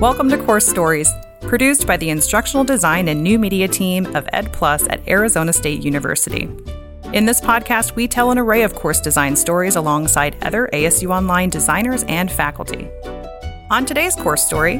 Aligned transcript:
Welcome 0.00 0.28
to 0.28 0.38
Course 0.38 0.64
Stories, 0.64 1.12
produced 1.40 1.84
by 1.84 1.96
the 1.96 2.08
Instructional 2.08 2.62
Design 2.62 3.08
and 3.08 3.20
New 3.20 3.36
Media 3.36 3.66
team 3.66 4.06
of 4.14 4.28
Ed 4.32 4.52
Plus 4.52 4.86
at 4.86 5.06
Arizona 5.08 5.52
State 5.52 5.82
University. 5.82 6.48
In 7.12 7.26
this 7.26 7.40
podcast, 7.40 7.96
we 7.96 8.06
tell 8.06 8.30
an 8.30 8.38
array 8.38 8.62
of 8.62 8.76
course 8.76 9.00
design 9.00 9.34
stories 9.34 9.74
alongside 9.74 10.36
other 10.44 10.70
ASU 10.72 11.10
Online 11.10 11.50
designers 11.50 12.04
and 12.04 12.30
faculty. 12.30 12.88
On 13.70 13.84
today's 13.84 14.14
course 14.14 14.46
story, 14.46 14.74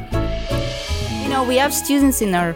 You 1.21 1.27
know, 1.27 1.43
we 1.45 1.57
have 1.57 1.73
students 1.73 2.21
in 2.21 2.33
our 2.33 2.55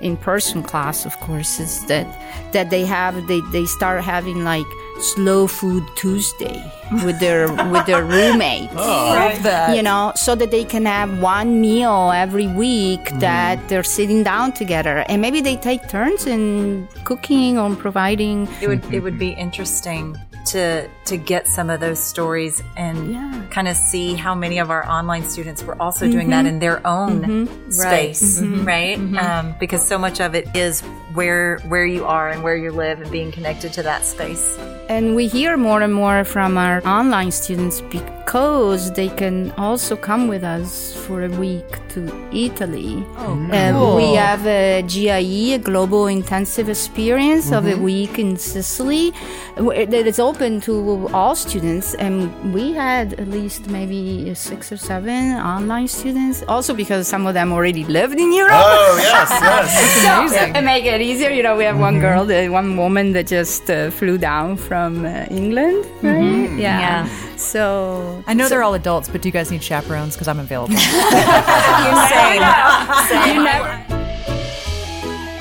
in-person 0.00 0.62
class, 0.62 1.04
of 1.06 1.18
course, 1.18 1.58
is 1.58 1.84
that 1.86 2.06
that 2.52 2.70
they 2.70 2.84
have 2.84 3.26
they, 3.26 3.40
they 3.50 3.64
start 3.64 4.04
having 4.04 4.44
like 4.44 4.66
slow 5.00 5.46
food 5.46 5.84
Tuesday 5.96 6.62
with 7.04 7.18
their 7.20 7.48
with 7.70 7.86
their 7.86 8.04
roommates. 8.04 8.72
Oh. 8.76 9.72
You 9.74 9.82
know, 9.82 10.12
so 10.16 10.34
that 10.34 10.50
they 10.50 10.64
can 10.64 10.86
have 10.86 11.20
one 11.20 11.60
meal 11.60 12.12
every 12.14 12.46
week 12.46 13.00
mm. 13.00 13.20
that 13.20 13.68
they're 13.68 13.82
sitting 13.82 14.22
down 14.22 14.52
together, 14.52 15.04
and 15.08 15.20
maybe 15.20 15.40
they 15.40 15.56
take 15.56 15.88
turns 15.88 16.26
in 16.26 16.88
cooking 17.04 17.58
or 17.58 17.74
providing. 17.76 18.48
It 18.60 18.68
would 18.68 18.84
it 18.92 19.00
would 19.00 19.18
be 19.18 19.30
interesting 19.30 20.16
to 20.46 20.88
to 21.06 21.16
get 21.16 21.46
some 21.46 21.70
of 21.70 21.80
those 21.80 21.98
stories 21.98 22.62
and 22.76 23.12
Yeah. 23.12 23.42
kind 23.50 23.68
of 23.68 23.76
see 23.76 24.14
how 24.14 24.34
many 24.34 24.58
of 24.58 24.70
our 24.70 24.86
online 24.88 25.24
students 25.24 25.62
were 25.62 25.80
also 25.80 26.10
doing 26.10 26.30
that 26.30 26.44
mm-hmm. 26.44 26.54
in 26.54 26.58
their 26.58 26.86
own 26.86 27.22
mm-hmm. 27.22 27.70
space, 27.70 28.40
mm-hmm. 28.40 28.64
right? 28.64 28.98
Um, 29.18 29.54
because 29.58 29.86
so 29.86 29.98
much 29.98 30.20
of 30.20 30.34
it 30.34 30.48
is 30.54 30.80
where 31.14 31.58
where 31.68 31.86
you 31.86 32.04
are 32.04 32.30
and 32.30 32.42
where 32.42 32.56
you 32.56 32.72
live 32.72 33.00
and 33.00 33.10
being 33.10 33.32
connected 33.32 33.72
to 33.74 33.82
that 33.82 34.04
space. 34.04 34.56
And 34.88 35.14
we 35.16 35.28
hear 35.28 35.56
more 35.56 35.80
and 35.80 35.94
more 35.94 36.24
from 36.24 36.58
our 36.58 36.86
online 36.86 37.30
students 37.30 37.80
because 38.24 38.90
they 38.92 39.08
can 39.08 39.52
also 39.58 39.96
come 39.96 40.28
with 40.28 40.42
us 40.42 40.94
for 41.06 41.24
a 41.24 41.28
week 41.28 41.68
to 41.90 42.00
Italy. 42.32 43.04
Oh, 43.18 43.36
Uh, 43.52 43.96
we 43.96 44.14
have 44.16 44.46
a 44.46 44.82
GIE, 44.82 45.52
a 45.54 45.58
Global 45.58 46.06
Intensive 46.06 46.68
Experience 46.70 47.52
of 47.52 47.66
a 47.66 47.76
week 47.76 48.18
in 48.18 48.36
Sicily 48.36 49.12
that 49.56 50.06
is 50.06 50.18
open 50.18 50.60
to 50.62 51.06
all 51.12 51.34
students. 51.36 51.94
And 51.94 52.30
we 52.54 52.72
had 52.72 53.12
at 53.20 53.28
least 53.28 53.68
maybe 53.68 54.34
six 54.34 54.72
or 54.72 54.78
seven 54.78 55.34
online 55.36 55.88
students, 55.88 56.42
also 56.48 56.72
because 56.74 57.06
some 57.06 57.26
of 57.26 57.34
them 57.34 57.52
already 57.52 57.84
lived 57.84 58.18
in 58.18 58.32
Europe. 58.32 58.56
Oh 58.56 58.96
yes, 58.98 59.30
yes. 59.30 60.32
So, 60.34 60.38
and 60.56 60.64
make 60.64 60.84
it 60.86 61.00
easier, 61.00 61.30
you 61.30 61.42
know, 61.42 61.56
we 61.56 61.64
have 61.64 61.78
one 61.78 62.00
girl, 62.00 62.24
the 62.24 62.48
one 62.48 62.76
woman 62.76 63.12
that 63.12 63.26
just 63.26 63.70
uh, 63.70 63.90
flew 63.90 64.16
down 64.18 64.56
from 64.56 65.04
uh, 65.04 65.26
England, 65.30 65.84
right? 66.02 66.50
Yeah. 66.58 66.80
Yeah. 66.80 67.08
So 67.36 68.13
I 68.26 68.34
know 68.34 68.48
they're 68.48 68.62
all 68.62 68.74
adults, 68.74 69.08
but 69.08 69.22
do 69.22 69.28
you 69.28 69.32
guys 69.32 69.50
need 69.50 69.62
chaperones? 69.62 70.14
Because 70.14 70.28
I'm 70.28 70.38
available. 70.38 70.74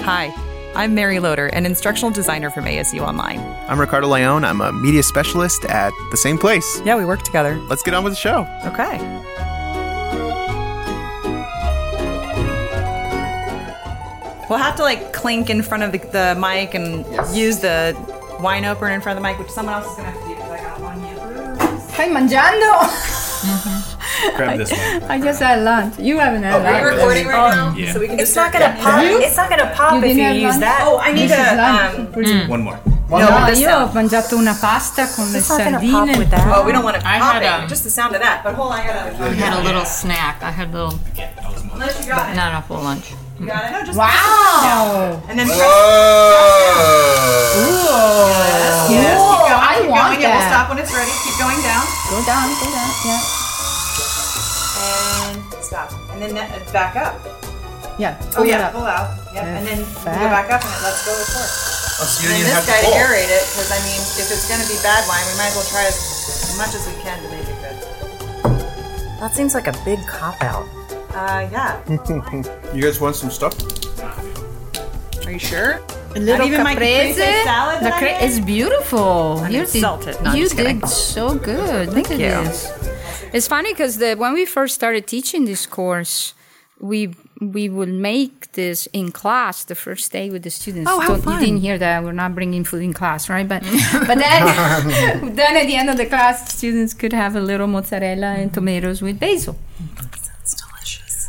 hi, 0.04 0.34
I'm 0.76 0.96
Mary 0.96 1.20
Loder, 1.20 1.48
an 1.48 1.66
instructional 1.66 2.12
designer 2.12 2.50
from 2.50 2.66
ASU 2.66 3.00
Online. 3.00 3.40
I'm 3.68 3.80
Ricardo 3.80 4.08
Leone. 4.08 4.44
I'm 4.44 4.62
a 4.62 4.72
media 4.72 5.04
specialist 5.04 5.66
at 5.66 5.94
the 6.12 6.18
same 6.18 6.38
place. 6.38 6.82
Yeah, 6.84 6.98
we 6.98 7.06
work 7.06 7.24
together. 7.24 7.58
Let's 7.70 7.84
get 7.84 7.94
on 7.94 8.04
with 8.04 8.14
the 8.14 8.18
show. 8.18 8.48
Okay. 8.66 8.98
We'll 14.50 14.60
have 14.60 14.76
to 14.76 14.84
like 14.84 15.14
clink 15.14 15.50
in 15.50 15.64
front 15.64 15.84
of 15.84 15.92
the, 15.92 15.98
the 15.98 16.36
mic 16.40 16.74
and 16.74 17.06
use 17.36 17.60
the 17.60 17.96
wine 18.40 18.66
opener 18.66 18.92
in 18.92 19.02
front 19.02 19.18
of 19.18 19.24
the 19.24 19.28
mic, 19.28 19.40
which 19.40 19.50
someone 19.50 19.74
else 19.74 19.90
is 19.90 19.98
gonna 19.98 20.12
have 20.12 20.22
to 20.22 20.28
do 20.28 20.33
Stai 21.94 22.10
mangiando? 22.10 22.72
Grab 24.36 24.58
this 24.58 24.72
one. 24.72 25.04
I 25.12 25.20
just 25.22 25.40
had 25.42 25.62
lunch. 25.64 26.00
You 26.00 26.18
haven't 26.20 26.44
had 26.44 26.56
oh, 26.56 26.64
lunch. 26.64 26.84
recording 26.96 27.28
right 27.28 27.56
now, 27.56 27.68
um, 27.70 27.78
Yeah. 27.78 27.94
so 27.94 28.00
we 28.00 28.08
can 28.08 28.20
It's 28.20 28.36
not 28.36 28.52
gonna 28.52 28.76
pop. 28.80 29.04
It's 29.04 29.38
not 29.38 29.50
gonna 29.50 29.72
pop 29.76 30.04
if 30.04 30.16
you 30.18 30.24
use 30.24 30.44
lunch? 30.58 30.62
that. 30.62 30.80
Oh, 30.84 30.98
I 30.98 31.12
need 31.12 31.30
This 31.30 31.38
is 31.40 31.50
to. 31.50 31.56
lunch. 31.56 31.96
Um, 31.96 32.08
mm. 32.24 32.48
One 32.50 32.62
more. 32.64 32.80
No, 33.10 33.46
io 33.54 33.70
ho 33.86 33.92
mangiato 33.94 34.38
una 34.38 34.56
pasta 34.60 35.06
con 35.06 35.26
It's 35.36 35.48
not 35.50 35.62
sardine. 35.62 36.18
with 36.18 36.30
that. 36.32 36.48
oh, 36.58 36.64
we 36.66 36.72
don't 36.72 36.84
want 36.84 36.98
to 37.00 37.06
I 37.06 37.20
pop 37.20 37.34
had 37.34 37.44
it. 37.44 37.66
a- 37.66 37.68
just 37.68 37.84
the 37.84 37.90
sound 37.92 38.16
of 38.16 38.22
that. 38.22 38.42
But 38.44 38.56
hold 38.56 38.72
on, 38.72 38.80
I 38.80 38.88
gotta. 38.88 39.24
I 39.24 39.30
had 39.34 39.54
a 39.60 39.62
little 39.62 39.86
snack. 39.86 40.42
I 40.42 40.50
had 40.50 40.70
a 40.70 40.72
little, 40.74 41.00
Unless 41.74 42.00
you 42.02 42.08
got 42.12 42.32
it. 42.32 42.36
not 42.36 42.58
a 42.58 42.66
full 42.66 42.82
lunch. 42.82 43.14
You 43.44 43.52
got 43.52 43.68
it. 43.68 43.72
No, 43.76 43.84
just 43.84 44.00
Wow! 44.00 45.20
And 45.28 45.36
then 45.36 45.52
press. 45.52 45.60
Whoa! 47.60 48.32
Yes, 48.48 48.88
keep 48.88 49.04
going. 49.04 49.52
I 49.52 49.84
keep 49.84 49.92
want 49.92 50.16
going. 50.16 50.24
Yeah, 50.24 50.32
we'll 50.32 50.48
that. 50.48 50.56
stop 50.56 50.66
when 50.72 50.80
it's 50.80 50.96
ready. 50.96 51.12
Keep 51.28 51.36
going 51.44 51.60
down. 51.60 51.84
Go 52.08 52.24
down, 52.24 52.48
go 52.56 52.72
down, 52.72 52.92
yeah. 53.04 53.20
And 54.80 55.44
stop. 55.60 55.92
And 56.16 56.24
then 56.24 56.32
that, 56.40 56.56
uh, 56.56 56.64
back 56.72 56.96
up. 56.96 57.20
Yeah. 58.00 58.16
Oh 58.32 58.42
pull 58.42 58.48
it 58.48 58.56
yeah, 58.56 58.72
up. 58.72 58.80
pull 58.80 58.88
out. 58.88 59.12
Yep. 59.36 59.44
And 59.44 59.68
then 59.68 59.80
you 59.84 59.92
go 59.92 60.30
back 60.32 60.48
up 60.48 60.64
and 60.64 60.72
it 60.72 60.82
lets 60.88 61.04
go 61.04 61.12
of 61.12 61.28
course. 61.28 62.00
Oh, 62.00 62.08
so 62.08 62.24
you 62.24 62.32
And 62.32 62.48
didn't 62.48 62.48
this 62.48 62.64
have 62.64 62.66
guy 62.66 62.80
to 62.80 62.88
to 62.88 62.96
pull. 62.96 63.04
aerate 63.12 63.28
it 63.28 63.44
because 63.52 63.70
I 63.76 63.80
mean, 63.84 64.00
if 64.24 64.28
it's 64.32 64.48
gonna 64.48 64.66
be 64.72 64.80
bad 64.80 65.04
wine, 65.12 65.20
we 65.28 65.36
might 65.36 65.52
as 65.52 65.60
well 65.60 65.68
try 65.68 65.84
as 65.84 66.00
much 66.56 66.72
as 66.80 66.88
we 66.88 66.96
can 67.04 67.20
to 67.20 67.28
make 67.28 67.44
it 67.44 67.60
good. 67.60 67.76
That 69.20 69.36
seems 69.36 69.52
like 69.54 69.68
a 69.68 69.76
big 69.84 70.00
cop 70.08 70.40
out. 70.42 70.64
Uh, 71.14 71.48
yeah. 71.52 71.80
You 72.74 72.82
guys 72.82 73.00
want 73.00 73.16
some 73.16 73.30
stuff? 73.30 73.54
Are 75.26 75.32
you 75.32 75.40
sure? 75.40 75.80
A 76.16 76.20
little 76.20 76.46
even 76.48 76.64
my 76.64 76.74
caprese. 76.74 77.16
caprese 77.16 77.44
salad 77.44 77.80
The 77.80 77.84
that 77.86 77.94
I 77.94 78.00
cra- 78.00 78.24
is 78.28 78.40
beautiful. 78.40 79.40
I 79.44 79.50
you 79.50 79.58
mean, 79.60 79.68
salt. 79.68 80.06
No, 80.24 80.34
you 80.34 80.50
did 80.50 80.88
so 80.88 81.36
good. 81.36 81.90
Thank 81.92 82.10
Look 82.10 82.20
you. 82.20 82.26
at 82.26 82.44
this. 82.46 82.68
It's 83.34 83.48
funny 83.48 83.74
because 83.74 83.98
when 83.98 84.34
we 84.34 84.46
first 84.46 84.76
started 84.76 85.08
teaching 85.08 85.46
this 85.46 85.66
course, 85.66 86.34
we 86.80 87.16
we 87.42 87.68
would 87.68 87.90
make 87.90 88.52
this 88.54 88.88
in 88.94 89.12
class 89.12 89.64
the 89.66 89.76
first 89.76 90.12
day 90.12 90.30
with 90.30 90.44
the 90.44 90.50
students. 90.52 90.90
Oh, 90.92 91.00
how 91.00 91.10
Don't- 91.10 91.24
fun. 91.24 91.40
You 91.40 91.46
didn't 91.48 91.62
hear 91.62 91.78
that. 91.78 92.04
We're 92.04 92.12
not 92.24 92.36
bringing 92.36 92.64
food 92.64 92.84
in 92.84 92.94
class, 92.94 93.30
right? 93.30 93.48
But 93.48 93.62
but 94.10 94.18
then 94.18 95.36
then 95.40 95.54
at 95.58 95.66
the 95.68 95.76
end 95.76 95.90
of 95.90 95.98
the 95.98 96.06
class, 96.06 96.54
students 96.54 96.94
could 96.94 97.14
have 97.14 97.36
a 97.36 97.42
little 97.42 97.68
mozzarella 97.68 98.36
and 98.42 98.54
tomatoes 98.54 99.02
with 99.02 99.20
basil. 99.20 99.56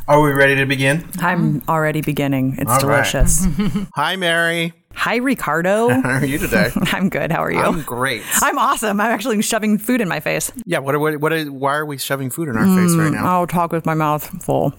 Are 0.07 0.21
we 0.21 0.33
ready 0.33 0.55
to 0.57 0.67
begin? 0.67 1.09
I'm 1.21 1.63
already 1.67 2.03
beginning. 2.03 2.57
It's 2.59 2.71
All 2.71 2.79
right. 2.81 3.11
delicious. 3.11 3.47
Hi, 3.95 4.17
Mary. 4.17 4.75
Hi, 4.93 5.17
Ricardo. 5.17 5.89
How 6.03 6.11
are 6.11 6.25
you 6.27 6.37
today? 6.37 6.71
I'm 6.93 7.09
good. 7.09 7.33
How 7.33 7.43
are 7.43 7.51
you? 7.51 7.59
I'm 7.59 7.81
great. 7.81 8.23
I'm 8.43 8.59
awesome. 8.59 9.01
I'm 9.01 9.11
actually 9.11 9.41
shoving 9.41 9.79
food 9.79 10.03
in 10.03 10.09
my 10.09 10.21
face. 10.21 10.53
Yeah. 10.67 10.81
What? 10.81 10.95
Are, 10.95 10.99
what? 10.99 11.17
What? 11.21 11.33
Are, 11.33 11.45
why 11.47 11.77
are 11.77 11.87
we 11.87 11.97
shoving 11.97 12.29
food 12.29 12.49
in 12.49 12.57
our 12.57 12.65
face 12.65 12.95
right 12.97 13.13
mm, 13.13 13.15
now? 13.15 13.25
I'll 13.25 13.47
talk 13.47 13.73
with 13.73 13.87
my 13.87 13.95
mouth 13.95 14.25
full 14.45 14.75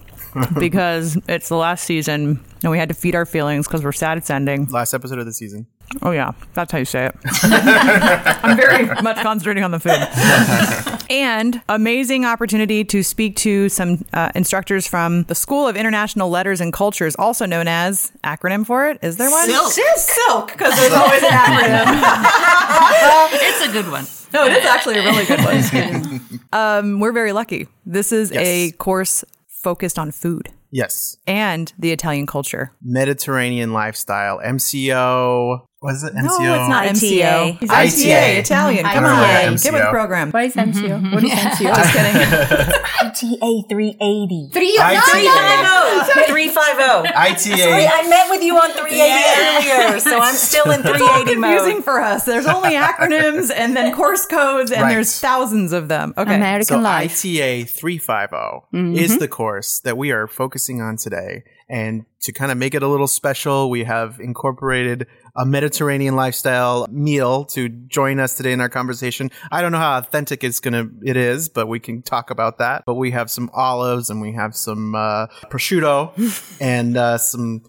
because 0.58 1.18
it's 1.28 1.48
the 1.48 1.56
last 1.56 1.84
season 1.84 2.44
and 2.62 2.70
we 2.70 2.78
had 2.78 2.88
to 2.90 2.94
feed 2.94 3.16
our 3.16 3.26
feelings 3.26 3.66
because 3.66 3.82
we're 3.82 3.90
sad 3.90 4.18
it's 4.18 4.30
ending. 4.30 4.66
Last 4.66 4.94
episode 4.94 5.18
of 5.18 5.26
the 5.26 5.32
season. 5.32 5.66
Oh, 6.02 6.10
yeah. 6.10 6.32
That's 6.54 6.72
how 6.72 6.78
you 6.78 6.84
say 6.84 7.06
it. 7.06 7.14
I'm 7.42 8.56
very 8.56 8.86
much 9.02 9.18
concentrating 9.22 9.62
on 9.64 9.70
the 9.70 9.78
food. 9.80 11.06
and 11.10 11.62
amazing 11.68 12.24
opportunity 12.24 12.84
to 12.84 13.02
speak 13.02 13.36
to 13.36 13.68
some 13.68 14.04
uh, 14.12 14.30
instructors 14.34 14.86
from 14.86 15.22
the 15.24 15.34
School 15.34 15.68
of 15.68 15.76
International 15.76 16.28
Letters 16.28 16.60
and 16.60 16.72
Cultures, 16.72 17.14
also 17.16 17.46
known 17.46 17.68
as 17.68 18.10
acronym 18.24 18.66
for 18.66 18.88
it. 18.88 18.98
Is 19.02 19.16
there 19.16 19.30
one? 19.30 19.48
SILC. 19.48 19.78
SILC, 19.96 20.46
because 20.48 20.74
there's 20.76 20.92
always 20.92 21.22
an 21.22 21.30
acronym. 21.30 22.26
It's 23.38 23.68
a 23.68 23.72
good 23.72 23.90
one. 23.90 24.06
No, 24.32 24.44
it 24.46 24.52
is 24.52 24.64
actually 24.64 24.98
a 24.98 25.02
really 25.02 25.24
good 25.24 25.40
one. 25.40 26.38
um, 26.52 27.00
we're 27.00 27.12
very 27.12 27.32
lucky. 27.32 27.68
This 27.86 28.12
is 28.12 28.32
a 28.32 28.72
course 28.72 29.24
focused 29.48 29.98
on 29.98 30.10
food 30.10 30.50
Yes. 30.70 31.16
and 31.26 31.72
the 31.78 31.92
Italian 31.92 32.26
culture. 32.26 32.72
Mediterranean 32.82 33.72
lifestyle. 33.72 34.38
MCO. 34.40 35.66
What 35.80 35.94
is 35.94 36.04
it? 36.04 36.14
MCO. 36.14 36.22
No, 36.40 36.54
it's 36.54 36.68
not 36.70 36.84
ITA. 36.86 36.96
MCO. 36.96 37.58
It's 37.62 37.70
ITA. 37.70 38.14
ITA, 38.14 38.38
Italian. 38.40 38.84
Come 38.86 39.04
All 39.04 39.10
on, 39.10 39.18
right, 39.20 39.42
get 39.44 39.52
with 39.52 39.62
the 39.62 39.68
MCO. 39.70 39.90
program. 39.90 40.30
What 40.30 40.44
is 40.44 40.54
MCO? 40.54 40.72
Mm-hmm. 40.88 41.14
What 41.14 41.22
is 41.24 41.30
MCO? 41.52 41.76
Just 41.76 41.92
kidding. 41.92 42.16
ITA 43.36 43.62
380. 43.68 44.50
Three 44.54 44.78
ITA. 44.80 46.26
350. 46.26 47.12
ITA. 47.14 47.56
Sorry, 47.58 47.86
I 47.86 48.08
met 48.08 48.30
with 48.30 48.42
you 48.42 48.56
on 48.56 48.70
380 48.72 49.82
earlier, 49.84 50.00
so 50.00 50.18
I'm 50.18 50.34
still 50.34 50.70
in 50.70 50.80
It's 50.80 50.88
all 50.88 50.94
380 50.96 51.34
confusing 51.34 51.74
mode. 51.76 51.84
for 51.84 52.00
us. 52.00 52.24
There's 52.24 52.46
only 52.46 52.70
acronyms 52.74 53.50
and 53.54 53.76
then 53.76 53.94
course 53.94 54.26
codes, 54.26 54.70
and 54.70 54.82
Right. 54.82 54.94
there's 54.94 55.18
thousands 55.20 55.72
of 55.72 55.88
them. 55.88 56.14
Okay. 56.16 56.34
American 56.34 56.64
So 56.64 56.78
life. 56.78 57.12
ITA 57.24 57.64
350 57.64 58.36
mm-hmm. 58.36 58.94
is 58.96 59.18
the 59.18 59.28
course 59.28 59.80
that 59.80 59.96
we 59.98 60.10
are 60.10 60.26
focusing 60.26 60.80
on 60.80 60.96
today. 60.96 61.44
And 61.68 62.04
to 62.22 62.32
kind 62.32 62.52
of 62.52 62.58
make 62.58 62.74
it 62.74 62.82
a 62.82 62.88
little 62.88 63.08
special, 63.08 63.70
we 63.70 63.84
have 63.84 64.20
incorporated 64.20 65.06
a 65.36 65.44
Mediterranean 65.44 66.16
lifestyle 66.16 66.86
meal 66.90 67.44
to 67.46 67.68
join 67.68 68.20
us 68.20 68.34
today 68.34 68.52
in 68.52 68.60
our 68.60 68.68
conversation. 68.68 69.30
I 69.50 69.62
don't 69.62 69.72
know 69.72 69.78
how 69.78 69.98
authentic 69.98 70.44
it's 70.44 70.60
gonna 70.60 70.88
it 71.02 71.16
is, 71.16 71.48
but 71.48 71.66
we 71.66 71.80
can 71.80 72.02
talk 72.02 72.30
about 72.30 72.58
that. 72.58 72.84
But 72.86 72.94
we 72.94 73.10
have 73.10 73.30
some 73.30 73.50
olives 73.52 74.10
and 74.10 74.20
we 74.20 74.32
have 74.32 74.56
some 74.56 74.94
uh, 74.94 75.26
prosciutto 75.50 76.56
and 76.60 76.96
uh, 76.96 77.18
some 77.18 77.62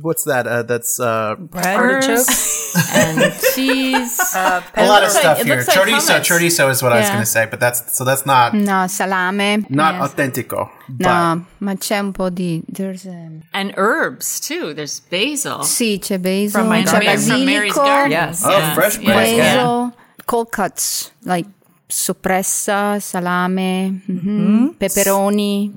what's 0.00 0.24
that? 0.24 0.46
Uh, 0.46 0.62
that's 0.62 1.00
uh, 1.00 1.36
Artichokes 1.52 2.74
and 2.94 3.32
cheese. 3.54 4.18
Uh, 4.34 4.60
A 4.74 4.86
lot 4.86 5.02
of 5.02 5.08
looks 5.08 5.14
like- 5.14 5.22
stuff 5.22 5.42
here. 5.42 5.56
looks 5.56 5.68
like 5.68 5.76
chorizo, 5.78 6.18
hummus. 6.20 6.24
chorizo 6.26 6.70
is 6.70 6.82
what 6.82 6.92
I 6.92 7.00
was 7.00 7.08
going 7.08 7.20
to 7.20 7.26
say, 7.26 7.46
but 7.50 7.60
that's 7.60 7.96
so 7.96 8.04
that's 8.04 8.24
not. 8.26 8.54
no, 8.54 8.86
salame. 8.86 9.66
not 9.68 9.94
Yes. 9.94 10.02
authentico. 10.12 10.70
No, 10.98 11.44
ma 11.58 11.74
c'è 11.74 11.98
un 11.98 12.12
po' 12.12 12.30
di... 12.30 12.62
There's 12.66 13.04
um, 13.06 13.42
And 13.52 13.72
herbs 13.76 14.40
too. 14.40 14.72
There's 14.74 15.00
basil. 15.00 15.62
Sì, 15.64 15.98
c'è 16.00 16.18
basil, 16.18 16.50
From 16.50 16.68
my 16.68 16.82
c'è 16.82 17.00
garden. 17.04 17.18
From 17.26 17.44
Mary's 17.44 17.74
garden. 17.74 18.10
Yes. 18.10 18.42
Oh, 18.44 18.50
Yeah. 18.50 18.74
fresh 18.74 18.98
Yeah. 18.98 19.14
basil. 19.14 19.36
basil, 19.36 19.92
cold 20.26 20.50
cuts, 20.50 21.12
like 21.24 21.46
soppressa, 21.88 22.98
salame, 23.00 24.00
mhm, 24.08 24.74
pepperoni. 24.78 25.72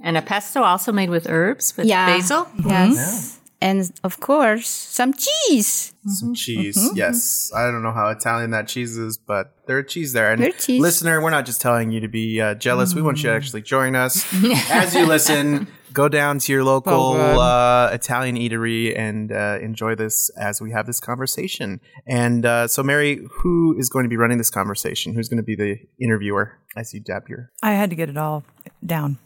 And 0.00 0.16
a 0.16 0.22
pesto 0.22 0.62
also 0.62 0.92
made 0.92 1.10
with 1.10 1.28
herbs 1.28 1.76
with 1.76 1.86
Yeah. 1.86 2.06
basil. 2.06 2.48
Yes. 2.64 3.38
And 3.60 3.90
of 4.04 4.20
course, 4.20 4.68
some 4.68 5.12
cheese. 5.12 5.92
some 6.06 6.32
cheese. 6.32 6.78
Yes, 6.94 7.50
I 7.54 7.64
don't 7.72 7.82
know 7.82 7.90
how 7.92 8.08
Italian 8.08 8.52
that 8.52 8.68
cheese 8.68 8.96
is, 8.96 9.18
but 9.18 9.52
there's 9.66 9.90
cheese 9.92 10.12
there. 10.12 10.30
And 10.30 10.40
There's 10.40 10.64
cheese. 10.64 10.80
listener, 10.80 11.20
we're 11.20 11.30
not 11.30 11.44
just 11.44 11.60
telling 11.60 11.90
you 11.90 11.98
to 12.00 12.06
be 12.08 12.40
uh, 12.40 12.54
jealous. 12.54 12.94
We 12.94 13.02
want 13.02 13.18
you 13.18 13.30
to 13.30 13.34
actually 13.34 13.62
join 13.62 13.96
us 13.96 14.24
as 14.70 14.94
you 14.94 15.06
listen. 15.06 15.66
Go 15.92 16.08
down 16.08 16.38
to 16.38 16.52
your 16.52 16.62
local 16.62 17.14
uh, 17.40 17.90
Italian 17.92 18.36
eatery 18.36 18.96
and 18.96 19.32
uh, 19.32 19.58
enjoy 19.60 19.96
this 19.96 20.30
as 20.38 20.60
we 20.60 20.70
have 20.70 20.86
this 20.86 21.00
conversation. 21.00 21.80
And 22.06 22.46
uh, 22.46 22.68
so, 22.68 22.84
Mary, 22.84 23.26
who 23.40 23.74
is 23.76 23.88
going 23.88 24.04
to 24.04 24.08
be 24.08 24.16
running 24.16 24.38
this 24.38 24.50
conversation? 24.50 25.14
Who's 25.14 25.28
going 25.28 25.38
to 25.38 25.42
be 25.42 25.56
the 25.56 25.78
interviewer 26.00 26.56
as 26.76 26.94
you 26.94 27.00
dab 27.00 27.28
your 27.28 27.50
I 27.60 27.72
had 27.72 27.90
to 27.90 27.96
get 27.96 28.08
it 28.08 28.16
all 28.16 28.44
down. 28.86 29.18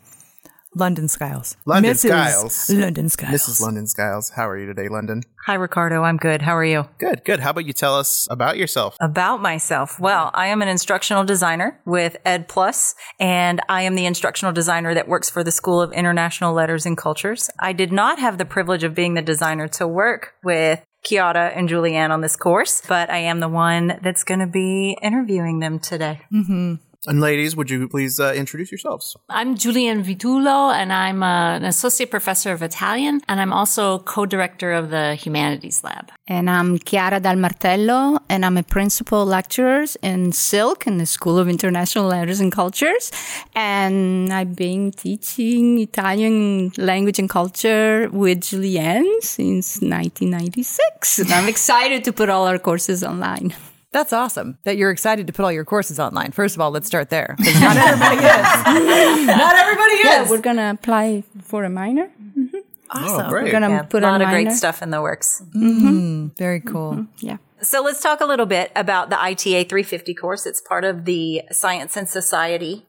London 0.75 1.07
Skiles. 1.09 1.57
London 1.67 1.93
Mrs. 1.93 2.09
Skiles. 2.09 2.71
London 2.71 3.09
Skiles. 3.09 3.43
Mrs. 3.43 3.61
London 3.61 3.87
Skiles? 3.87 4.31
How 4.31 4.49
are 4.49 4.59
you 4.59 4.67
today, 4.67 4.89
London? 4.89 5.23
Hi, 5.47 5.55
Ricardo. 5.55 6.03
I'm 6.03 6.17
good. 6.17 6.43
How 6.43 6.57
are 6.57 6.65
you? 6.65 6.89
Good, 6.99 7.25
good. 7.25 7.41
How 7.41 7.51
about 7.51 7.67
you 7.67 7.73
tell 7.73 7.97
us 7.97 8.27
about 8.31 8.57
yourself? 8.57 8.97
About 9.01 9.43
myself. 9.43 10.01
Well, 10.01 10.31
I 10.33 10.47
am 10.47 10.63
an 10.63 10.69
instructional 10.69 11.25
designer 11.25 11.81
with 11.85 12.17
Ed 12.25 12.49
Plus, 12.49 12.95
and 13.21 13.61
I 13.69 13.83
am 13.83 13.97
the 13.97 14.07
instructional 14.07 14.53
designer 14.53 14.95
that 14.95 15.09
works 15.09 15.29
for 15.29 15.45
the 15.45 15.53
School 15.53 15.81
of 15.81 15.93
International 15.93 16.55
Letters 16.55 16.87
and 16.87 16.97
Cultures. 16.97 17.51
I 17.59 17.73
did 17.73 17.93
not 17.93 18.19
have 18.19 18.39
the 18.39 18.45
privilege 18.45 18.85
of 18.85 18.95
being 18.95 19.15
the 19.15 19.23
designer 19.23 19.69
to 19.69 19.87
work 19.87 20.35
with 20.43 20.83
Chiara 21.05 21.49
and 21.49 21.69
Juliann 21.69 22.11
on 22.11 22.21
this 22.21 22.37
course, 22.37 22.81
but 22.89 23.11
I 23.11 23.19
am 23.19 23.41
the 23.41 23.49
one 23.49 23.99
that's 24.03 24.25
going 24.25 24.41
to 24.41 24.47
be 24.47 24.97
interviewing 25.03 25.59
them 25.59 25.81
today. 25.81 26.21
Mm-hmm. 26.33 26.75
And 27.04 27.20
ladies, 27.20 27.56
would 27.56 27.69
you 27.69 27.88
please 27.88 28.20
uh, 28.20 28.32
introduce 28.32 28.70
yourselves? 28.70 29.16
I'm 29.28 29.56
Juliann 29.56 30.04
Vitullo, 30.04 30.72
and 30.72 30.93
I'm 30.93 31.25
uh, 31.25 31.56
an 31.56 31.64
associate 31.64 32.12
professor 32.12 32.52
of 32.52 32.62
Italian, 32.62 33.20
and 33.28 33.40
I'm 33.40 33.52
also 33.52 33.99
co-director 33.99 34.72
of 34.72 34.90
the 34.90 35.16
Humanities 35.16 35.82
Lab. 35.82 36.12
And 36.28 36.49
I'm 36.49 36.78
Chiara 36.78 37.19
Dal 37.19 37.34
Martello, 37.34 38.20
and 38.28 38.44
I'm 38.44 38.56
a 38.56 38.62
principal 38.62 39.26
lecturer 39.26 39.84
in 40.00 40.31
SILC 40.31 40.87
in 40.87 40.99
the 40.99 41.06
School 41.06 41.40
of 41.40 41.49
International 41.49 42.06
Letters 42.06 42.38
and 42.38 42.52
Cultures. 42.52 43.10
And 43.56 44.32
I've 44.32 44.54
been 44.54 44.93
teaching 44.93 45.81
Italian 45.81 46.70
language 46.78 47.19
and 47.19 47.28
culture 47.28 48.08
with 48.12 48.43
Juliann 48.43 49.22
since 49.22 49.81
1996. 49.82 51.19
And 51.19 51.32
I'm 51.32 51.49
excited 51.49 52.04
to 52.04 52.12
put 52.12 52.28
all 52.28 52.46
our 52.46 52.60
courses 52.60 53.02
online. 53.02 53.54
That's 53.93 54.12
awesome 54.12 54.59
that 54.65 54.77
you're 54.77 54.91
excited 54.91 55.27
to 55.27 55.33
put 55.33 55.44
all 55.44 55.53
your 55.53 55.65
courses 55.65 56.00
online. 56.00 56.33
First 56.33 56.55
of 56.56 56.61
all, 56.61 56.71
let's 56.71 56.87
start 56.87 57.11
there. 57.11 57.37
Not 57.39 57.77
everybody 57.77 58.17
is. 58.17 59.27
Not 59.27 59.56
everybody 59.56 59.93
is. 59.93 60.05
Yeah, 60.05 60.31
we're 60.31 60.41
gonna 60.41 60.71
apply 60.71 61.25
for 61.43 61.65
a 61.65 61.71
minor. 61.71 62.11
Oh, 62.94 63.29
great. 63.29 63.44
We're 63.44 63.53
gonna 63.53 63.69
Yeah, 63.69 63.83
put 63.83 64.03
a 64.03 64.06
lot 64.06 64.21
a 64.21 64.25
of 64.25 64.31
great 64.31 64.53
stuff 64.53 64.83
in 64.83 64.91
the 64.91 65.00
works. 65.00 65.43
Mm-hmm. 65.55 65.89
Mm-hmm. 65.89 66.27
Very 66.37 66.61
mm-hmm. 66.61 66.73
cool. 66.73 67.06
Yeah. 67.19 67.37
So 67.61 67.81
let's 67.81 68.00
talk 68.00 68.21
a 68.21 68.25
little 68.25 68.47
bit 68.47 68.73
about 68.75 69.11
the 69.11 69.23
ITA 69.23 69.65
350 69.65 70.15
course. 70.15 70.47
It's 70.47 70.61
part 70.61 70.85
of 70.85 71.05
the 71.05 71.43
Science 71.53 71.97
and 71.97 72.09
Society 72.09 72.87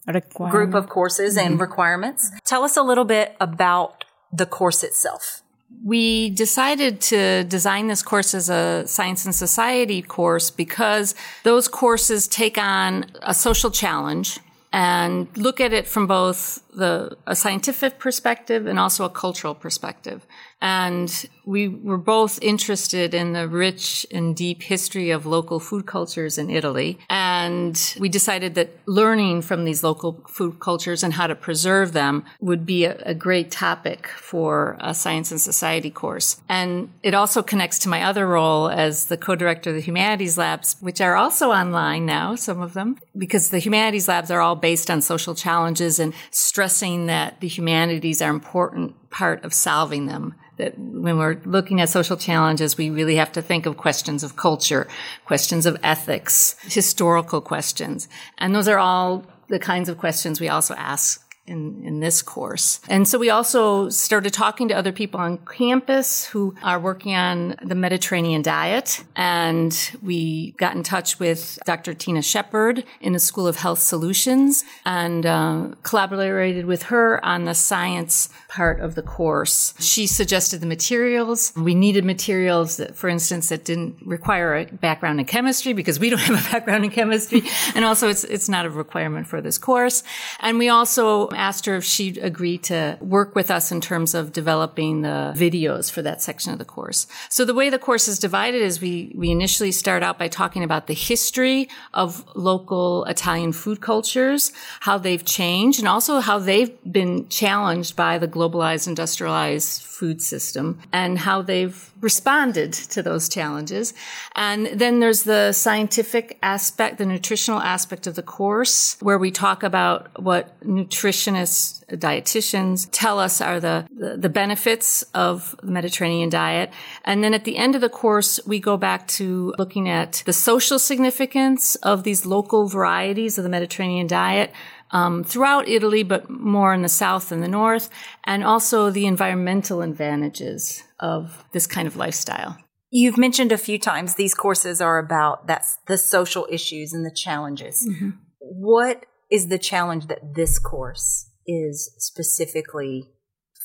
group 0.49 0.73
of 0.73 0.89
courses 0.89 1.37
and 1.37 1.59
requirements. 1.59 2.31
Tell 2.43 2.63
us 2.63 2.75
a 2.75 2.81
little 2.81 3.05
bit 3.05 3.35
about 3.39 4.03
the 4.31 4.47
course 4.47 4.83
itself. 4.83 5.42
We 5.83 6.29
decided 6.29 7.01
to 7.01 7.43
design 7.43 7.87
this 7.87 8.01
course 8.01 8.33
as 8.33 8.49
a 8.49 8.87
science 8.87 9.25
and 9.25 9.35
society 9.35 10.01
course 10.01 10.49
because 10.49 11.13
those 11.43 11.67
courses 11.67 12.27
take 12.27 12.57
on 12.57 13.05
a 13.21 13.33
social 13.33 13.69
challenge 13.69 14.39
and 14.71 15.27
look 15.37 15.59
at 15.59 15.73
it 15.73 15.87
from 15.87 16.07
both 16.07 16.62
the 16.75 17.17
a 17.27 17.35
scientific 17.35 17.99
perspective 17.99 18.65
and 18.65 18.79
also 18.79 19.05
a 19.05 19.09
cultural 19.09 19.55
perspective. 19.55 20.25
And 20.63 21.29
we 21.45 21.67
were 21.67 21.97
both 21.97 22.41
interested 22.41 23.13
in 23.13 23.33
the 23.33 23.49
rich 23.49 24.07
and 24.11 24.33
deep 24.33 24.63
history 24.63 25.09
of 25.09 25.25
local 25.25 25.59
food 25.59 25.85
cultures 25.85 26.37
in 26.37 26.49
Italy. 26.49 26.97
And 27.09 27.77
we 27.99 28.07
decided 28.07 28.55
that 28.55 28.69
learning 28.85 29.41
from 29.41 29.65
these 29.65 29.83
local 29.83 30.23
food 30.29 30.61
cultures 30.61 31.03
and 31.03 31.13
how 31.13 31.27
to 31.27 31.35
preserve 31.35 31.91
them 31.91 32.23
would 32.39 32.65
be 32.65 32.85
a, 32.85 32.95
a 33.05 33.13
great 33.13 33.51
topic 33.51 34.07
for 34.07 34.77
a 34.79 34.93
science 34.93 35.31
and 35.31 35.41
society 35.41 35.91
course. 35.91 36.41
And 36.47 36.93
it 37.03 37.13
also 37.13 37.43
connects 37.43 37.79
to 37.79 37.89
my 37.89 38.03
other 38.03 38.25
role 38.25 38.69
as 38.69 39.07
the 39.07 39.17
co-director 39.17 39.71
of 39.71 39.75
the 39.75 39.81
humanities 39.81 40.37
labs, 40.37 40.77
which 40.79 41.01
are 41.01 41.17
also 41.17 41.51
online 41.51 42.05
now, 42.05 42.35
some 42.35 42.61
of 42.61 42.71
them, 42.71 42.97
because 43.17 43.49
the 43.49 43.59
humanities 43.59 44.07
labs 44.07 44.31
are 44.31 44.39
all 44.39 44.55
based 44.55 44.89
on 44.89 45.01
social 45.01 45.35
challenges 45.35 45.99
and 45.99 46.13
stressing 46.63 47.07
that 47.07 47.41
the 47.41 47.47
humanities 47.47 48.21
are 48.21 48.29
important 48.29 48.95
part 49.09 49.43
of 49.43 49.53
solving 49.53 50.05
them 50.05 50.33
that 50.55 50.79
when 50.79 51.17
we're 51.17 51.37
looking 51.43 51.81
at 51.81 51.89
social 51.89 52.15
challenges, 52.15 52.77
we 52.77 52.89
really 52.89 53.17
have 53.17 53.33
to 53.33 53.41
think 53.41 53.65
of 53.65 53.75
questions 53.75 54.23
of 54.23 54.37
culture, 54.37 54.87
questions 55.25 55.65
of 55.65 55.75
ethics, 55.83 56.55
historical 56.61 57.41
questions. 57.41 58.07
And 58.37 58.55
those 58.55 58.69
are 58.69 58.77
all 58.77 59.25
the 59.49 59.59
kinds 59.59 59.89
of 59.89 59.97
questions 59.97 60.39
we 60.39 60.47
also 60.47 60.73
ask 60.75 61.32
in, 61.45 61.83
in 61.83 61.99
this 61.99 62.21
course. 62.21 62.79
And 62.87 63.05
so 63.07 63.19
we 63.19 63.29
also 63.29 63.89
started 63.89 64.31
talking 64.31 64.69
to 64.69 64.73
other 64.73 64.93
people 64.93 65.19
on 65.19 65.39
campus 65.39 66.25
who 66.25 66.55
are 66.63 66.79
working 66.79 67.15
on 67.15 67.55
the 67.61 67.75
Mediterranean 67.75 68.41
diet. 68.41 69.03
And 69.15 69.77
we 70.01 70.51
got 70.51 70.75
in 70.75 70.83
touch 70.83 71.19
with 71.19 71.59
Dr. 71.65 71.93
Tina 71.93 72.21
Shepard 72.21 72.85
in 73.01 73.11
the 73.11 73.19
School 73.19 73.45
of 73.45 73.57
Health 73.57 73.79
Solutions 73.79 74.63
and 74.85 75.25
uh, 75.25 75.69
collaborated 75.83 76.65
with 76.65 76.83
her 76.83 77.23
on 77.25 77.43
the 77.43 77.53
science 77.53 78.29
part 78.47 78.79
of 78.79 78.95
the 78.95 79.01
course. 79.01 79.73
She 79.79 80.07
suggested 80.07 80.61
the 80.61 80.67
materials. 80.67 81.51
We 81.57 81.75
needed 81.75 82.05
materials 82.05 82.77
that, 82.77 82.95
for 82.95 83.09
instance, 83.09 83.49
that 83.49 83.65
didn't 83.65 83.97
require 84.05 84.55
a 84.55 84.65
background 84.65 85.19
in 85.19 85.25
chemistry 85.25 85.73
because 85.73 85.99
we 85.99 86.09
don't 86.09 86.19
have 86.19 86.47
a 86.47 86.51
background 86.53 86.85
in 86.85 86.91
chemistry. 86.91 87.43
And 87.75 87.83
also 87.83 88.07
it's, 88.07 88.23
it's 88.23 88.47
not 88.47 88.65
a 88.65 88.69
requirement 88.69 89.27
for 89.27 89.41
this 89.41 89.57
course. 89.57 90.03
And 90.39 90.57
we 90.57 90.69
also 90.69 91.32
Um, 91.33 91.39
asked 91.39 91.65
her 91.65 91.75
if 91.75 91.83
she'd 91.83 92.17
agree 92.17 92.57
to 92.59 92.97
work 93.01 93.35
with 93.35 93.49
us 93.49 93.71
in 93.71 93.81
terms 93.81 94.13
of 94.13 94.31
developing 94.31 95.01
the 95.01 95.33
videos 95.35 95.91
for 95.91 96.01
that 96.03 96.21
section 96.21 96.53
of 96.53 96.59
the 96.59 96.65
course. 96.65 97.07
So 97.29 97.43
the 97.43 97.53
way 97.53 97.69
the 97.69 97.79
course 97.79 98.07
is 98.07 98.19
divided 98.19 98.61
is 98.61 98.79
we, 98.79 99.11
we 99.15 99.31
initially 99.31 99.71
start 99.71 100.03
out 100.03 100.19
by 100.19 100.27
talking 100.27 100.63
about 100.63 100.87
the 100.87 100.93
history 100.93 101.69
of 101.93 102.23
local 102.35 103.05
Italian 103.05 103.51
food 103.51 103.81
cultures, 103.81 104.51
how 104.81 104.97
they've 104.97 105.25
changed, 105.25 105.79
and 105.79 105.87
also 105.87 106.19
how 106.19 106.37
they've 106.39 106.71
been 106.91 107.27
challenged 107.29 107.95
by 107.95 108.17
the 108.17 108.27
globalized 108.27 108.87
industrialized 108.87 109.81
food 109.81 110.21
system 110.21 110.79
and 110.91 111.17
how 111.19 111.41
they've 111.41 111.92
responded 112.03 112.73
to 112.73 113.01
those 113.01 113.29
challenges. 113.29 113.93
And 114.35 114.67
then 114.67 114.99
there's 114.99 115.23
the 115.23 115.53
scientific 115.53 116.37
aspect, 116.43 116.97
the 116.97 117.05
nutritional 117.05 117.61
aspect 117.61 118.05
of 118.05 118.15
the 118.15 118.21
course, 118.21 118.97
where 118.99 119.17
we 119.17 119.31
talk 119.31 119.63
about 119.63 120.21
what 120.21 120.59
nutritionists, 120.61 121.83
dietitians 121.97 122.89
tell 122.91 123.19
us 123.19 123.39
are 123.39 123.59
the, 123.59 123.87
the, 123.91 124.29
benefits 124.29 125.03
of 125.13 125.55
the 125.63 125.71
Mediterranean 125.71 126.29
diet. 126.29 126.71
And 127.05 127.23
then 127.23 127.33
at 127.33 127.45
the 127.45 127.57
end 127.57 127.75
of 127.75 127.81
the 127.81 127.89
course, 127.89 128.39
we 128.45 128.59
go 128.59 128.75
back 128.77 129.07
to 129.19 129.53
looking 129.57 129.87
at 129.87 130.23
the 130.25 130.33
social 130.33 130.79
significance 130.79 131.75
of 131.75 132.03
these 132.03 132.25
local 132.25 132.67
varieties 132.67 133.37
of 133.37 133.43
the 133.43 133.49
Mediterranean 133.49 134.07
diet, 134.07 134.51
um, 134.91 135.23
throughout 135.23 135.67
Italy, 135.67 136.03
but 136.03 136.29
more 136.29 136.73
in 136.73 136.83
the 136.83 136.89
south 136.89 137.31
and 137.31 137.41
the 137.41 137.47
north, 137.47 137.89
and 138.23 138.43
also 138.43 138.91
the 138.91 139.07
environmental 139.07 139.81
advantages 139.81 140.83
of 141.03 141.43
this 141.51 141.67
kind 141.67 141.87
of 141.87 141.97
lifestyle. 141.97 142.57
You've 142.89 143.17
mentioned 143.17 143.51
a 143.51 143.57
few 143.57 143.77
times 143.77 144.15
these 144.15 144.33
courses 144.33 144.79
are 144.79 144.97
about 144.97 145.47
that's 145.47 145.77
the 145.87 145.97
social 145.97 146.47
issues 146.49 146.93
and 146.93 147.05
the 147.05 147.13
challenges. 147.13 147.87
Mm-hmm. 147.87 148.11
What 148.39 149.05
is 149.29 149.49
the 149.49 149.59
challenge 149.59 150.07
that 150.07 150.35
this 150.35 150.57
course 150.59 151.29
is 151.45 151.93
specifically 151.97 153.09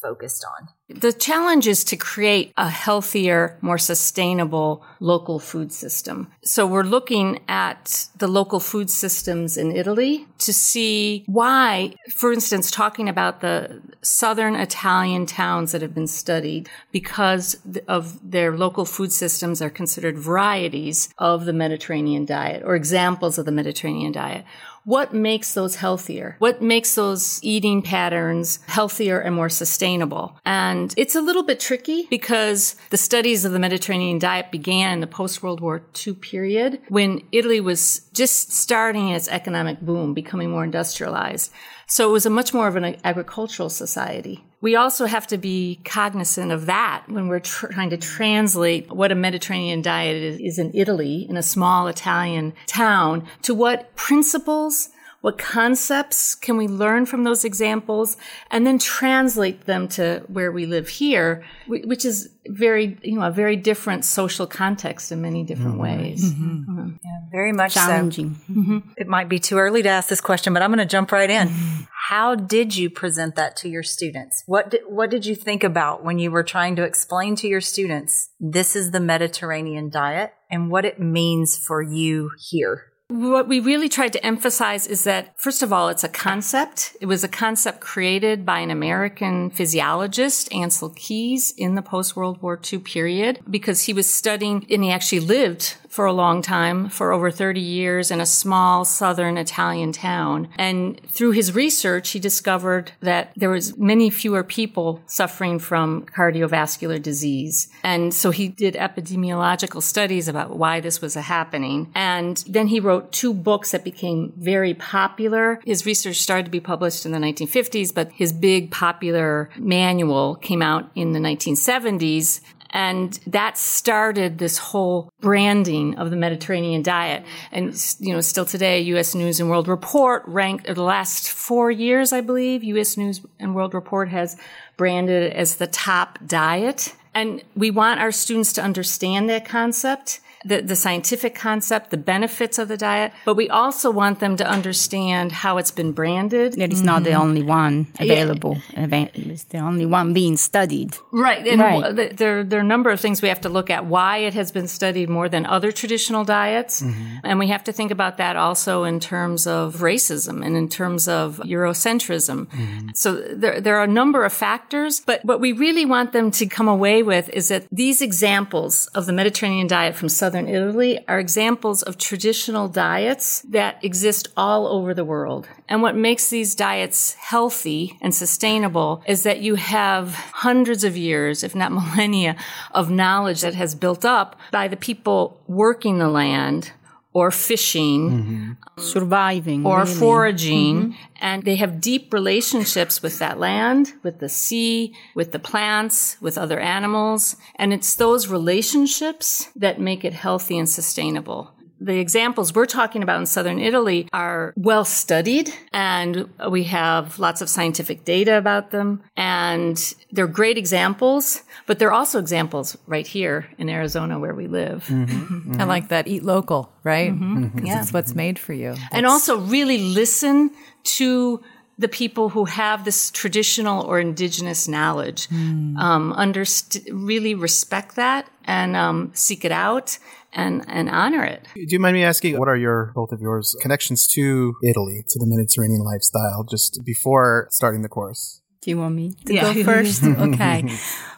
focused 0.02 0.44
on? 0.44 0.68
The 0.88 1.12
challenge 1.12 1.66
is 1.66 1.84
to 1.84 1.96
create 1.96 2.52
a 2.56 2.70
healthier, 2.70 3.58
more 3.60 3.76
sustainable 3.76 4.82
local 5.00 5.38
food 5.38 5.70
system. 5.70 6.28
So 6.42 6.66
we're 6.66 6.82
looking 6.82 7.40
at 7.46 8.06
the 8.16 8.26
local 8.26 8.58
food 8.58 8.88
systems 8.88 9.58
in 9.58 9.76
Italy 9.76 10.26
to 10.38 10.52
see 10.52 11.24
why, 11.26 11.94
for 12.08 12.32
instance, 12.32 12.70
talking 12.70 13.06
about 13.06 13.42
the 13.42 13.82
southern 14.00 14.54
Italian 14.54 15.26
towns 15.26 15.72
that 15.72 15.82
have 15.82 15.94
been 15.94 16.06
studied 16.06 16.70
because 16.90 17.58
of 17.86 18.30
their 18.30 18.56
local 18.56 18.86
food 18.86 19.12
systems 19.12 19.60
are 19.60 19.70
considered 19.70 20.18
varieties 20.18 21.10
of 21.18 21.44
the 21.44 21.52
Mediterranean 21.52 22.24
diet 22.24 22.62
or 22.64 22.74
examples 22.74 23.36
of 23.36 23.44
the 23.44 23.52
Mediterranean 23.52 24.12
diet 24.12 24.46
what 24.88 25.12
makes 25.12 25.52
those 25.52 25.76
healthier? 25.76 26.36
What 26.38 26.62
makes 26.62 26.94
those 26.94 27.40
eating 27.44 27.82
patterns 27.82 28.58
healthier 28.66 29.20
and 29.20 29.34
more 29.34 29.50
sustainable? 29.50 30.38
And 30.46 30.77
it's 30.96 31.14
a 31.14 31.20
little 31.20 31.42
bit 31.42 31.60
tricky 31.60 32.06
because 32.10 32.76
the 32.90 32.96
studies 32.96 33.44
of 33.44 33.52
the 33.52 33.58
Mediterranean 33.58 34.18
diet 34.18 34.50
began 34.50 34.92
in 34.94 35.00
the 35.00 35.06
post 35.06 35.42
World 35.42 35.60
War 35.60 35.82
II 36.06 36.14
period 36.14 36.80
when 36.88 37.22
Italy 37.32 37.60
was 37.60 38.00
just 38.12 38.52
starting 38.52 39.08
its 39.10 39.28
economic 39.28 39.80
boom, 39.80 40.14
becoming 40.14 40.50
more 40.50 40.64
industrialized. 40.64 41.52
So 41.86 42.08
it 42.08 42.12
was 42.12 42.26
a 42.26 42.30
much 42.30 42.52
more 42.52 42.68
of 42.68 42.76
an 42.76 42.96
agricultural 43.04 43.70
society. 43.70 44.44
We 44.60 44.76
also 44.76 45.06
have 45.06 45.26
to 45.28 45.38
be 45.38 45.80
cognizant 45.84 46.50
of 46.50 46.66
that 46.66 47.04
when 47.06 47.28
we're 47.28 47.40
tr- 47.40 47.68
trying 47.68 47.90
to 47.90 47.96
translate 47.96 48.90
what 48.90 49.12
a 49.12 49.14
Mediterranean 49.14 49.82
diet 49.82 50.22
is, 50.22 50.40
is 50.40 50.58
in 50.58 50.72
Italy, 50.74 51.26
in 51.28 51.36
a 51.36 51.42
small 51.42 51.86
Italian 51.86 52.52
town, 52.66 53.26
to 53.42 53.54
what 53.54 53.94
principles 53.94 54.90
what 55.20 55.36
concepts 55.36 56.36
can 56.36 56.56
we 56.56 56.68
learn 56.68 57.04
from 57.04 57.24
those 57.24 57.44
examples 57.44 58.16
and 58.50 58.64
then 58.64 58.78
translate 58.78 59.66
them 59.66 59.88
to 59.88 60.22
where 60.28 60.52
we 60.52 60.64
live 60.64 60.88
here, 60.88 61.44
which 61.66 62.04
is 62.04 62.30
very, 62.46 62.96
you 63.02 63.18
know, 63.18 63.26
a 63.26 63.30
very 63.30 63.56
different 63.56 64.04
social 64.04 64.46
context 64.46 65.10
in 65.10 65.20
many 65.20 65.42
different 65.42 65.72
mm-hmm. 65.72 66.02
ways. 66.02 66.32
Mm-hmm. 66.32 66.70
Mm-hmm. 66.70 66.88
Yeah, 67.04 67.20
very 67.32 67.52
much 67.52 67.74
challenging. 67.74 68.36
So. 68.46 68.52
Mm-hmm. 68.52 68.78
It 68.96 69.08
might 69.08 69.28
be 69.28 69.40
too 69.40 69.58
early 69.58 69.82
to 69.82 69.88
ask 69.88 70.08
this 70.08 70.20
question, 70.20 70.54
but 70.54 70.62
I'm 70.62 70.70
going 70.70 70.78
to 70.78 70.86
jump 70.86 71.10
right 71.10 71.28
in. 71.28 71.48
Mm-hmm. 71.48 71.82
How 72.08 72.36
did 72.36 72.76
you 72.76 72.88
present 72.88 73.34
that 73.34 73.56
to 73.56 73.68
your 73.68 73.82
students? 73.82 74.44
What 74.46 74.70
did, 74.70 74.82
what 74.86 75.10
did 75.10 75.26
you 75.26 75.34
think 75.34 75.64
about 75.64 76.04
when 76.04 76.20
you 76.20 76.30
were 76.30 76.44
trying 76.44 76.76
to 76.76 76.84
explain 76.84 77.34
to 77.36 77.48
your 77.48 77.60
students 77.60 78.30
this 78.38 78.76
is 78.76 78.92
the 78.92 79.00
Mediterranean 79.00 79.90
diet 79.90 80.32
and 80.48 80.70
what 80.70 80.84
it 80.84 81.00
means 81.00 81.58
for 81.58 81.82
you 81.82 82.30
here? 82.38 82.84
What 83.10 83.48
we 83.48 83.58
really 83.60 83.88
tried 83.88 84.12
to 84.12 84.26
emphasize 84.26 84.86
is 84.86 85.04
that, 85.04 85.32
first 85.40 85.62
of 85.62 85.72
all, 85.72 85.88
it's 85.88 86.04
a 86.04 86.10
concept. 86.10 86.94
It 87.00 87.06
was 87.06 87.24
a 87.24 87.28
concept 87.28 87.80
created 87.80 88.44
by 88.44 88.60
an 88.60 88.70
American 88.70 89.48
physiologist, 89.48 90.50
Ancel 90.50 90.94
Keys, 90.94 91.54
in 91.56 91.74
the 91.74 91.80
post 91.80 92.16
World 92.16 92.42
War 92.42 92.60
II 92.70 92.80
period, 92.80 93.40
because 93.48 93.84
he 93.84 93.94
was 93.94 94.12
studying 94.12 94.66
and 94.68 94.84
he 94.84 94.90
actually 94.90 95.20
lived 95.20 95.76
for 95.88 96.06
a 96.06 96.12
long 96.12 96.42
time, 96.42 96.88
for 96.88 97.12
over 97.12 97.30
30 97.30 97.60
years 97.60 98.10
in 98.10 98.20
a 98.20 98.26
small 98.26 98.84
southern 98.84 99.36
Italian 99.36 99.92
town. 99.92 100.48
And 100.58 101.00
through 101.08 101.32
his 101.32 101.54
research, 101.54 102.10
he 102.10 102.18
discovered 102.18 102.92
that 103.00 103.32
there 103.36 103.50
was 103.50 103.76
many 103.76 104.10
fewer 104.10 104.44
people 104.44 105.02
suffering 105.06 105.58
from 105.58 106.04
cardiovascular 106.06 107.02
disease. 107.02 107.68
And 107.82 108.12
so 108.12 108.30
he 108.30 108.48
did 108.48 108.74
epidemiological 108.74 109.82
studies 109.82 110.28
about 110.28 110.56
why 110.56 110.80
this 110.80 111.00
was 111.00 111.14
happening. 111.14 111.90
And 111.94 112.44
then 112.48 112.68
he 112.68 112.80
wrote 112.80 113.12
two 113.12 113.32
books 113.32 113.72
that 113.72 113.84
became 113.84 114.32
very 114.36 114.74
popular. 114.74 115.60
His 115.64 115.86
research 115.86 116.16
started 116.16 116.44
to 116.44 116.50
be 116.50 116.60
published 116.60 117.06
in 117.06 117.12
the 117.12 117.18
1950s, 117.18 117.94
but 117.94 118.12
his 118.12 118.32
big 118.32 118.70
popular 118.70 119.50
manual 119.56 120.36
came 120.36 120.62
out 120.62 120.90
in 120.94 121.12
the 121.12 121.18
1970s 121.18 122.40
and 122.70 123.18
that 123.26 123.56
started 123.56 124.38
this 124.38 124.58
whole 124.58 125.10
branding 125.20 125.96
of 125.96 126.10
the 126.10 126.16
Mediterranean 126.16 126.82
diet. 126.82 127.24
And, 127.50 127.74
you 127.98 128.12
know, 128.12 128.20
still 128.20 128.44
today, 128.44 128.80
U.S. 128.80 129.14
News 129.14 129.40
and 129.40 129.48
World 129.48 129.68
Report 129.68 130.22
ranked 130.26 130.66
the 130.66 130.82
last 130.82 131.30
four 131.30 131.70
years, 131.70 132.12
I 132.12 132.20
believe, 132.20 132.62
U.S. 132.64 132.96
News 132.96 133.22
and 133.38 133.54
World 133.54 133.74
Report 133.74 134.08
has 134.10 134.36
branded 134.76 135.22
it 135.24 135.32
as 135.34 135.56
the 135.56 135.66
top 135.66 136.18
diet. 136.26 136.94
And 137.14 137.42
we 137.56 137.70
want 137.70 138.00
our 138.00 138.12
students 138.12 138.52
to 138.54 138.62
understand 138.62 139.28
that 139.30 139.44
concept 139.44 140.20
the, 140.48 140.62
the 140.62 140.76
scientific 140.76 141.34
concept, 141.34 141.90
the 141.90 141.96
benefits 141.96 142.58
of 142.58 142.68
the 142.68 142.76
diet, 142.76 143.12
but 143.24 143.34
we 143.34 143.48
also 143.48 143.90
want 143.90 144.20
them 144.20 144.36
to 144.36 144.46
understand 144.46 145.32
how 145.32 145.58
it's 145.58 145.70
been 145.70 145.92
branded. 145.92 146.54
That 146.54 146.70
it's 146.70 146.76
mm-hmm. 146.76 146.86
not 146.86 147.04
the 147.04 147.10
mm-hmm. 147.10 147.20
only 147.20 147.42
one 147.42 147.86
available. 148.00 148.58
Yeah. 148.72 149.08
It's 149.14 149.44
the 149.44 149.58
only 149.58 149.86
one 149.86 150.12
being 150.12 150.36
studied. 150.36 150.96
Right. 151.12 151.46
And 151.46 151.60
right. 151.60 152.16
There, 152.16 152.42
there 152.44 152.58
are 152.58 152.62
a 152.62 152.66
number 152.66 152.90
of 152.90 153.00
things 153.00 153.20
we 153.22 153.28
have 153.28 153.42
to 153.42 153.48
look 153.48 153.70
at 153.70 153.86
why 153.86 154.18
it 154.18 154.34
has 154.34 154.52
been 154.52 154.68
studied 154.68 155.08
more 155.08 155.28
than 155.28 155.44
other 155.46 155.70
traditional 155.72 156.24
diets. 156.24 156.80
Mm-hmm. 156.82 157.16
And 157.24 157.38
we 157.38 157.48
have 157.48 157.64
to 157.64 157.72
think 157.72 157.90
about 157.90 158.16
that 158.16 158.36
also 158.36 158.84
in 158.84 159.00
terms 159.00 159.46
of 159.46 159.76
racism 159.76 160.44
and 160.44 160.56
in 160.56 160.68
terms 160.68 161.08
of 161.08 161.38
Eurocentrism. 161.44 162.46
Mm-hmm. 162.46 162.88
So 162.94 163.14
there, 163.14 163.60
there 163.60 163.76
are 163.76 163.84
a 163.84 163.88
number 163.88 164.24
of 164.24 164.32
factors, 164.32 165.00
but 165.00 165.24
what 165.24 165.40
we 165.40 165.52
really 165.52 165.84
want 165.84 166.12
them 166.12 166.30
to 166.32 166.46
come 166.46 166.68
away 166.68 167.02
with 167.02 167.28
is 167.30 167.48
that 167.48 167.66
these 167.70 168.00
examples 168.00 168.86
of 168.94 169.06
the 169.06 169.12
Mediterranean 169.12 169.66
diet 169.66 169.94
from 169.94 170.08
Southern 170.08 170.37
southern 170.38 170.54
Italy 170.54 171.04
are 171.08 171.18
examples 171.18 171.82
of 171.82 171.98
traditional 171.98 172.68
diets 172.68 173.42
that 173.42 173.82
exist 173.82 174.28
all 174.36 174.68
over 174.68 174.94
the 174.94 175.04
world. 175.04 175.48
And 175.68 175.82
what 175.82 175.96
makes 175.96 176.30
these 176.30 176.54
diets 176.54 177.14
healthy 177.14 177.98
and 178.00 178.14
sustainable 178.14 179.02
is 179.06 179.24
that 179.24 179.40
you 179.40 179.56
have 179.56 180.14
hundreds 180.14 180.84
of 180.84 180.96
years, 180.96 181.42
if 181.42 181.54
not 181.54 181.72
millennia, 181.80 182.36
of 182.70 182.90
knowledge 182.90 183.40
that 183.40 183.54
has 183.54 183.74
built 183.74 184.04
up 184.04 184.38
by 184.52 184.68
the 184.68 184.76
people 184.76 185.40
working 185.48 185.98
the 185.98 186.08
land 186.08 186.72
or 187.12 187.30
fishing, 187.30 188.10
mm-hmm. 188.10 188.80
surviving, 188.80 189.66
or 189.66 189.80
really. 189.80 189.94
foraging. 189.94 190.76
Mm-hmm. 190.76 190.92
And 191.20 191.42
they 191.44 191.56
have 191.56 191.80
deep 191.80 192.12
relationships 192.12 193.02
with 193.02 193.18
that 193.18 193.38
land, 193.38 193.92
with 194.02 194.20
the 194.20 194.28
sea, 194.28 194.94
with 195.14 195.32
the 195.32 195.38
plants, 195.38 196.16
with 196.20 196.38
other 196.38 196.60
animals. 196.60 197.36
And 197.56 197.72
it's 197.72 197.94
those 197.94 198.28
relationships 198.28 199.48
that 199.56 199.80
make 199.80 200.04
it 200.04 200.12
healthy 200.12 200.58
and 200.58 200.68
sustainable 200.68 201.52
the 201.80 201.98
examples 201.98 202.54
we're 202.54 202.66
talking 202.66 203.02
about 203.02 203.20
in 203.20 203.26
southern 203.26 203.60
Italy 203.60 204.08
are 204.12 204.52
well 204.56 204.84
studied 204.84 205.52
and 205.72 206.28
we 206.50 206.64
have 206.64 207.18
lots 207.18 207.40
of 207.40 207.48
scientific 207.48 208.04
data 208.04 208.36
about 208.36 208.70
them 208.70 209.02
and 209.16 209.94
they're 210.10 210.26
great 210.26 210.58
examples, 210.58 211.42
but 211.66 211.78
they're 211.78 211.92
also 211.92 212.18
examples 212.18 212.76
right 212.86 213.06
here 213.06 213.46
in 213.58 213.68
Arizona 213.68 214.18
where 214.18 214.34
we 214.34 214.46
live. 214.46 214.86
Mm-hmm. 214.86 215.50
Mm-hmm. 215.50 215.60
I 215.60 215.64
like 215.64 215.88
that. 215.88 216.08
Eat 216.08 216.24
local, 216.24 216.72
right? 216.82 217.12
Mm-hmm. 217.12 217.44
mm-hmm. 217.44 217.66
Yeah. 217.66 217.80
It's 217.80 217.92
what's 217.92 218.14
made 218.14 218.38
for 218.38 218.52
you. 218.52 218.74
That's... 218.74 218.88
And 218.92 219.06
also 219.06 219.38
really 219.38 219.78
listen 219.78 220.50
to 220.84 221.42
the 221.78 221.88
people 221.88 222.28
who 222.30 222.44
have 222.44 222.84
this 222.84 223.10
traditional 223.12 223.84
or 223.84 224.00
indigenous 224.00 224.66
knowledge. 224.66 225.28
Mm. 225.28 225.78
Um, 225.78 226.12
underst- 226.12 226.84
really 226.90 227.36
respect 227.36 227.94
that 227.94 228.28
and 228.44 228.74
um, 228.74 229.12
seek 229.14 229.44
it 229.44 229.52
out 229.52 229.98
and 230.32 230.64
and 230.68 230.88
honor 230.88 231.24
it. 231.24 231.46
Do 231.54 231.66
you 231.68 231.78
mind 231.78 231.94
me 231.94 232.04
asking 232.04 232.38
what 232.38 232.48
are 232.48 232.56
your 232.56 232.92
both 232.94 233.12
of 233.12 233.20
yours 233.20 233.56
connections 233.60 234.06
to 234.08 234.56
Italy, 234.62 235.04
to 235.08 235.18
the 235.18 235.26
Mediterranean 235.26 235.82
lifestyle, 235.82 236.44
just 236.44 236.84
before 236.84 237.48
starting 237.50 237.82
the 237.82 237.88
course? 237.88 238.40
Do 238.60 238.70
you 238.70 238.78
want 238.78 238.94
me 238.94 239.14
to 239.26 239.34
yeah. 239.34 239.54
go 239.54 239.64
first? 239.72 240.04
okay. 240.04 240.64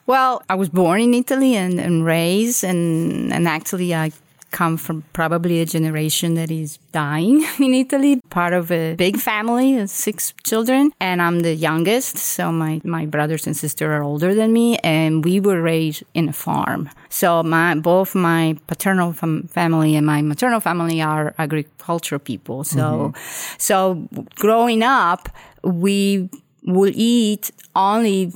Well, 0.06 0.42
I 0.48 0.54
was 0.54 0.68
born 0.68 1.00
in 1.00 1.14
Italy 1.14 1.56
and, 1.56 1.80
and 1.80 2.04
raised, 2.04 2.64
and 2.64 3.32
and 3.32 3.48
actually 3.48 3.94
I 3.94 4.12
come 4.50 4.76
from 4.76 5.02
probably 5.12 5.60
a 5.60 5.66
generation 5.66 6.34
that 6.34 6.50
is 6.50 6.78
dying 6.92 7.44
in 7.58 7.74
Italy, 7.74 8.20
part 8.30 8.52
of 8.52 8.70
a 8.70 8.94
big 8.94 9.16
family, 9.16 9.86
six 9.86 10.34
children, 10.44 10.92
and 11.00 11.22
I'm 11.22 11.40
the 11.40 11.54
youngest. 11.54 12.16
So 12.16 12.52
my, 12.52 12.80
my 12.84 13.06
brothers 13.06 13.46
and 13.46 13.56
sister 13.56 13.92
are 13.92 14.02
older 14.02 14.34
than 14.34 14.52
me, 14.52 14.78
and 14.78 15.24
we 15.24 15.40
were 15.40 15.60
raised 15.60 16.02
in 16.14 16.28
a 16.28 16.32
farm. 16.32 16.90
So 17.08 17.42
my, 17.42 17.74
both 17.74 18.14
my 18.14 18.56
paternal 18.66 19.12
fam- 19.12 19.48
family 19.48 19.96
and 19.96 20.06
my 20.06 20.22
maternal 20.22 20.60
family 20.60 21.00
are 21.00 21.34
agricultural 21.38 22.20
people. 22.20 22.64
So, 22.64 23.12
mm-hmm. 23.14 23.56
so 23.58 24.08
growing 24.36 24.82
up, 24.82 25.28
we 25.62 26.28
would 26.64 26.94
eat 26.94 27.50
only 27.74 28.32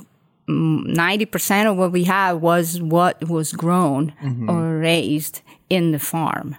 90% 0.47 1.71
of 1.71 1.77
what 1.77 1.91
we 1.91 2.03
had 2.03 2.33
was 2.33 2.81
what 2.81 3.23
was 3.27 3.51
grown 3.51 4.13
mm-hmm. 4.23 4.49
or 4.49 4.77
raised 4.77 5.41
in 5.69 5.91
the 5.91 5.99
farm. 5.99 6.55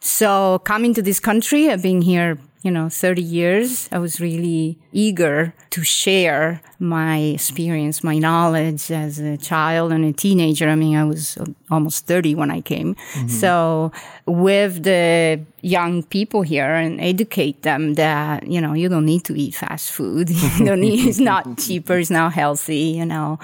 So 0.00 0.60
coming 0.60 0.94
to 0.94 1.02
this 1.02 1.20
country, 1.20 1.70
I've 1.70 1.82
been 1.82 2.02
here 2.02 2.38
you 2.62 2.70
know, 2.70 2.90
30 2.90 3.22
years, 3.22 3.88
I 3.90 3.98
was 3.98 4.20
really 4.20 4.78
eager 4.92 5.54
to 5.70 5.82
share 5.82 6.60
my 6.78 7.18
experience, 7.18 8.04
my 8.04 8.18
knowledge 8.18 8.90
as 8.90 9.18
a 9.18 9.38
child 9.38 9.92
and 9.92 10.04
a 10.04 10.12
teenager. 10.12 10.68
I 10.68 10.74
mean, 10.74 10.94
I 10.94 11.04
was 11.04 11.38
almost 11.70 12.06
30 12.06 12.34
when 12.34 12.50
I 12.50 12.60
came. 12.60 12.96
Mm-hmm. 12.96 13.28
So 13.28 13.92
with 14.26 14.82
the 14.82 15.40
young 15.62 16.02
people 16.02 16.42
here 16.42 16.74
and 16.74 17.00
educate 17.00 17.62
them 17.62 17.94
that, 17.94 18.46
you 18.46 18.60
know, 18.60 18.74
you 18.74 18.90
don't 18.90 19.06
need 19.06 19.24
to 19.24 19.40
eat 19.40 19.54
fast 19.54 19.92
food. 19.92 20.28
you 20.58 20.66
don't 20.66 20.80
need, 20.80 21.06
it's 21.08 21.18
not 21.18 21.56
cheaper. 21.58 21.96
It's 21.96 22.10
not 22.10 22.34
healthy, 22.34 22.94
you 22.98 23.06
know. 23.06 23.38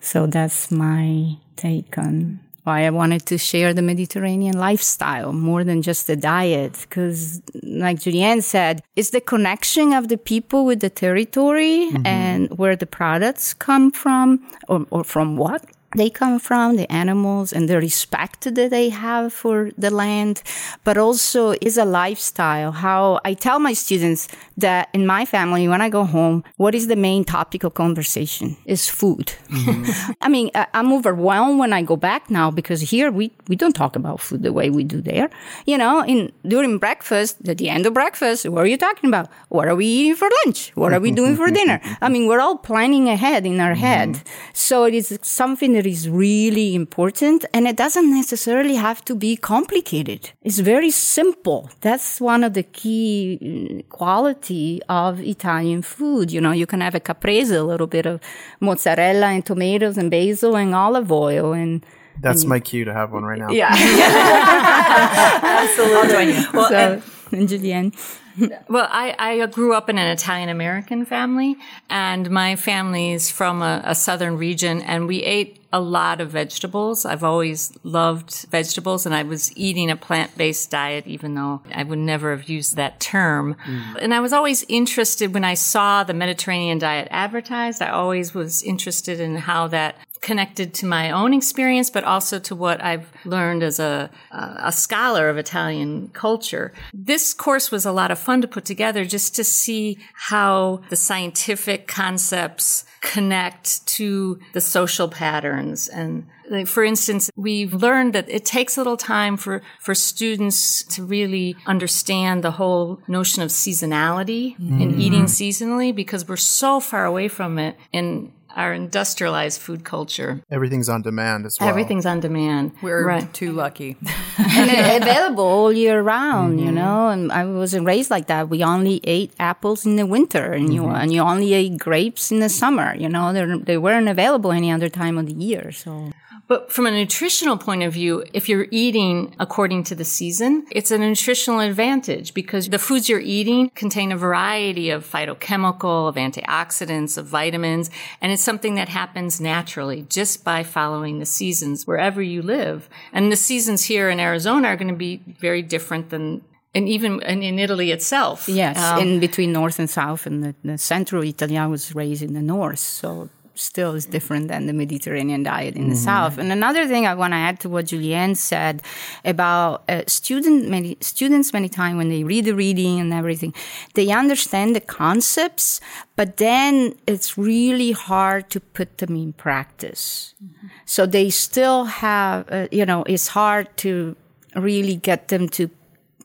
So 0.00 0.28
that's 0.28 0.70
my 0.70 1.36
take 1.56 1.98
on 1.98 2.38
why 2.64 2.86
I 2.86 2.90
wanted 2.90 3.26
to 3.26 3.38
share 3.38 3.72
the 3.72 3.82
Mediterranean 3.82 4.58
lifestyle 4.58 5.32
more 5.32 5.64
than 5.64 5.82
just 5.82 6.06
the 6.06 6.16
diet. 6.16 6.78
Because, 6.82 7.42
like 7.62 7.98
Juliann 7.98 8.42
said, 8.42 8.82
it's 8.96 9.10
the 9.10 9.20
connection 9.20 9.92
of 9.92 10.08
the 10.08 10.18
people 10.18 10.64
with 10.64 10.80
the 10.80 10.90
territory 10.90 11.88
mm-hmm. 11.90 12.06
and 12.06 12.58
where 12.58 12.76
the 12.76 12.86
products 12.86 13.54
come 13.54 13.90
from 13.90 14.46
or, 14.68 14.86
or 14.90 15.04
from 15.04 15.36
what 15.36 15.64
they 15.96 16.10
come 16.10 16.38
from, 16.38 16.76
the 16.76 16.90
animals 16.90 17.52
and 17.52 17.68
the 17.68 17.78
respect 17.78 18.42
that 18.54 18.70
they 18.70 18.88
have 18.90 19.32
for 19.32 19.70
the 19.76 19.90
land, 19.90 20.42
but 20.84 20.96
also 20.96 21.54
is 21.60 21.76
a 21.76 21.84
lifestyle. 21.84 22.72
How 22.72 23.20
I 23.24 23.34
tell 23.34 23.58
my 23.58 23.72
students 23.72 24.28
that 24.56 24.88
in 24.92 25.06
my 25.06 25.24
family, 25.24 25.66
when 25.66 25.80
I 25.80 25.88
go 25.88 26.04
home, 26.04 26.44
what 26.56 26.74
is 26.74 26.86
the 26.86 26.96
main 26.96 27.24
topic 27.24 27.64
of 27.64 27.74
conversation 27.74 28.56
is 28.66 28.88
food. 28.88 29.32
Mm-hmm. 29.48 30.12
I 30.20 30.28
mean, 30.28 30.50
I'm 30.54 30.92
overwhelmed 30.92 31.58
when 31.58 31.72
I 31.72 31.82
go 31.82 31.96
back 31.96 32.30
now 32.30 32.50
because 32.50 32.80
here 32.80 33.10
we, 33.10 33.32
we 33.48 33.56
don't 33.56 33.74
talk 33.74 33.96
about 33.96 34.20
food 34.20 34.42
the 34.42 34.52
way 34.52 34.70
we 34.70 34.84
do 34.84 35.00
there. 35.00 35.30
You 35.66 35.78
know, 35.78 36.04
in 36.04 36.30
during 36.46 36.78
breakfast, 36.78 37.48
at 37.48 37.58
the 37.58 37.68
end 37.68 37.86
of 37.86 37.94
breakfast, 37.94 38.48
what 38.48 38.62
are 38.64 38.66
you 38.66 38.76
talking 38.76 39.08
about? 39.08 39.28
What 39.48 39.66
are 39.68 39.74
we 39.74 39.86
eating 39.86 40.16
for 40.16 40.28
lunch? 40.44 40.70
What 40.74 40.92
are 40.92 41.00
we 41.00 41.10
doing 41.10 41.36
for 41.36 41.50
dinner? 41.60 41.80
I 42.00 42.08
mean, 42.08 42.26
we're 42.28 42.40
all 42.40 42.58
planning 42.58 43.08
ahead 43.08 43.46
in 43.46 43.60
our 43.60 43.72
mm-hmm. 43.72 43.80
head. 43.80 44.22
So 44.52 44.84
it 44.84 44.94
is 44.94 45.18
something 45.22 45.72
that 45.80 45.88
is 45.88 46.10
really 46.10 46.74
important 46.74 47.46
and 47.54 47.66
it 47.66 47.74
doesn't 47.74 48.10
necessarily 48.10 48.74
have 48.74 49.02
to 49.02 49.14
be 49.14 49.34
complicated. 49.34 50.30
It's 50.42 50.58
very 50.58 50.90
simple. 50.90 51.70
That's 51.80 52.20
one 52.20 52.44
of 52.44 52.52
the 52.52 52.64
key 52.64 53.38
mm, 53.40 53.88
quality 53.88 54.82
of 54.90 55.20
Italian 55.20 55.80
food. 55.80 56.30
You 56.30 56.42
know, 56.42 56.52
you 56.52 56.66
can 56.66 56.82
have 56.82 56.94
a 56.94 57.00
caprese, 57.00 57.54
a 57.54 57.64
little 57.64 57.86
bit 57.86 58.04
of 58.04 58.20
mozzarella 58.60 59.28
and 59.28 59.46
tomatoes 59.46 59.96
and 59.96 60.10
basil 60.10 60.54
and 60.54 60.74
olive 60.74 61.10
oil 61.10 61.54
and 61.54 61.82
that's 62.20 62.42
and 62.42 62.50
my 62.50 62.60
cue 62.60 62.84
to 62.84 62.92
have 62.92 63.12
one 63.12 63.24
right 63.24 63.38
now. 63.38 63.48
Yeah. 63.48 63.70
Absolutely. 65.62 66.44
Well, 66.52 66.68
so, 66.68 66.76
and, 66.76 67.40
and 67.40 67.48
Juliann 67.48 67.94
well, 68.68 68.88
I, 68.90 69.14
I 69.18 69.46
grew 69.46 69.74
up 69.74 69.88
in 69.88 69.98
an 69.98 70.08
Italian 70.08 70.48
American 70.48 71.04
family, 71.04 71.56
and 71.88 72.30
my 72.30 72.56
family's 72.56 73.30
from 73.30 73.62
a, 73.62 73.82
a, 73.84 73.94
southern 73.94 74.36
region, 74.36 74.82
and 74.82 75.06
we 75.06 75.22
ate 75.22 75.60
a 75.72 75.80
lot 75.80 76.20
of 76.20 76.30
vegetables. 76.30 77.04
I've 77.04 77.24
always 77.24 77.72
loved 77.82 78.46
vegetables, 78.50 79.06
and 79.06 79.14
I 79.14 79.22
was 79.22 79.56
eating 79.56 79.90
a 79.90 79.96
plant 79.96 80.36
based 80.36 80.70
diet, 80.70 81.06
even 81.06 81.34
though 81.34 81.62
I 81.74 81.84
would 81.84 81.98
never 81.98 82.36
have 82.36 82.48
used 82.48 82.76
that 82.76 83.00
term. 83.00 83.56
Mm. 83.66 83.98
And 84.02 84.14
I 84.14 84.20
was 84.20 84.32
always 84.32 84.64
interested 84.68 85.34
when 85.34 85.44
I 85.44 85.54
saw 85.54 86.04
the 86.04 86.14
Mediterranean 86.14 86.78
diet 86.78 87.08
advertised. 87.10 87.82
I 87.82 87.90
always 87.90 88.34
was 88.34 88.62
interested 88.62 89.20
in 89.20 89.36
how 89.36 89.68
that 89.68 89.96
connected 90.20 90.74
to 90.74 90.86
my 90.86 91.10
own 91.10 91.32
experience, 91.32 91.90
but 91.90 92.04
also 92.04 92.38
to 92.38 92.54
what 92.54 92.82
I've 92.82 93.10
learned 93.24 93.62
as 93.62 93.78
a, 93.78 94.10
a 94.30 94.72
scholar 94.72 95.28
of 95.28 95.38
Italian 95.38 96.08
culture. 96.08 96.72
This 96.92 97.32
course 97.32 97.70
was 97.70 97.86
a 97.86 97.92
lot 97.92 98.10
of 98.10 98.18
fun 98.20 98.40
to 98.40 98.48
put 98.48 98.64
together 98.64 99.04
just 99.04 99.34
to 99.36 99.44
see 99.44 99.98
how 100.14 100.82
the 100.90 100.96
scientific 100.96 101.86
concepts 101.88 102.84
connect 103.00 103.86
to 103.86 104.38
the 104.52 104.60
social 104.60 105.08
patterns 105.08 105.88
and 105.88 106.26
like 106.50 106.66
for 106.66 106.82
instance, 106.82 107.30
we've 107.36 107.72
learned 107.72 108.12
that 108.12 108.28
it 108.28 108.44
takes 108.44 108.76
a 108.76 108.80
little 108.80 108.96
time 108.96 109.36
for, 109.36 109.62
for 109.78 109.94
students 109.94 110.82
to 110.82 111.04
really 111.04 111.56
understand 111.64 112.42
the 112.42 112.50
whole 112.50 113.00
notion 113.06 113.42
of 113.42 113.50
seasonality 113.50 114.56
mm-hmm. 114.56 114.82
and 114.82 115.00
eating 115.00 115.24
seasonally 115.24 115.94
because 115.94 116.28
we're 116.28 116.36
so 116.36 116.80
far 116.80 117.06
away 117.06 117.28
from 117.28 117.58
it 117.58 117.76
in 117.92 118.32
our 118.56 118.72
industrialized 118.72 119.60
food 119.60 119.84
culture. 119.84 120.42
Everything's 120.50 120.88
on 120.88 121.02
demand 121.02 121.46
as 121.46 121.56
well. 121.60 121.68
Everything's 121.68 122.06
on 122.06 122.20
demand. 122.20 122.72
We're 122.82 123.06
right. 123.06 123.32
too 123.32 123.52
lucky. 123.52 123.96
and 124.38 125.02
available 125.02 125.44
all 125.44 125.72
year 125.72 126.00
round, 126.02 126.58
mm-hmm. 126.58 126.66
you 126.66 126.72
know. 126.72 127.08
And 127.08 127.32
I 127.32 127.44
wasn't 127.44 127.86
raised 127.86 128.10
like 128.10 128.26
that. 128.26 128.48
We 128.48 128.62
only 128.64 129.00
ate 129.04 129.32
apples 129.38 129.86
in 129.86 129.96
the 129.96 130.06
winter, 130.06 130.52
and 130.52 130.66
mm-hmm. 130.66 130.74
you 130.74 130.88
and 130.88 131.12
you 131.12 131.20
only 131.20 131.52
ate 131.52 131.78
grapes 131.78 132.30
in 132.32 132.40
the 132.40 132.48
summer. 132.48 132.94
You 132.94 133.08
know, 133.08 133.32
they 133.32 133.44
they 133.64 133.78
weren't 133.78 134.08
available 134.08 134.52
any 134.52 134.70
other 134.72 134.88
time 134.88 135.18
of 135.18 135.26
the 135.26 135.34
year. 135.34 135.72
So 135.72 136.12
but 136.50 136.72
from 136.72 136.84
a 136.84 136.90
nutritional 136.90 137.56
point 137.56 137.84
of 137.84 137.92
view, 137.92 138.24
if 138.34 138.48
you're 138.48 138.66
eating 138.72 139.36
according 139.38 139.84
to 139.84 139.94
the 139.94 140.04
season, 140.04 140.66
it's 140.72 140.90
a 140.90 140.98
nutritional 140.98 141.60
advantage 141.60 142.34
because 142.34 142.68
the 142.68 142.78
foods 142.80 143.08
you're 143.08 143.20
eating 143.20 143.70
contain 143.76 144.10
a 144.10 144.16
variety 144.16 144.90
of 144.90 145.08
phytochemical, 145.08 146.08
of 146.08 146.16
antioxidants, 146.16 147.16
of 147.16 147.26
vitamins, 147.26 147.88
and 148.20 148.32
it's 148.32 148.42
something 148.42 148.74
that 148.74 148.88
happens 148.88 149.40
naturally 149.40 150.02
just 150.08 150.42
by 150.42 150.64
following 150.64 151.20
the 151.20 151.24
seasons 151.24 151.86
wherever 151.86 152.20
you 152.20 152.42
live. 152.42 152.88
And 153.12 153.30
the 153.30 153.36
seasons 153.36 153.84
here 153.84 154.10
in 154.10 154.18
Arizona 154.18 154.66
are 154.66 154.76
going 154.76 154.88
to 154.88 154.98
be 154.98 155.22
very 155.38 155.62
different 155.62 156.10
than 156.10 156.42
and 156.74 156.88
even 156.88 157.20
in 157.22 157.60
Italy 157.60 157.92
itself. 157.92 158.48
Yes, 158.48 158.76
um, 158.76 158.98
in 158.98 159.20
between 159.20 159.52
north 159.52 159.78
and 159.78 159.88
south, 159.88 160.26
and 160.26 160.42
the, 160.42 160.54
the 160.64 160.78
central 160.78 161.22
Italy, 161.22 161.56
I 161.56 161.66
was 161.66 161.94
raised 161.94 162.22
in 162.22 162.32
the 162.32 162.42
north, 162.42 162.80
so 162.80 163.28
still 163.60 163.94
is 163.94 164.06
different 164.06 164.48
than 164.48 164.66
the 164.66 164.72
Mediterranean 164.72 165.42
diet 165.42 165.76
in 165.76 165.82
mm-hmm. 165.82 165.90
the 165.90 165.96
South. 165.96 166.38
And 166.38 166.50
another 166.50 166.86
thing 166.86 167.06
I 167.06 167.14
want 167.14 167.32
to 167.32 167.36
add 167.36 167.60
to 167.60 167.68
what 167.68 167.86
Juliann 167.86 168.36
said 168.36 168.82
about 169.24 169.84
uh, 169.88 170.02
student, 170.06 170.68
many, 170.68 170.96
students 171.00 171.52
many 171.52 171.68
times 171.68 171.96
when 171.96 172.08
they 172.08 172.24
read 172.24 172.46
the 172.46 172.54
reading 172.54 172.98
and 172.98 173.12
everything, 173.12 173.54
they 173.94 174.10
understand 174.10 174.74
the 174.74 174.80
concepts, 174.80 175.80
but 176.16 176.38
then 176.38 176.96
it's 177.06 177.36
really 177.36 177.92
hard 177.92 178.48
to 178.50 178.60
put 178.60 178.98
them 178.98 179.14
in 179.14 179.32
practice. 179.34 180.34
Mm-hmm. 180.42 180.66
So 180.86 181.06
they 181.06 181.30
still 181.30 181.84
have, 181.84 182.50
uh, 182.50 182.68
you 182.72 182.86
know, 182.86 183.04
it's 183.04 183.28
hard 183.28 183.76
to 183.78 184.16
really 184.56 184.96
get 184.96 185.28
them 185.28 185.48
to 185.50 185.70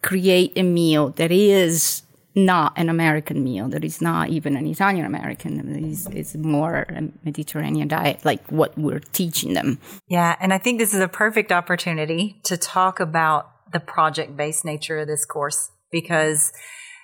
create 0.01 0.53
a 0.55 0.63
meal 0.63 1.09
that 1.09 1.31
is 1.31 2.04
not 2.35 2.73
an 2.75 2.89
American 2.89 3.43
meal. 3.43 3.69
That 3.69 3.83
is 3.85 4.01
not 4.01 4.29
even 4.29 4.57
an 4.57 4.67
Italian 4.67 5.05
American. 5.05 5.91
It's, 5.91 6.05
it's 6.07 6.35
more 6.35 6.85
a 6.89 7.09
Mediterranean 7.23 7.87
diet, 7.87 8.25
like 8.25 8.45
what 8.51 8.77
we're 8.77 8.99
teaching 8.99 9.53
them. 9.53 9.79
Yeah. 10.07 10.35
And 10.39 10.53
I 10.53 10.57
think 10.57 10.79
this 10.79 10.93
is 10.93 10.99
a 10.99 11.07
perfect 11.07 11.51
opportunity 11.51 12.41
to 12.43 12.57
talk 12.57 12.99
about 12.99 13.49
the 13.71 13.79
project 13.79 14.35
based 14.35 14.65
nature 14.65 14.99
of 14.99 15.07
this 15.07 15.25
course 15.25 15.71
because 15.91 16.51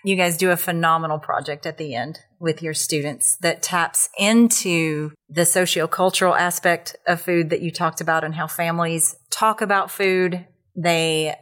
you 0.03 0.15
guys 0.15 0.37
do 0.37 0.51
a 0.51 0.57
phenomenal 0.57 1.19
project 1.19 1.65
at 1.65 1.77
the 1.77 1.95
end 1.95 2.19
with 2.39 2.61
your 2.61 2.73
students 2.73 3.37
that 3.41 3.61
taps 3.61 4.09
into 4.17 5.11
the 5.29 5.41
sociocultural 5.41 6.37
aspect 6.37 6.95
of 7.07 7.21
food 7.21 7.51
that 7.51 7.61
you 7.61 7.71
talked 7.71 8.01
about 8.01 8.23
and 8.23 8.35
how 8.35 8.47
families 8.47 9.15
talk 9.29 9.61
about 9.61 9.91
food. 9.91 10.45
They 10.75 11.35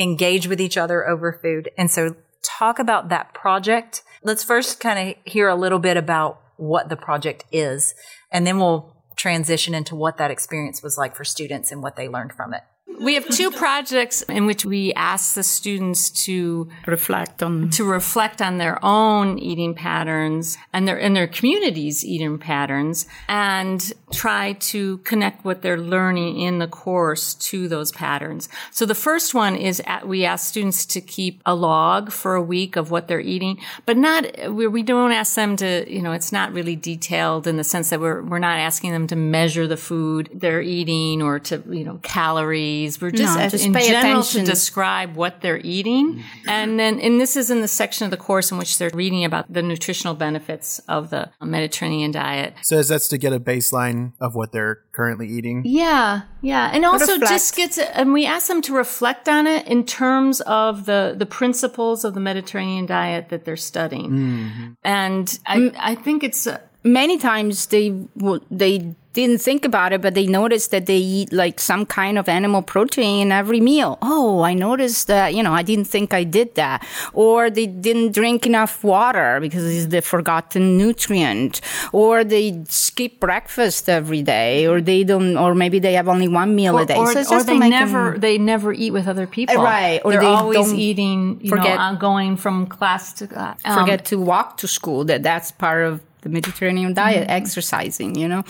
engage 0.00 0.48
with 0.48 0.60
each 0.60 0.76
other 0.76 1.06
over 1.06 1.38
food. 1.42 1.70
And 1.76 1.90
so 1.90 2.16
talk 2.46 2.78
about 2.78 3.08
that 3.08 3.34
project. 3.34 4.02
Let's 4.22 4.44
first 4.44 4.80
kind 4.80 5.10
of 5.10 5.32
hear 5.32 5.48
a 5.48 5.54
little 5.54 5.78
bit 5.78 5.96
about 5.96 6.40
what 6.56 6.88
the 6.88 6.96
project 6.96 7.44
is, 7.52 7.94
and 8.30 8.46
then 8.46 8.58
we'll 8.58 8.96
transition 9.16 9.74
into 9.74 9.94
what 9.94 10.18
that 10.18 10.30
experience 10.30 10.82
was 10.82 10.96
like 10.96 11.16
for 11.16 11.24
students 11.24 11.72
and 11.72 11.82
what 11.82 11.96
they 11.96 12.08
learned 12.08 12.32
from 12.32 12.54
it. 12.54 12.62
We 13.00 13.14
have 13.14 13.28
two 13.28 13.50
projects 13.50 14.22
in 14.22 14.46
which 14.46 14.64
we 14.64 14.92
ask 14.94 15.34
the 15.34 15.42
students 15.42 16.10
to 16.24 16.68
reflect 16.86 17.42
on 17.42 17.70
to 17.70 17.84
reflect 17.84 18.40
on 18.40 18.58
their 18.58 18.82
own 18.84 19.38
eating 19.38 19.74
patterns 19.74 20.56
and 20.72 20.88
their 20.88 20.96
in 20.96 21.12
their 21.12 21.26
communities 21.26 22.04
eating 22.04 22.38
patterns 22.38 23.06
and 23.28 23.92
try 24.12 24.54
to 24.54 24.98
connect 24.98 25.44
what 25.44 25.62
they're 25.62 25.80
learning 25.80 26.40
in 26.40 26.58
the 26.58 26.68
course 26.68 27.34
to 27.34 27.68
those 27.68 27.92
patterns. 27.92 28.48
So 28.70 28.86
the 28.86 28.94
first 28.94 29.34
one 29.34 29.56
is 29.56 29.82
at, 29.86 30.06
we 30.08 30.24
ask 30.24 30.48
students 30.48 30.86
to 30.86 31.00
keep 31.00 31.42
a 31.44 31.54
log 31.54 32.10
for 32.12 32.34
a 32.34 32.42
week 32.42 32.76
of 32.76 32.90
what 32.90 33.08
they're 33.08 33.20
eating, 33.20 33.58
but 33.84 33.96
not 33.96 34.24
we, 34.50 34.66
we 34.66 34.82
don't 34.82 35.12
ask 35.12 35.34
them 35.34 35.56
to, 35.56 35.92
you 35.92 36.00
know, 36.00 36.12
it's 36.12 36.32
not 36.32 36.52
really 36.52 36.76
detailed 36.76 37.46
in 37.46 37.56
the 37.56 37.64
sense 37.64 37.90
that 37.90 38.00
we're 38.00 38.22
we're 38.22 38.38
not 38.38 38.58
asking 38.58 38.92
them 38.92 39.06
to 39.08 39.16
measure 39.16 39.66
the 39.66 39.76
food 39.76 40.30
they're 40.32 40.62
eating 40.62 41.20
or 41.20 41.38
to, 41.40 41.62
you 41.68 41.84
know, 41.84 41.98
calories 42.02 42.85
calories. 42.94 43.00
We're 43.00 43.10
just, 43.10 43.36
No, 43.38 43.48
just 43.48 43.66
in 43.66 43.72
pay 43.72 43.88
general 43.88 44.20
attention. 44.20 44.44
to 44.44 44.50
describe 44.50 45.16
what 45.16 45.40
they're 45.40 45.60
eating. 45.62 46.22
And 46.46 46.78
then, 46.78 47.00
and 47.00 47.20
this 47.20 47.36
is 47.36 47.50
in 47.50 47.60
the 47.60 47.68
section 47.68 48.04
of 48.04 48.10
the 48.10 48.16
course 48.16 48.50
in 48.52 48.58
which 48.58 48.78
they're 48.78 48.90
reading 48.94 49.24
about 49.24 49.52
the 49.52 49.62
nutritional 49.62 50.14
benefits 50.14 50.78
of 50.88 51.10
the 51.10 51.30
Mediterranean 51.42 52.10
diet. 52.12 52.54
Says 52.62 52.88
that's 52.88 53.08
to 53.08 53.18
get 53.18 53.32
a 53.32 53.40
baseline 53.40 54.12
of 54.20 54.34
what 54.34 54.52
they're 54.52 54.80
currently 54.92 55.28
eating. 55.28 55.62
Yeah, 55.64 56.22
yeah, 56.42 56.70
and 56.72 56.84
also 56.84 57.12
Reflect. 57.12 57.30
just 57.32 57.56
gets 57.56 57.78
and 57.78 58.12
we 58.12 58.26
ask 58.26 58.48
them 58.48 58.62
to 58.62 58.74
reflect 58.74 59.28
on 59.28 59.46
it 59.46 59.66
in 59.66 59.84
terms 59.84 60.40
of 60.42 60.86
the 60.86 61.14
the 61.16 61.26
principles 61.26 62.04
of 62.04 62.14
the 62.14 62.20
Mediterranean 62.20 62.86
diet 62.86 63.28
that 63.28 63.44
they're 63.44 63.56
studying, 63.56 64.76
and 64.84 65.38
I 65.46 65.72
I 65.78 65.94
think 65.94 66.22
it's 66.24 66.46
uh, 66.46 66.58
many 66.84 67.18
times 67.18 67.66
they 67.66 67.90
w- 68.16 68.40
they 68.50 68.94
didn't 69.16 69.40
think 69.48 69.64
about 69.64 69.90
it, 69.94 70.00
but 70.04 70.12
they 70.18 70.26
noticed 70.40 70.70
that 70.74 70.84
they 70.90 70.98
eat 71.16 71.28
like 71.42 71.56
some 71.70 71.82
kind 71.86 72.16
of 72.20 72.28
animal 72.38 72.62
protein 72.74 73.14
in 73.24 73.32
every 73.32 73.60
meal. 73.60 73.98
Oh, 74.02 74.42
I 74.50 74.52
noticed 74.68 75.06
that, 75.12 75.28
you 75.36 75.42
know, 75.46 75.54
I 75.60 75.62
didn't 75.70 75.88
think 75.94 76.12
I 76.20 76.24
did 76.38 76.48
that. 76.62 76.78
Or 77.24 77.50
they 77.58 77.66
didn't 77.66 78.12
drink 78.20 78.46
enough 78.46 78.74
water 78.84 79.28
because 79.40 79.64
it's 79.76 79.86
the 79.94 80.02
forgotten 80.02 80.76
nutrient. 80.82 81.60
Or 81.92 82.12
they 82.24 82.46
skip 82.68 83.18
breakfast 83.28 83.88
every 83.88 84.22
day, 84.22 84.66
or 84.70 84.80
they 84.90 85.00
don't, 85.04 85.36
or 85.44 85.54
maybe 85.54 85.78
they 85.86 85.94
have 86.00 86.08
only 86.08 86.28
one 86.42 86.50
meal 86.60 86.76
or, 86.78 86.82
a 86.82 86.86
day. 86.86 86.96
or, 86.96 87.12
So 87.24 87.36
or 87.36 87.42
they 87.42 87.58
never 87.58 88.02
them- 88.12 88.20
they 88.26 88.36
never 88.38 88.70
eat 88.72 88.92
with 88.92 89.06
other 89.08 89.26
people, 89.36 89.56
Right, 89.56 90.00
or 90.04 90.12
they're 90.12 90.20
they 90.20 90.26
always 90.42 90.72
eating, 90.88 91.40
you 91.42 91.50
forget- 91.50 91.76
know, 91.76 91.82
uh, 91.82 91.94
going 92.08 92.36
from 92.36 92.66
class 92.66 93.12
to 93.18 93.24
class. 93.26 93.58
Um, 93.64 93.78
forget 93.80 94.04
to 94.10 94.16
walk 94.32 94.48
to 94.62 94.66
school. 94.78 95.00
That 95.10 95.22
that's 95.22 95.50
part 95.66 95.82
of 95.88 95.94
the 96.22 96.28
Mediterranean 96.38 96.92
diet, 96.94 97.22
Mm-hmm. 97.28 97.38
exercising, 97.40 98.10
you 98.22 98.28
know, 98.32 98.42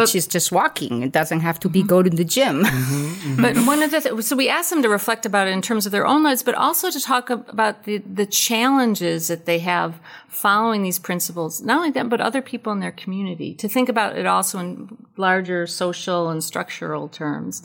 which 0.00 0.14
is 0.14 0.26
just 0.26 0.52
walking. 0.52 1.02
It 1.02 1.12
doesn't 1.12 1.40
have 1.40 1.58
to 1.60 1.68
be 1.68 1.80
mm-hmm. 1.80 1.88
go 1.88 2.02
to 2.02 2.10
the 2.10 2.24
gym. 2.24 2.64
Mm-hmm. 2.64 3.04
Mm-hmm. 3.04 3.42
But 3.42 3.56
one 3.66 3.82
of 3.82 3.90
the 3.90 4.00
th- 4.00 4.22
so 4.24 4.36
we 4.36 4.48
asked 4.48 4.70
them 4.70 4.82
to 4.82 4.88
reflect 4.88 5.26
about 5.26 5.48
it 5.48 5.52
in 5.52 5.62
terms 5.62 5.86
of 5.86 5.92
their 5.92 6.06
own 6.06 6.22
lives, 6.22 6.42
but 6.42 6.54
also 6.54 6.90
to 6.90 7.00
talk 7.00 7.30
about 7.30 7.84
the 7.84 7.98
the 7.98 8.26
challenges 8.26 9.28
that 9.28 9.46
they 9.46 9.60
have 9.60 10.00
following 10.28 10.82
these 10.82 10.98
principles. 10.98 11.62
Not 11.62 11.78
only 11.78 11.90
them, 11.90 12.08
but 12.08 12.20
other 12.20 12.42
people 12.42 12.72
in 12.72 12.80
their 12.80 12.92
community. 12.92 13.54
To 13.54 13.68
think 13.68 13.88
about 13.88 14.16
it 14.16 14.26
also 14.26 14.58
in 14.58 14.96
larger 15.16 15.66
social 15.66 16.28
and 16.28 16.42
structural 16.42 17.08
terms. 17.08 17.62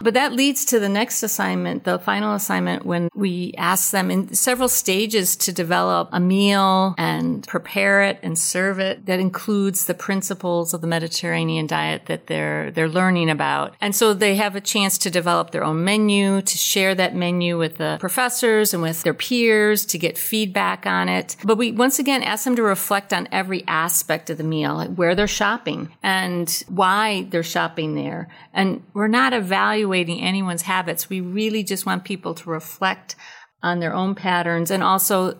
But 0.00 0.14
that 0.14 0.32
leads 0.32 0.64
to 0.66 0.78
the 0.78 0.88
next 0.88 1.22
assignment, 1.22 1.84
the 1.84 1.98
final 1.98 2.34
assignment, 2.34 2.84
when 2.84 3.08
we 3.14 3.54
ask 3.56 3.92
them 3.92 4.10
in 4.10 4.34
several 4.34 4.68
stages 4.68 5.36
to 5.36 5.52
develop 5.52 6.10
a 6.12 6.20
meal 6.20 6.94
and 6.98 7.46
prepare 7.46 8.02
it 8.02 8.18
and 8.22 8.38
serve 8.38 8.78
it 8.78 9.06
that 9.06 9.20
includes 9.20 9.86
the 9.86 9.94
principles 9.94 10.74
of 10.74 10.80
the 10.80 10.86
Mediterranean 10.86 11.65
diet 11.66 12.06
that 12.06 12.26
they're 12.26 12.70
they're 12.70 12.88
learning 12.88 13.30
about. 13.30 13.74
And 13.80 13.94
so 13.94 14.14
they 14.14 14.36
have 14.36 14.56
a 14.56 14.60
chance 14.60 14.98
to 14.98 15.10
develop 15.10 15.50
their 15.50 15.64
own 15.64 15.84
menu, 15.84 16.42
to 16.42 16.58
share 16.58 16.94
that 16.94 17.14
menu 17.14 17.58
with 17.58 17.76
the 17.76 17.96
professors 18.00 18.72
and 18.72 18.82
with 18.82 19.02
their 19.02 19.14
peers, 19.14 19.84
to 19.86 19.98
get 19.98 20.18
feedback 20.18 20.86
on 20.86 21.08
it. 21.08 21.36
But 21.44 21.58
we 21.58 21.72
once 21.72 21.98
again 21.98 22.22
ask 22.22 22.44
them 22.44 22.56
to 22.56 22.62
reflect 22.62 23.12
on 23.12 23.28
every 23.32 23.64
aspect 23.66 24.30
of 24.30 24.38
the 24.38 24.44
meal, 24.44 24.74
like 24.74 24.94
where 24.94 25.14
they're 25.14 25.26
shopping 25.26 25.92
and 26.02 26.64
why 26.68 27.26
they're 27.30 27.42
shopping 27.42 27.94
there. 27.94 28.28
And 28.52 28.82
we're 28.94 29.08
not 29.08 29.32
evaluating 29.32 30.20
anyone's 30.20 30.62
habits. 30.62 31.08
We 31.08 31.20
really 31.20 31.62
just 31.62 31.86
want 31.86 32.04
people 32.04 32.34
to 32.34 32.50
reflect 32.50 33.16
on 33.62 33.80
their 33.80 33.94
own 33.94 34.14
patterns 34.14 34.70
and 34.70 34.82
also 34.82 35.36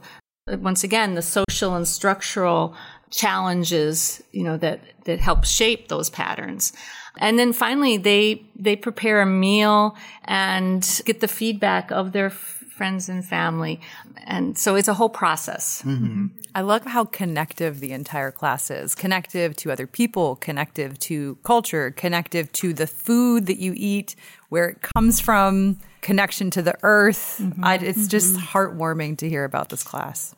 once 0.49 0.85
again 0.85 1.15
the 1.15 1.23
social 1.23 1.75
and 1.75 1.89
structural 1.89 2.75
challenges 3.11 4.23
you 4.33 4.43
know 4.43 4.57
that 4.57 4.81
that 5.05 5.21
help 5.21 5.45
shape 5.45 5.89
those 5.89 6.11
patterns 6.11 6.73
and 7.19 7.39
then 7.39 7.53
finally 7.53 7.97
they 7.97 8.43
they 8.57 8.77
prepare 8.77 9.21
a 9.21 9.27
meal 9.27 9.97
and 10.25 11.01
get 11.05 11.21
the 11.21 11.29
feedback 11.29 11.91
of 11.91 12.13
their 12.13 12.27
f- 12.27 12.65
friends 12.69 13.09
and 13.09 13.25
family 13.25 13.81
and 14.25 14.59
so 14.59 14.75
it's 14.75 14.89
a 14.89 14.95
whole 14.95 15.09
process 15.09 15.83
mm-hmm. 15.83 16.27
I 16.57 16.63
love 16.63 16.87
how 16.87 17.05
connective 17.05 17.81
the 17.81 17.93
entire 17.93 18.31
class 18.33 18.71
is. 18.71 18.95
Connective 18.95 19.55
to 19.57 19.71
other 19.71 19.87
people, 19.87 20.37
connective 20.37 20.99
to 21.01 21.35
culture, 21.45 21.91
connective 21.91 22.51
to 22.53 22.73
the 22.73 22.87
food 22.87 23.45
that 23.45 23.59
you 23.59 23.75
eat, 23.77 24.17
where 24.49 24.71
it 24.71 24.81
comes 24.81 25.21
from, 25.21 25.79
connection 26.01 26.51
to 26.53 26.63
the 26.63 26.75
earth. 26.83 27.41
Mm-hmm. 27.43 27.63
I, 27.63 27.75
it's 27.75 28.09
just 28.09 28.37
mm-hmm. 28.37 28.57
heartwarming 28.57 29.19
to 29.19 29.29
hear 29.29 29.45
about 29.45 29.69
this 29.69 29.83
class. 29.83 30.35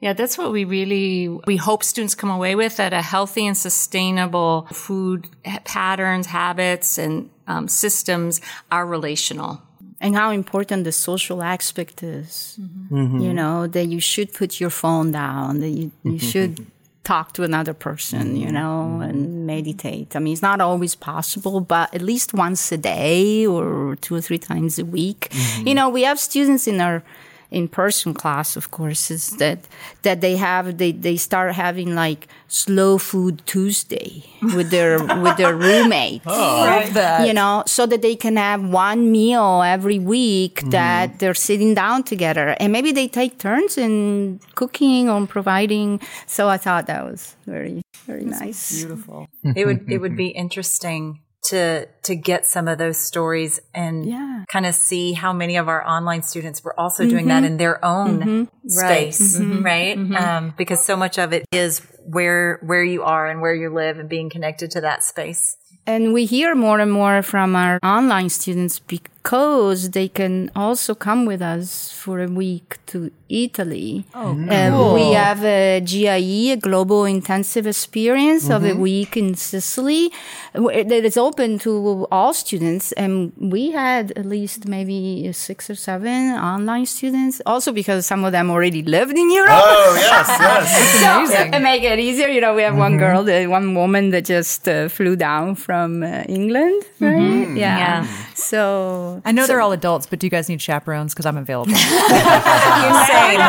Yeah, 0.00 0.14
that's 0.14 0.38
what 0.38 0.50
we 0.50 0.64
really 0.64 1.28
we 1.46 1.56
hope 1.56 1.84
students 1.84 2.14
come 2.14 2.30
away 2.30 2.54
with 2.54 2.76
that 2.78 2.92
a 2.92 3.02
healthy 3.02 3.46
and 3.46 3.56
sustainable 3.56 4.66
food 4.72 5.28
ha- 5.44 5.60
patterns, 5.64 6.26
habits, 6.26 6.96
and 6.96 7.28
um, 7.46 7.68
systems 7.68 8.40
are 8.70 8.86
relational. 8.86 9.62
and 10.00 10.16
how 10.16 10.30
important 10.30 10.84
the 10.84 10.92
social 10.92 11.42
aspect 11.42 12.02
is. 12.02 12.58
Mm-hmm. 12.58 13.20
You 13.20 13.34
know, 13.34 13.66
that 13.66 13.86
you 13.86 14.00
should 14.00 14.32
put 14.32 14.58
your 14.58 14.70
phone 14.70 15.12
down, 15.12 15.60
that 15.60 15.68
you, 15.68 15.92
you 16.02 16.12
mm-hmm. 16.12 16.16
should 16.16 16.66
talk 17.04 17.32
to 17.34 17.42
another 17.42 17.74
person, 17.74 18.36
you 18.36 18.46
mm-hmm. 18.46 18.54
know, 18.54 19.00
and 19.00 19.46
meditate. 19.46 20.16
I 20.16 20.18
mean, 20.18 20.32
it's 20.32 20.42
not 20.42 20.60
always 20.60 20.94
possible, 20.94 21.60
but 21.60 21.94
at 21.94 22.02
least 22.02 22.32
once 22.32 22.72
a 22.72 22.78
day 22.78 23.46
or 23.46 23.96
two 23.96 24.14
or 24.14 24.20
three 24.20 24.38
times 24.38 24.78
a 24.78 24.84
week. 24.84 25.32
You 25.66 25.74
know, 25.74 25.88
we 25.88 26.02
have 26.04 26.18
students 26.18 26.66
in 26.66 26.80
our 26.80 27.02
in-person 27.50 28.14
class 28.14 28.56
of 28.56 28.70
courses 28.70 29.30
that 29.38 29.58
that 30.02 30.20
they 30.20 30.36
have 30.36 30.78
they, 30.78 30.92
they 30.92 31.16
start 31.16 31.54
having 31.54 31.94
like 31.94 32.28
slow 32.48 32.98
food 32.98 33.42
tuesday 33.46 34.24
with 34.54 34.70
their 34.70 34.98
with 35.22 35.36
their 35.36 35.54
roommates 35.54 36.24
oh. 36.26 36.60
Love 36.60 36.94
that. 36.94 37.26
you 37.26 37.32
know, 37.32 37.62
so 37.66 37.86
that 37.86 38.02
they 38.02 38.16
can 38.16 38.36
have 38.36 38.62
one 38.62 39.10
meal 39.10 39.62
every 39.62 39.98
week 39.98 40.56
mm-hmm. 40.56 40.70
that 40.70 41.18
they're 41.18 41.34
sitting 41.34 41.74
down 41.74 42.02
together. 42.02 42.56
And 42.60 42.72
maybe 42.72 42.92
they 42.92 43.08
take 43.08 43.38
turns 43.38 43.78
in 43.78 44.40
cooking 44.54 45.08
or 45.08 45.26
providing. 45.26 46.00
So 46.26 46.48
I 46.48 46.56
thought 46.56 46.86
that 46.86 47.04
was 47.04 47.36
very, 47.46 47.82
very 48.06 48.24
nice. 48.24 48.78
Beautiful. 48.78 49.28
it 49.44 49.66
would 49.66 49.90
it 49.90 49.98
would 49.98 50.16
be 50.24 50.28
interesting 50.28 51.20
to 51.42 51.86
to 52.02 52.14
get 52.14 52.46
some 52.46 52.68
of 52.68 52.78
those 52.78 52.98
stories 52.98 53.60
and 53.74 54.04
Yeah. 54.04 54.44
kind 54.52 54.66
of 54.66 54.74
see 54.74 55.12
how 55.12 55.32
many 55.32 55.56
of 55.56 55.68
our 55.68 55.86
online 55.86 56.22
students 56.22 56.62
were 56.62 56.78
also 56.78 57.08
doing 57.08 57.28
that 57.28 57.42
mm-hmm. 57.42 57.52
in 57.52 57.56
their 57.56 57.84
own 57.84 58.20
mm-hmm. 58.20 58.68
space, 58.68 59.38
mm-hmm. 59.38 59.62
right? 59.62 59.96
Um, 60.16 60.54
because 60.56 60.84
so 60.84 60.96
much 60.96 61.18
of 61.18 61.32
it 61.32 61.44
is 61.50 61.80
where 62.04 62.58
where 62.62 62.84
you 62.84 63.02
are 63.02 63.26
and 63.26 63.40
where 63.40 63.54
you 63.54 63.70
live 63.70 63.98
and 63.98 64.08
being 64.08 64.30
connected 64.30 64.70
to 64.72 64.80
that 64.82 65.02
space. 65.02 65.56
And 65.86 66.12
we 66.12 66.26
hear 66.26 66.54
more 66.54 66.78
and 66.78 66.92
more 66.92 67.22
from 67.22 67.56
our 67.56 67.78
online 67.82 68.28
students 68.28 68.78
because 69.22 69.90
they 69.90 70.08
can 70.08 70.50
also 70.56 70.94
come 70.94 71.26
with 71.26 71.42
us 71.42 71.92
for 71.92 72.20
a 72.20 72.26
week 72.26 72.78
to 72.86 73.10
Italy. 73.28 74.04
Oh, 74.14 74.34
mm. 74.34 74.50
uh, 74.50 74.70
cool! 74.70 74.94
we 74.94 75.12
have 75.12 75.44
a 75.44 75.80
GIE, 75.80 76.52
a 76.52 76.56
Global 76.56 77.04
Intensive 77.04 77.66
Experience 77.66 78.48
of 78.48 78.64
a 78.64 78.70
mm-hmm. 78.70 78.80
week 78.80 79.16
in 79.16 79.34
Sicily 79.34 80.10
that 80.54 81.04
is 81.04 81.16
open 81.16 81.58
to 81.60 82.08
all 82.10 82.32
students. 82.32 82.92
And 82.92 83.32
we 83.36 83.70
had 83.72 84.12
at 84.12 84.24
least 84.24 84.66
maybe 84.66 85.30
six 85.32 85.68
or 85.68 85.74
seven 85.74 86.32
online 86.32 86.86
students, 86.86 87.42
also 87.44 87.72
because 87.72 88.06
some 88.06 88.24
of 88.24 88.32
them 88.32 88.50
already 88.50 88.82
lived 88.82 89.16
in 89.16 89.30
Europe. 89.30 89.52
Oh 89.52 89.96
yes, 90.00 90.28
yes. 90.40 91.02
Amazing. 91.04 91.54
And 91.54 91.62
make 91.62 91.82
it 91.82 91.98
easier, 91.98 92.28
you 92.28 92.40
know, 92.40 92.54
we 92.54 92.62
have 92.62 92.76
one 92.76 92.92
mm-hmm. 92.92 93.00
girl, 93.00 93.22
the 93.22 93.46
one 93.46 93.74
woman 93.74 94.10
that 94.10 94.24
just 94.24 94.66
uh, 94.66 94.88
flew 94.88 95.14
down 95.14 95.54
from 95.56 96.02
uh, 96.02 96.24
England, 96.26 96.82
right? 97.00 97.12
Mm-hmm. 97.12 97.56
Yeah. 97.56 97.78
Yeah. 97.78 98.06
So 98.34 99.09
I 99.24 99.32
know 99.32 99.46
they're 99.46 99.60
all 99.60 99.72
adults, 99.72 100.06
but 100.06 100.18
do 100.18 100.26
you 100.26 100.30
guys 100.30 100.48
need 100.48 100.60
chaperones? 100.62 101.12
Because 101.14 101.26
I'm 101.26 101.36
available. 101.36 101.72
Same, 101.74 103.40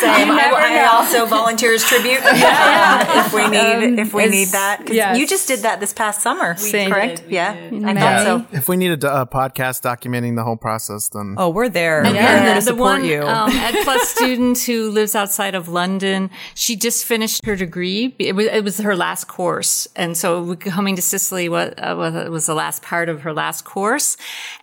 same. 0.00 0.30
I, 0.30 0.50
I 0.80 0.88
also 0.92 1.26
volunteer 1.26 1.72
as 1.74 1.84
tribute 1.84 2.20
if 2.24 3.32
we 3.32 3.48
need 3.48 3.98
if 3.98 4.14
we 4.14 4.26
need 4.26 4.48
that. 4.48 4.80
'Cause 4.86 4.94
yes. 4.96 5.18
You 5.18 5.26
just 5.26 5.46
did 5.48 5.60
that 5.60 5.80
this 5.80 5.92
past 5.92 6.20
summer, 6.22 6.56
Same. 6.56 6.90
correct? 6.90 7.24
Yeah, 7.28 7.52
I 7.52 7.70
May. 7.70 7.94
thought 8.00 8.22
so. 8.24 8.46
If 8.56 8.68
we 8.68 8.76
need 8.76 8.90
a, 8.92 8.96
d- 8.96 9.06
a 9.06 9.26
podcast 9.26 9.82
documenting 9.82 10.36
the 10.36 10.44
whole 10.44 10.56
process, 10.56 11.08
then 11.08 11.34
oh, 11.38 11.50
we're 11.50 11.68
there. 11.68 12.02
And 12.02 12.14
We're 12.14 12.20
here 12.22 12.48
to 12.48 12.54
the 12.54 12.60
support 12.62 12.78
one 13.00 13.04
you. 13.04 13.22
um, 13.22 13.50
Ed 13.50 13.84
Plus 13.84 14.08
student 14.08 14.58
who 14.62 14.90
lives 14.90 15.14
outside 15.14 15.54
of 15.54 15.68
London, 15.68 16.30
she 16.54 16.76
just 16.76 17.04
finished 17.04 17.44
her 17.44 17.56
degree. 17.56 18.14
It 18.18 18.34
was, 18.34 18.46
it 18.46 18.64
was 18.64 18.78
her 18.78 18.96
last 18.96 19.24
course, 19.28 19.86
and 19.96 20.16
so 20.16 20.54
coming 20.56 20.96
to 20.96 21.02
Sicily 21.02 21.48
was, 21.48 21.72
uh, 21.78 21.94
was 21.96 22.28
was 22.30 22.46
the 22.46 22.54
last 22.54 22.82
part 22.82 23.08
of 23.08 23.22
her 23.22 23.32
last 23.32 23.64
course. 23.64 24.16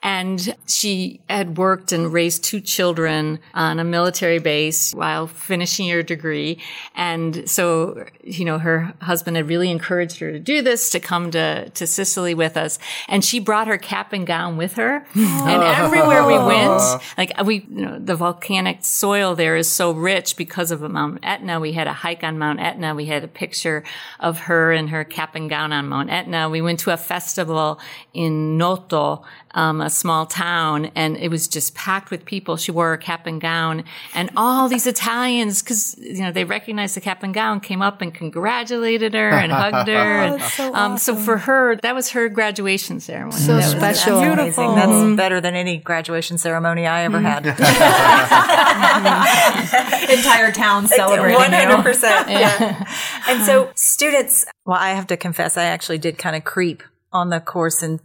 And 0.03 0.30
she 0.67 1.19
had 1.29 1.57
worked 1.57 1.91
and 1.91 2.11
raised 2.11 2.43
two 2.43 2.61
children 2.61 3.39
on 3.53 3.79
a 3.79 3.83
military 3.83 4.39
base 4.39 4.93
while 4.93 5.27
finishing 5.27 5.89
her 5.89 6.03
degree, 6.03 6.59
and 6.95 7.49
so 7.49 8.05
you 8.23 8.45
know 8.45 8.59
her 8.59 8.93
husband 9.01 9.37
had 9.37 9.47
really 9.47 9.69
encouraged 9.69 10.19
her 10.19 10.31
to 10.31 10.39
do 10.39 10.61
this 10.61 10.89
to 10.91 10.99
come 10.99 11.31
to 11.31 11.69
to 11.69 11.87
Sicily 11.87 12.33
with 12.33 12.57
us, 12.57 12.79
and 13.07 13.23
she 13.23 13.39
brought 13.39 13.67
her 13.67 13.77
cap 13.77 14.13
and 14.13 14.27
gown 14.27 14.57
with 14.57 14.73
her, 14.73 15.05
and 15.15 15.63
everywhere 15.63 16.25
we 16.25 16.37
went, 16.37 16.81
like 17.17 17.33
we, 17.43 17.65
you 17.69 17.85
know, 17.85 17.99
the 17.99 18.15
volcanic 18.15 18.83
soil 18.83 19.35
there 19.35 19.55
is 19.55 19.69
so 19.69 19.91
rich 19.91 20.35
because 20.35 20.71
of 20.71 20.81
Mount 20.81 21.19
Etna. 21.23 21.59
We 21.59 21.73
had 21.73 21.87
a 21.87 21.93
hike 21.93 22.23
on 22.23 22.37
Mount 22.37 22.59
Etna. 22.59 22.95
We 22.95 23.05
had 23.05 23.23
a 23.23 23.27
picture 23.27 23.83
of 24.19 24.39
her 24.41 24.71
in 24.71 24.87
her 24.89 25.03
cap 25.03 25.35
and 25.35 25.49
gown 25.49 25.73
on 25.73 25.87
Mount 25.87 26.09
Etna. 26.09 26.49
We 26.49 26.61
went 26.61 26.79
to 26.81 26.91
a 26.91 26.97
festival 26.97 27.79
in 28.13 28.57
Noto, 28.57 29.23
um, 29.53 29.81
a 29.81 29.89
small 29.89 30.25
town, 30.25 30.91
and 30.95 31.17
it 31.17 31.29
was 31.29 31.47
just 31.47 31.75
packed 31.75 32.11
with 32.11 32.25
people. 32.25 32.57
She 32.57 32.71
wore 32.71 32.93
a 32.93 32.97
cap 32.97 33.27
and 33.27 33.41
gown, 33.41 33.83
and 34.13 34.29
all 34.35 34.69
these 34.69 34.87
Italians, 34.87 35.61
because 35.61 35.95
you 35.99 36.21
know 36.21 36.31
they 36.31 36.43
recognized 36.43 36.95
the 36.95 37.01
cap 37.01 37.23
and 37.23 37.33
gown, 37.33 37.59
came 37.59 37.81
up 37.81 38.01
and 38.01 38.13
congratulated 38.13 39.13
her 39.13 39.29
and 39.29 39.51
hugged 39.51 39.87
her. 39.89 40.21
Oh, 40.21 40.33
and, 40.33 40.43
so, 40.43 40.73
um, 40.73 40.97
so, 40.97 41.15
for 41.15 41.37
her, 41.37 41.75
that 41.77 41.95
was 41.95 42.11
her 42.11 42.29
graduation 42.29 42.99
ceremony. 42.99 43.41
So 43.41 43.57
that 43.57 43.63
special, 43.63 44.19
That's 44.19 44.57
amazing. 44.57 44.75
That's 44.75 45.17
better 45.17 45.41
than 45.41 45.55
any 45.55 45.77
graduation 45.77 46.37
ceremony 46.37 46.87
I 46.87 47.03
ever 47.03 47.19
had. 47.19 47.45
Entire 50.09 50.51
town 50.51 50.87
celebrating. 50.87 51.35
One 51.35 51.51
hundred 51.51 51.83
percent. 51.83 52.29
Yeah. 52.41 52.87
And 53.27 53.43
so 53.43 53.71
students, 53.75 54.45
well, 54.65 54.77
I 54.79 54.91
have 54.91 55.07
to 55.07 55.17
confess, 55.17 55.57
I 55.57 55.65
actually 55.65 55.97
did 55.97 56.17
kind 56.17 56.35
of 56.35 56.43
creep 56.43 56.81
on 57.11 57.29
the 57.29 57.39
course 57.39 57.83
and 57.83 57.99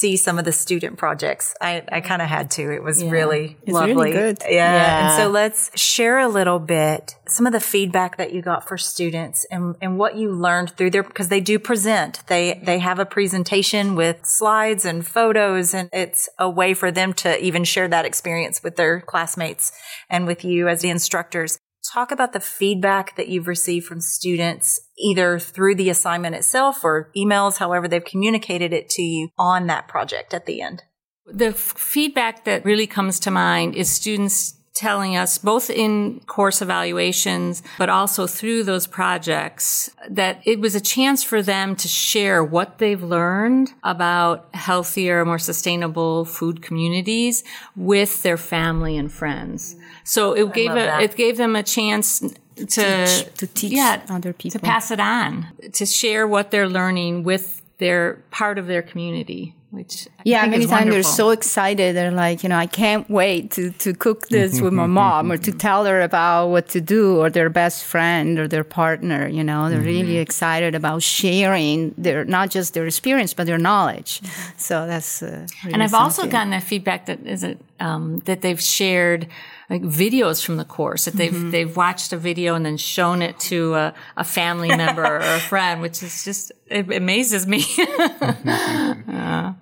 see 0.00 0.16
some 0.16 0.38
of 0.38 0.44
the 0.46 0.52
student 0.52 0.96
projects. 0.96 1.54
I, 1.60 1.82
I 1.92 2.00
kind 2.00 2.22
of 2.22 2.28
had 2.28 2.50
to. 2.52 2.72
It 2.72 2.82
was 2.82 3.04
really 3.04 3.58
It's 3.62 3.72
lovely. 3.72 3.94
really 3.94 4.12
good. 4.12 4.38
Yeah. 4.42 4.50
Yeah. 4.50 5.10
And 5.10 5.22
so 5.22 5.28
let's 5.28 5.70
share 5.78 6.18
a 6.18 6.28
little 6.28 6.58
bit 6.58 7.16
some 7.28 7.46
of 7.46 7.52
the 7.52 7.60
feedback 7.60 8.16
that 8.16 8.32
you 8.32 8.40
got 8.40 8.66
for 8.66 8.78
students 8.78 9.44
and, 9.50 9.76
and 9.82 9.98
what 9.98 10.16
you 10.16 10.32
learned 10.32 10.70
through 10.76 10.90
their 10.90 11.02
because 11.02 11.28
they 11.28 11.40
do 11.40 11.58
present. 11.58 12.22
They 12.28 12.60
they 12.64 12.78
have 12.78 12.98
a 12.98 13.04
presentation 13.06 13.94
with 13.94 14.24
slides 14.24 14.84
and 14.84 15.06
photos 15.06 15.74
and 15.74 15.90
it's 15.92 16.28
a 16.38 16.48
way 16.48 16.72
for 16.74 16.90
them 16.90 17.12
to 17.14 17.38
even 17.44 17.64
share 17.64 17.88
that 17.88 18.04
experience 18.06 18.62
with 18.62 18.76
their 18.76 19.00
classmates 19.02 19.72
and 20.08 20.26
with 20.26 20.44
you 20.44 20.68
as 20.68 20.80
the 20.80 20.88
instructors. 20.90 21.58
Talk 21.92 22.12
about 22.12 22.32
the 22.32 22.38
feedback 22.38 23.16
that 23.16 23.26
you've 23.26 23.48
received 23.48 23.84
from 23.86 24.00
students, 24.00 24.80
either 24.96 25.40
through 25.40 25.74
the 25.74 25.90
assignment 25.90 26.36
itself 26.36 26.84
or 26.84 27.10
emails, 27.16 27.58
however 27.58 27.88
they've 27.88 28.04
communicated 28.04 28.72
it 28.72 28.88
to 28.90 29.02
you 29.02 29.30
on 29.36 29.66
that 29.66 29.88
project 29.88 30.32
at 30.32 30.46
the 30.46 30.60
end. 30.60 30.84
The 31.26 31.46
f- 31.46 31.56
feedback 31.56 32.44
that 32.44 32.64
really 32.64 32.86
comes 32.86 33.18
to 33.20 33.32
mind 33.32 33.74
is 33.74 33.90
students 33.90 34.54
telling 34.72 35.16
us 35.16 35.36
both 35.36 35.68
in 35.68 36.20
course 36.20 36.62
evaluations, 36.62 37.62
but 37.76 37.88
also 37.88 38.26
through 38.26 38.62
those 38.62 38.86
projects 38.86 39.90
that 40.08 40.40
it 40.46 40.60
was 40.60 40.76
a 40.76 40.80
chance 40.80 41.24
for 41.24 41.42
them 41.42 41.74
to 41.74 41.88
share 41.88 42.44
what 42.44 42.78
they've 42.78 43.02
learned 43.02 43.72
about 43.82 44.48
healthier, 44.54 45.24
more 45.24 45.40
sustainable 45.40 46.24
food 46.24 46.62
communities 46.62 47.42
with 47.74 48.22
their 48.22 48.36
family 48.36 48.96
and 48.96 49.10
friends. 49.10 49.74
So 50.04 50.32
it 50.32 50.52
gave 50.52 50.72
a, 50.72 51.00
it 51.00 51.16
gave 51.16 51.36
them 51.36 51.56
a 51.56 51.62
chance 51.62 52.20
to 52.56 53.24
to 53.36 53.46
teach 53.46 53.72
yeah, 53.72 54.02
other 54.08 54.32
people. 54.32 54.58
to 54.58 54.64
pass 54.64 54.90
it 54.90 55.00
on, 55.00 55.46
to 55.72 55.86
share 55.86 56.26
what 56.26 56.50
they're 56.50 56.68
learning 56.68 57.24
with 57.24 57.62
their 57.78 58.22
part 58.30 58.58
of 58.58 58.66
their 58.66 58.82
community, 58.82 59.54
which 59.70 60.06
I 60.18 60.22
Yeah, 60.24 60.40
think 60.42 60.50
many 60.50 60.66
times 60.66 60.90
they're 60.90 61.02
so 61.02 61.30
excited. 61.30 61.96
They're 61.96 62.10
like, 62.10 62.42
you 62.42 62.50
know, 62.50 62.58
I 62.58 62.66
can't 62.66 63.08
wait 63.08 63.52
to, 63.52 63.70
to 63.70 63.94
cook 63.94 64.28
this 64.28 64.60
with 64.60 64.74
my 64.74 64.86
mom 64.86 65.32
or 65.32 65.38
to 65.38 65.50
tell 65.50 65.86
her 65.86 66.02
about 66.02 66.48
what 66.48 66.68
to 66.70 66.80
do 66.82 67.18
or 67.18 67.30
their 67.30 67.48
best 67.48 67.84
friend 67.84 68.38
or 68.38 68.46
their 68.46 68.64
partner. 68.64 69.26
You 69.26 69.42
know, 69.42 69.70
they're 69.70 69.80
really 69.80 70.18
excited 70.18 70.74
about 70.74 71.02
sharing 71.02 71.94
their, 71.96 72.26
not 72.26 72.50
just 72.50 72.74
their 72.74 72.86
experience, 72.86 73.32
but 73.32 73.46
their 73.46 73.58
knowledge. 73.58 74.20
So 74.58 74.86
that's, 74.86 75.22
uh, 75.22 75.46
really 75.64 75.72
and 75.72 75.82
I've 75.82 75.94
also 75.94 76.26
gotten 76.26 76.50
that 76.50 76.64
feedback 76.64 77.06
that 77.06 77.26
is 77.26 77.42
it 77.44 77.58
um, 77.80 78.20
that 78.26 78.42
they've 78.42 78.60
shared 78.60 79.26
like 79.70 79.82
videos 79.82 80.44
from 80.44 80.56
the 80.56 80.64
course 80.64 81.04
that 81.06 81.14
they've 81.14 81.32
Mm-hmm. 81.32 81.50
they've 81.52 81.76
watched 81.76 82.12
a 82.12 82.16
video 82.16 82.54
and 82.56 82.66
then 82.66 82.76
shown 82.76 83.22
it 83.22 83.38
to 83.40 83.74
a, 83.74 83.94
a 84.16 84.24
family 84.24 84.68
member 84.76 85.04
or 85.04 85.18
a 85.18 85.38
friend, 85.40 85.80
which 85.80 86.02
is 86.02 86.24
just 86.24 86.50
it 86.66 86.92
amazes 86.92 87.46
me. 87.46 87.64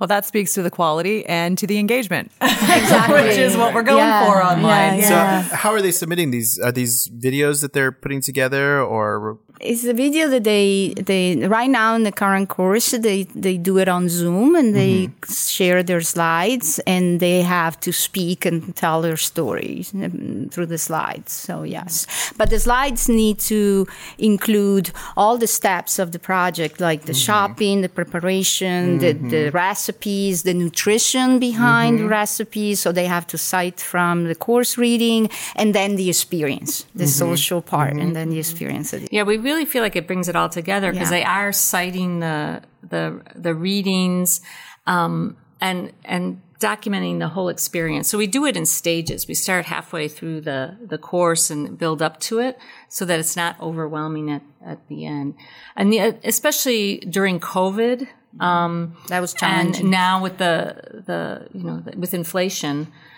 Well, 0.00 0.08
that 0.08 0.24
speaks 0.26 0.54
to 0.54 0.62
the 0.62 0.72
quality 0.72 1.24
and 1.24 1.56
to 1.56 1.68
the 1.68 1.78
engagement, 1.78 2.32
Exactly. 2.42 3.22
which 3.22 3.38
is 3.38 3.56
what 3.56 3.72
we're 3.74 3.84
going 3.84 3.98
Yeah, 3.98 4.26
for 4.26 4.42
online. 4.42 4.98
yeah, 4.98 5.02
So, 5.08 5.14
yeah. 5.14 5.42
how 5.56 5.70
are 5.70 5.80
they 5.80 5.92
submitting 5.92 6.32
these? 6.32 6.58
Are 6.58 6.72
these 6.72 7.08
videos 7.10 7.60
that 7.62 7.72
they're 7.74 7.92
putting 7.92 8.20
together, 8.20 8.82
or 8.82 9.38
It's 9.60 9.84
a 9.84 9.94
video 9.94 10.28
that 10.28 10.42
they 10.42 10.94
they 10.96 11.36
right 11.46 11.70
now 11.70 11.94
in 11.94 12.02
the 12.02 12.10
current 12.10 12.48
course 12.48 12.90
they 12.90 13.22
they 13.22 13.56
do 13.56 13.78
it 13.78 13.88
on 13.88 14.08
Zoom 14.08 14.56
and 14.56 14.74
they 14.74 15.06
mm-hmm. 15.06 15.32
share 15.32 15.82
their 15.82 16.00
slides 16.00 16.80
and 16.88 17.20
they 17.20 17.42
have 17.42 17.78
to 17.80 17.92
speak 17.92 18.44
and 18.44 18.74
tell 18.74 19.00
their 19.00 19.16
stories 19.16 19.94
um, 19.94 20.48
through 20.50 20.66
the 20.66 20.76
slides. 20.76 21.32
So 21.32 21.62
yes, 21.62 22.06
but 22.36 22.50
the 22.50 22.58
slides 22.58 23.08
need 23.08 23.38
to 23.50 23.86
include 24.18 24.90
all 25.16 25.38
the 25.38 25.46
steps 25.46 26.00
of 26.00 26.10
the 26.10 26.18
project, 26.18 26.80
like 26.80 27.02
the 27.02 27.12
mm-hmm. 27.12 27.26
shopping, 27.26 27.80
the 27.82 27.88
preparation, 27.88 28.98
the, 28.98 29.14
mm-hmm. 29.14 29.28
the 29.28 29.50
recipes, 29.50 30.42
the 30.42 30.54
nutrition 30.54 31.38
behind 31.38 32.00
the 32.00 32.08
recipes. 32.08 32.80
So 32.80 32.90
they 32.90 33.06
have 33.06 33.26
to 33.28 33.38
cite 33.38 33.78
from 33.78 34.24
the 34.24 34.34
course 34.34 34.76
reading 34.76 35.30
and 35.54 35.74
then 35.76 35.94
the 35.94 36.08
experience, 36.08 36.86
the 36.94 37.06
social 37.06 37.62
part, 37.62 37.92
and 37.92 38.16
then 38.16 38.30
the 38.30 38.40
experience. 38.40 38.92
Yeah, 39.12 39.22
we 39.22 39.43
really 39.44 39.64
feel 39.66 39.82
like 39.82 39.96
it 39.96 40.06
brings 40.06 40.28
it 40.28 40.36
all 40.36 40.48
together 40.48 40.90
because 40.92 41.10
Yeah. 41.10 41.18
they 41.18 41.24
are 41.24 41.52
citing 41.52 42.20
the 42.20 42.62
the 42.82 43.20
the 43.46 43.54
readings 43.54 44.40
um, 44.86 45.36
and 45.60 45.92
and 46.04 46.40
documenting 46.60 47.18
the 47.18 47.28
whole 47.28 47.48
experience. 47.50 48.08
So 48.08 48.16
we 48.18 48.26
do 48.26 48.46
it 48.46 48.56
in 48.56 48.64
stages. 48.66 49.28
We 49.28 49.34
start 49.34 49.66
halfway 49.66 50.08
through 50.08 50.40
the 50.42 50.76
the 50.88 50.98
course 50.98 51.50
and 51.50 51.76
build 51.78 52.00
up 52.02 52.18
to 52.28 52.38
it 52.40 52.58
so 52.88 53.04
that 53.04 53.18
it's 53.20 53.36
not 53.36 53.60
overwhelming 53.60 54.30
at, 54.30 54.42
at 54.64 54.78
the 54.88 55.04
end. 55.04 55.34
And 55.76 55.92
the, 55.92 55.98
especially 56.24 56.98
during 57.18 57.40
COVID, 57.40 58.06
um, 58.40 58.96
That 59.08 59.20
was 59.20 59.32
and 59.34 59.40
challenging. 59.40 59.90
now 59.90 60.22
with 60.22 60.36
the 60.38 61.02
the 61.06 61.48
you 61.52 61.62
know 61.64 61.82
with 62.02 62.14
inflation, 62.14 62.76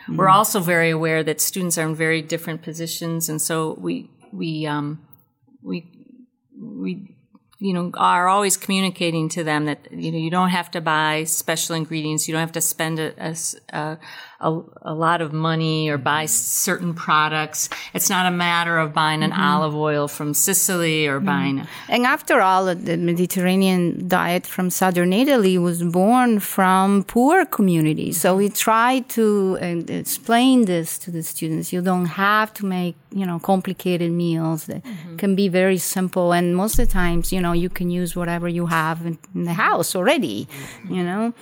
we're 0.08 0.26
Mm-hmm. 0.26 0.36
also 0.38 0.60
very 0.60 0.90
aware 0.90 1.22
that 1.24 1.40
students 1.40 1.76
are 1.78 1.86
in 1.88 1.94
very 1.96 2.22
different 2.22 2.62
positions, 2.62 3.28
and 3.28 3.40
so 3.40 3.76
we 3.80 3.94
we 4.32 4.66
um, 4.66 4.98
we 5.62 5.76
we 6.76 7.14
you 7.58 7.72
know 7.72 7.90
are 7.96 8.28
always 8.28 8.56
communicating 8.56 9.28
to 9.30 9.42
them 9.42 9.64
that 9.64 9.90
you 9.90 10.12
know 10.12 10.18
you 10.18 10.30
don't 10.30 10.50
have 10.50 10.70
to 10.72 10.80
buy 10.80 11.24
special 11.24 11.74
ingredients. 11.74 12.28
You 12.28 12.34
don't 12.34 12.40
have 12.40 12.52
to 12.52 12.60
spend 12.60 12.98
a, 12.98 13.12
a 13.18 13.36
a- 13.72 13.98
a- 14.40 14.62
a 14.82 14.94
lot 14.94 15.20
of 15.20 15.32
money 15.32 15.88
or 15.88 15.98
buy 15.98 16.24
mm-hmm. 16.24 16.66
certain 16.66 16.94
products 16.94 17.68
it's 17.94 18.10
not 18.10 18.26
a 18.26 18.30
matter 18.30 18.78
of 18.78 18.92
buying 18.92 19.22
an 19.22 19.30
mm-hmm. 19.30 19.40
olive 19.40 19.74
oil 19.74 20.08
from 20.08 20.34
sicily 20.34 21.06
or 21.06 21.16
mm-hmm. 21.16 21.26
buying 21.26 21.66
And 21.88 22.04
after 22.06 22.40
all, 22.40 22.74
the 22.74 22.96
Mediterranean 22.96 24.08
diet 24.08 24.46
from 24.46 24.70
southern 24.70 25.12
Italy 25.12 25.58
was 25.58 25.82
born 25.82 26.40
from 26.40 27.04
poor 27.04 27.44
communities. 27.44 28.20
So 28.20 28.36
we 28.36 28.48
try 28.48 29.00
to 29.10 29.58
uh, 29.60 29.66
explain 29.88 30.64
this 30.64 30.98
to 30.98 31.10
the 31.10 31.22
students. 31.22 31.72
You 31.72 31.82
don't 31.82 32.06
have 32.06 32.52
to 32.54 32.66
make, 32.66 32.96
you 33.10 33.26
know, 33.26 33.38
complicated 33.38 34.10
meals 34.10 34.66
that 34.66 34.82
can 35.18 35.34
be 35.34 35.48
very 35.48 35.78
simple. 35.78 36.32
And 36.32 36.56
most 36.56 36.78
of 36.78 36.86
the 36.86 36.92
times, 36.92 37.32
you 37.32 37.40
know, 37.40 37.52
you 37.52 37.68
can 37.68 37.90
use 37.90 38.16
whatever 38.16 38.48
you 38.48 38.66
have 38.66 39.04
in, 39.06 39.18
in 39.34 39.44
the 39.44 39.54
house 39.54 39.94
already, 39.94 40.48
you 40.88 41.02
know. 41.02 41.32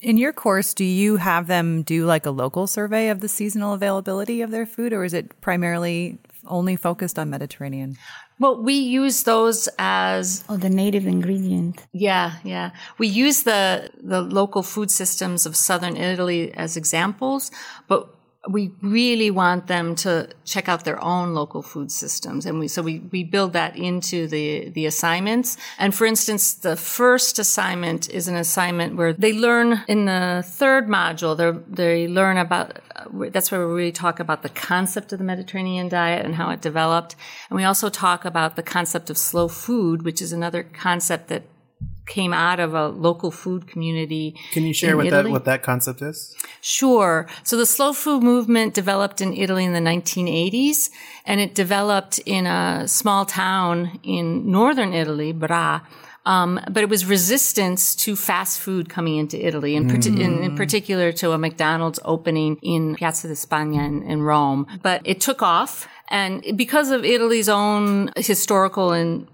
In 0.00 0.16
your 0.16 0.32
course, 0.32 0.74
do 0.74 0.84
you 0.84 1.16
have 1.16 1.46
them 1.48 1.82
do 1.82 2.04
like 2.06 2.24
a 2.26 2.30
local 2.30 2.66
survey 2.66 3.08
of 3.08 3.20
the 3.20 3.28
seasonal 3.28 3.74
availability 3.74 4.42
of 4.42 4.50
their 4.50 4.66
food, 4.66 4.92
or 4.92 5.04
is 5.04 5.12
it 5.12 5.40
primarily 5.40 6.18
only 6.46 6.76
focused 6.76 7.18
on 7.18 7.30
Mediterranean? 7.30 7.96
well 8.40 8.62
we 8.62 8.74
use 8.74 9.24
those 9.24 9.68
as 9.80 10.44
Oh, 10.48 10.56
the 10.56 10.70
native 10.70 11.06
ingredient. 11.06 11.84
Yeah, 11.92 12.34
yeah. 12.44 12.70
We 12.98 13.08
use 13.08 13.42
the 13.42 13.90
the 14.00 14.22
local 14.22 14.62
food 14.62 14.90
systems 14.90 15.44
of 15.46 15.56
southern 15.56 15.96
Italy 15.96 16.52
as 16.54 16.76
examples, 16.76 17.50
but 17.88 18.08
we 18.48 18.70
really 18.82 19.30
want 19.30 19.66
them 19.66 19.96
to 19.96 20.28
check 20.44 20.68
out 20.68 20.84
their 20.84 21.02
own 21.02 21.34
local 21.34 21.60
food 21.60 21.90
systems. 21.90 22.46
And 22.46 22.60
we 22.60 22.68
so 22.68 22.82
we, 22.82 23.00
we 23.10 23.24
build 23.24 23.52
that 23.54 23.76
into 23.76 24.28
the 24.28 24.70
the 24.70 24.86
assignments. 24.86 25.56
And 25.78 25.94
for 25.94 26.06
instance 26.06 26.54
the 26.54 26.76
first 26.76 27.38
assignment 27.38 28.08
is 28.08 28.28
an 28.28 28.36
assignment 28.36 28.96
where 28.96 29.12
they 29.12 29.32
learn 29.32 29.82
in 29.88 30.04
the 30.04 30.44
third 30.46 30.86
module 30.86 31.36
they 31.68 32.06
learn 32.06 32.36
about 32.36 32.78
uh, 32.94 33.28
that's 33.30 33.50
where 33.50 33.66
we 33.66 33.74
really 33.74 33.92
talk 33.92 34.20
about 34.20 34.42
the 34.42 34.48
concept 34.48 35.12
of 35.12 35.18
the 35.18 35.24
mediterranean 35.24 35.88
diet 35.88 36.24
and 36.24 36.36
how 36.36 36.50
it 36.50 36.60
developed. 36.60 37.16
And 37.50 37.56
we 37.56 37.64
also 37.64 37.88
talk 37.88 38.24
about 38.24 38.54
the 38.54 38.62
concept 38.62 39.10
of 39.10 39.18
slow 39.18 39.48
food 39.48 40.02
which 40.02 40.22
is 40.22 40.32
another 40.32 40.62
concept 40.62 41.26
that 41.28 41.42
came 42.08 42.32
out 42.32 42.58
of 42.58 42.74
a 42.74 42.88
local 42.88 43.30
food 43.30 43.66
community 43.66 44.34
can 44.52 44.64
you 44.64 44.72
share 44.72 44.96
what 44.96 45.06
Italy. 45.06 45.24
that 45.24 45.30
what 45.30 45.44
that 45.44 45.62
concept 45.62 46.02
is? 46.02 46.34
Sure. 46.60 47.26
So 47.44 47.56
the 47.56 47.66
slow 47.66 47.92
food 47.92 48.22
movement 48.22 48.74
developed 48.74 49.20
in 49.20 49.32
Italy 49.34 49.64
in 49.64 49.72
the 49.72 49.80
1980s, 49.80 50.90
and 51.24 51.40
it 51.40 51.54
developed 51.54 52.18
in 52.26 52.46
a 52.46 52.88
small 52.88 53.24
town 53.24 54.00
in 54.02 54.50
northern 54.50 54.92
Italy, 54.92 55.32
Bra. 55.32 55.80
Um, 56.26 56.60
but 56.70 56.82
it 56.82 56.90
was 56.90 57.06
resistance 57.06 57.96
to 57.96 58.14
fast 58.14 58.60
food 58.60 58.90
coming 58.90 59.16
into 59.16 59.42
Italy, 59.46 59.74
in, 59.74 59.88
parti- 59.88 60.22
in, 60.22 60.42
in 60.42 60.56
particular 60.56 61.10
to 61.12 61.32
a 61.32 61.38
McDonald's 61.38 61.98
opening 62.04 62.58
in 62.60 62.96
Piazza 62.96 63.28
di 63.28 63.34
Spagna 63.34 63.86
in, 63.86 64.02
in 64.02 64.22
Rome. 64.22 64.66
But 64.82 65.00
it 65.04 65.22
took 65.22 65.40
off, 65.40 65.88
and 66.08 66.44
because 66.54 66.90
of 66.90 67.02
Italy's 67.02 67.48
own 67.48 68.10
historical 68.16 68.92
and 68.92 69.26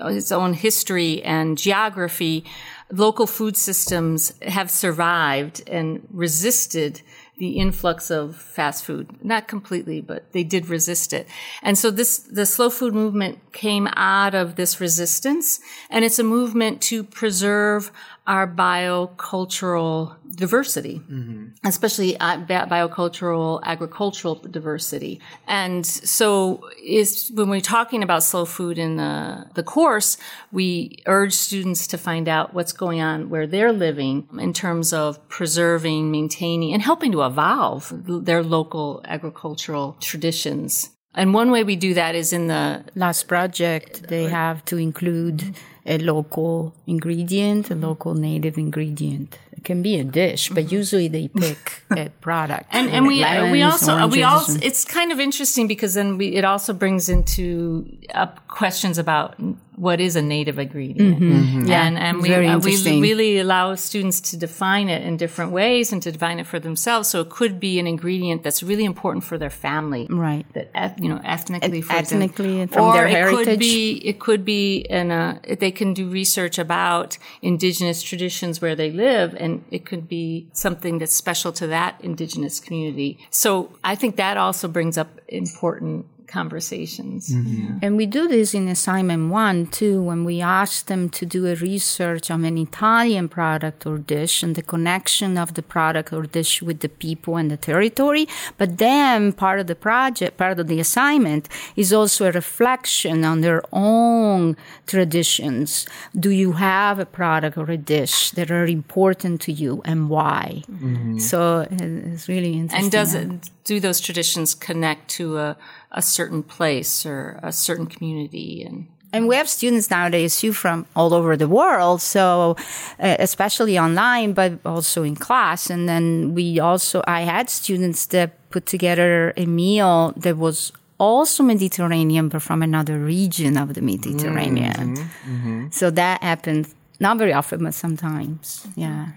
Uh, 0.00 0.08
its 0.08 0.32
own 0.32 0.54
history 0.54 1.22
and 1.22 1.56
geography, 1.56 2.44
local 2.92 3.26
food 3.26 3.56
systems 3.56 4.32
have 4.42 4.70
survived 4.70 5.62
and 5.68 6.06
resisted 6.10 7.02
the 7.38 7.52
influx 7.52 8.10
of 8.10 8.36
fast 8.36 8.84
food. 8.84 9.24
Not 9.24 9.48
completely, 9.48 10.02
but 10.02 10.30
they 10.32 10.44
did 10.44 10.68
resist 10.68 11.14
it. 11.14 11.26
And 11.62 11.78
so 11.78 11.90
this, 11.90 12.18
the 12.18 12.44
slow 12.44 12.68
food 12.68 12.92
movement 12.92 13.38
came 13.52 13.88
out 13.96 14.34
of 14.34 14.56
this 14.56 14.78
resistance 14.78 15.58
and 15.88 16.04
it's 16.04 16.18
a 16.18 16.22
movement 16.22 16.82
to 16.82 17.02
preserve 17.02 17.92
our 18.26 18.46
biocultural 18.46 20.16
diversity, 20.34 21.00
mm-hmm. 21.10 21.46
especially 21.64 22.16
uh, 22.18 22.38
biocultural 22.46 23.60
agricultural 23.64 24.36
diversity. 24.36 25.20
And 25.48 25.84
so 25.84 26.68
is 26.82 27.30
when 27.34 27.48
we're 27.48 27.60
talking 27.60 28.02
about 28.02 28.22
slow 28.22 28.44
food 28.44 28.78
in 28.78 28.96
the, 28.96 29.46
the 29.54 29.62
course, 29.62 30.16
we 30.52 30.98
urge 31.06 31.32
students 31.32 31.86
to 31.88 31.98
find 31.98 32.28
out 32.28 32.54
what's 32.54 32.72
going 32.72 33.00
on 33.00 33.30
where 33.30 33.46
they're 33.46 33.72
living 33.72 34.28
in 34.38 34.52
terms 34.52 34.92
of 34.92 35.26
preserving, 35.28 36.10
maintaining, 36.10 36.72
and 36.72 36.82
helping 36.82 37.12
to 37.12 37.22
evolve 37.22 37.92
their 38.24 38.42
local 38.42 39.02
agricultural 39.04 39.96
traditions. 40.00 40.90
And 41.14 41.34
one 41.34 41.50
way 41.50 41.64
we 41.64 41.74
do 41.74 41.94
that 41.94 42.14
is 42.14 42.32
in 42.32 42.46
the 42.46 42.84
last 42.94 43.26
project, 43.26 44.04
they 44.08 44.24
have 44.24 44.64
to 44.66 44.76
include 44.76 45.56
a 45.90 45.98
local 45.98 46.72
ingredient, 46.86 47.70
a 47.70 47.74
local 47.74 48.14
native 48.14 48.56
ingredient. 48.56 49.38
It 49.52 49.64
can 49.64 49.82
be 49.82 49.98
a 49.98 50.04
dish, 50.04 50.48
but 50.48 50.64
mm-hmm. 50.64 50.74
usually 50.74 51.08
they 51.08 51.28
pick 51.44 51.82
a 51.90 52.08
product. 52.20 52.66
and 52.70 52.88
and 52.88 53.06
we 53.06 53.20
lemons, 53.20 53.52
we 53.52 53.62
also 53.62 54.06
we 54.06 54.22
also 54.22 54.58
it's 54.62 54.84
kind 54.84 55.10
of 55.10 55.18
interesting 55.18 55.66
because 55.66 55.94
then 55.94 56.16
we 56.16 56.28
it 56.28 56.44
also 56.44 56.72
brings 56.72 57.08
into 57.08 57.84
up 58.14 58.46
questions 58.46 58.98
about 58.98 59.34
what 59.80 59.98
is 59.98 60.14
a 60.14 60.20
native 60.20 60.58
ingredient. 60.58 61.18
Mm-hmm. 61.18 61.32
Mm-hmm. 61.32 61.64
Yeah. 61.66 61.86
And, 61.86 61.96
and 61.96 62.20
we, 62.20 62.34
uh, 62.34 62.58
we 62.58 63.00
really 63.00 63.38
allow 63.38 63.74
students 63.76 64.20
to 64.32 64.36
define 64.36 64.90
it 64.90 65.02
in 65.02 65.16
different 65.16 65.52
ways 65.52 65.90
and 65.90 66.02
to 66.02 66.12
define 66.12 66.38
it 66.38 66.46
for 66.46 66.60
themselves. 66.60 67.08
So 67.08 67.22
it 67.22 67.30
could 67.30 67.58
be 67.58 67.80
an 67.80 67.86
ingredient 67.86 68.42
that's 68.42 68.62
really 68.62 68.84
important 68.84 69.24
for 69.24 69.38
their 69.38 69.48
family. 69.48 70.06
Right. 70.10 70.44
That, 70.52 70.98
you 71.02 71.08
know, 71.08 71.18
ethnically, 71.24 71.80
for 71.80 71.94
ethnically 71.94 72.66
from 72.66 72.88
or 72.88 72.92
their 72.92 73.06
it 73.06 73.10
heritage. 73.10 73.46
Could 73.46 73.58
be, 73.58 73.92
it 74.04 74.20
could 74.20 74.44
be 74.44 74.80
in 74.80 75.10
a, 75.10 75.40
they 75.58 75.70
can 75.80 75.94
do 75.94 76.06
research 76.10 76.58
about 76.58 77.16
indigenous 77.40 78.02
traditions 78.02 78.60
where 78.60 78.76
they 78.76 78.90
live 78.90 79.34
and 79.40 79.64
it 79.70 79.86
could 79.86 80.06
be 80.06 80.46
something 80.52 80.98
that's 80.98 81.16
special 81.16 81.52
to 81.52 81.66
that 81.66 81.98
indigenous 82.02 82.60
community. 82.60 83.18
So 83.30 83.72
I 83.82 83.94
think 83.94 84.16
that 84.16 84.36
also 84.36 84.68
brings 84.68 84.98
up 84.98 85.08
important 85.28 86.04
conversations. 86.30 87.28
Mm-hmm. 87.28 87.78
And 87.82 87.96
we 87.96 88.06
do 88.06 88.28
this 88.28 88.54
in 88.54 88.68
assignment 88.68 89.30
one 89.30 89.66
too, 89.66 90.02
when 90.02 90.24
we 90.24 90.40
ask 90.40 90.86
them 90.86 91.08
to 91.10 91.26
do 91.26 91.46
a 91.46 91.54
research 91.56 92.30
on 92.30 92.44
an 92.44 92.56
Italian 92.56 93.28
product 93.28 93.86
or 93.86 93.98
dish 93.98 94.42
and 94.42 94.54
the 94.54 94.62
connection 94.62 95.36
of 95.36 95.54
the 95.54 95.62
product 95.62 96.12
or 96.12 96.22
dish 96.22 96.62
with 96.62 96.80
the 96.80 96.88
people 96.88 97.36
and 97.36 97.50
the 97.50 97.56
territory. 97.56 98.26
But 98.56 98.78
then 98.78 99.32
part 99.32 99.60
of 99.60 99.66
the 99.66 99.74
project, 99.74 100.36
part 100.36 100.58
of 100.58 100.66
the 100.68 100.80
assignment 100.80 101.48
is 101.76 101.92
also 101.92 102.26
a 102.26 102.32
reflection 102.32 103.24
on 103.24 103.40
their 103.40 103.62
own 103.72 104.56
traditions. 104.86 105.86
Do 106.18 106.30
you 106.30 106.52
have 106.52 106.98
a 106.98 107.06
product 107.06 107.58
or 107.58 107.70
a 107.70 107.76
dish 107.76 108.30
that 108.32 108.50
are 108.50 108.66
important 108.66 109.40
to 109.42 109.52
you 109.52 109.82
and 109.84 110.08
why? 110.08 110.62
Mm-hmm. 110.70 111.18
So 111.18 111.66
it's 111.70 112.28
really 112.28 112.54
interesting. 112.54 112.84
And 112.84 112.92
does 112.92 113.14
it, 113.14 113.50
do 113.64 113.80
those 113.80 114.00
traditions 114.00 114.54
connect 114.54 115.08
to 115.18 115.38
a 115.38 115.56
a 115.92 116.02
certain 116.02 116.42
place 116.42 117.04
or 117.04 117.38
a 117.42 117.52
certain 117.52 117.86
community 117.86 118.62
and 118.62 118.86
and 119.12 119.26
we 119.26 119.34
have 119.34 119.48
students 119.48 119.90
nowadays 119.90 120.38
too 120.38 120.52
from 120.52 120.86
all 120.94 121.12
over 121.14 121.36
the 121.36 121.48
world. 121.48 122.00
So 122.00 122.56
uh, 123.00 123.16
especially 123.18 123.78
online 123.78 124.32
but 124.34 124.58
also 124.64 125.02
in 125.02 125.16
class. 125.16 125.68
And 125.68 125.88
then 125.88 126.34
we 126.34 126.60
also 126.60 127.02
i 127.06 127.22
had 127.22 127.50
students 127.50 128.06
that 128.06 128.30
put 128.50 128.66
together 128.66 129.32
a 129.36 129.46
meal 129.46 130.12
that 130.16 130.36
was 130.36 130.72
also 130.98 131.42
mediterranean 131.42 132.28
but 132.28 132.42
from 132.42 132.62
another 132.62 132.98
region 132.98 133.56
of 133.56 133.74
the 133.74 133.80
mediterranean. 133.80 134.96
Mm-hmm, 134.96 135.34
mm-hmm. 135.34 135.70
so 135.70 135.90
that 135.90 136.22
happens 136.22 136.74
not 137.00 137.18
very 137.18 137.32
often 137.32 137.64
but 137.64 137.74
sometimes. 137.74 138.66
Yeah. 138.76 139.08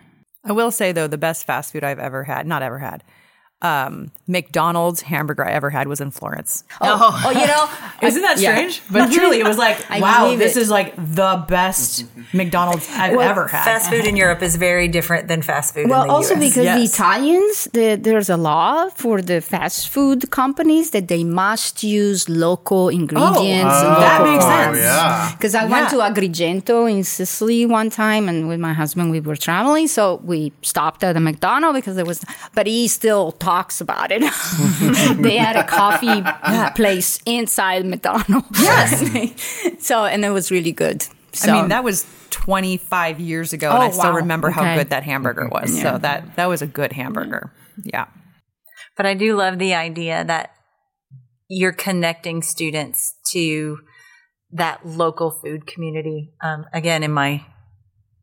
I 0.43 0.53
will 0.53 0.71
say 0.71 0.91
though 0.91 1.07
the 1.07 1.17
best 1.17 1.45
fast 1.45 1.71
food 1.71 1.83
i've 1.83 1.99
ever 1.99 2.23
had 2.23 2.47
not 2.47 2.63
ever 2.63 2.79
had 2.79 3.03
um, 3.63 4.11
McDonald's 4.27 5.01
hamburger 5.01 5.45
I 5.45 5.51
ever 5.51 5.69
had 5.69 5.87
was 5.87 6.01
in 6.01 6.11
Florence. 6.11 6.65
Oh, 6.81 7.21
oh 7.25 7.31
you 7.31 7.47
know, 7.47 7.69
isn't 8.07 8.21
that 8.21 8.37
strange? 8.37 8.81
Yeah. 8.85 8.91
But 8.91 9.11
truly, 9.17 9.39
it 9.39 9.47
was 9.47 9.57
like, 9.57 9.89
wow, 9.89 10.35
this 10.35 10.57
it. 10.57 10.61
is 10.61 10.69
like 10.69 10.93
the 10.97 11.43
best 11.47 12.05
McDonald's 12.33 12.87
I've 12.91 13.15
well, 13.15 13.29
ever 13.29 13.47
had. 13.47 13.63
Fast 13.63 13.89
food 13.89 14.05
in 14.05 14.17
Europe 14.17 14.41
is 14.41 14.57
very 14.57 14.89
different 14.89 15.29
than 15.29 15.41
fast 15.41 15.73
food. 15.73 15.89
Well, 15.89 16.11
also 16.11 16.33
US. 16.33 16.39
because 16.39 16.65
yes. 16.65 16.77
the 16.77 16.83
Italians, 16.83 17.67
the, 17.71 17.95
there's 17.95 18.29
a 18.29 18.37
law 18.37 18.89
for 18.89 19.21
the 19.21 19.39
fast 19.39 19.87
food 19.87 20.29
companies 20.29 20.91
that 20.91 21.07
they 21.07 21.23
must 21.23 21.83
use 21.83 22.27
local 22.27 22.89
ingredients. 22.89 23.75
Oh, 23.77 23.95
oh 23.95 23.99
that 23.99 24.23
makes 24.23 24.43
sense. 24.43 24.77
Yeah, 24.77 25.31
because 25.37 25.55
I 25.55 25.63
yeah. 25.63 25.71
went 25.71 25.89
to 25.91 25.97
Agrigento 25.97 26.91
in 26.91 27.05
Sicily 27.05 27.65
one 27.65 27.89
time, 27.89 28.27
and 28.27 28.49
with 28.49 28.59
my 28.59 28.73
husband 28.73 29.09
we 29.09 29.21
were 29.21 29.37
traveling, 29.37 29.87
so 29.87 30.19
we 30.23 30.51
stopped 30.61 31.01
at 31.03 31.15
a 31.15 31.21
McDonald's 31.21 31.77
because 31.77 31.95
there 31.95 32.05
was, 32.05 32.25
but 32.53 32.67
he 32.67 32.89
still 32.89 33.31
talked 33.31 33.52
talks 33.53 33.81
about 33.81 34.11
it. 34.11 34.21
they 35.21 35.37
had 35.37 35.55
a 35.55 35.63
coffee 35.63 36.23
place 36.75 37.19
inside 37.25 37.85
McDonald's. 37.85 38.59
Yes. 38.59 39.79
so, 39.79 40.05
and 40.05 40.25
it 40.25 40.29
was 40.29 40.49
really 40.49 40.71
good. 40.71 41.05
So, 41.33 41.51
I 41.51 41.61
mean, 41.61 41.69
that 41.69 41.83
was 41.83 42.05
25 42.31 43.19
years 43.19 43.53
ago, 43.53 43.69
oh, 43.69 43.75
and 43.75 43.83
I 43.83 43.89
still 43.91 44.13
remember 44.13 44.49
okay. 44.49 44.59
how 44.59 44.75
good 44.75 44.89
that 44.89 45.03
hamburger 45.03 45.47
was. 45.47 45.75
Yeah. 45.75 45.83
So 45.83 45.97
that 45.99 46.35
that 46.35 46.45
was 46.47 46.61
a 46.61 46.67
good 46.67 46.91
hamburger. 46.93 47.51
Yeah. 47.83 48.05
But 48.97 49.05
I 49.05 49.13
do 49.15 49.35
love 49.35 49.57
the 49.57 49.73
idea 49.73 50.23
that 50.23 50.51
you're 51.49 51.73
connecting 51.73 52.43
students 52.43 53.15
to 53.31 53.79
that 54.51 54.85
local 54.85 55.31
food 55.31 55.65
community. 55.65 56.33
Um, 56.43 56.65
again, 56.71 57.01
in 57.01 57.11
my 57.11 57.45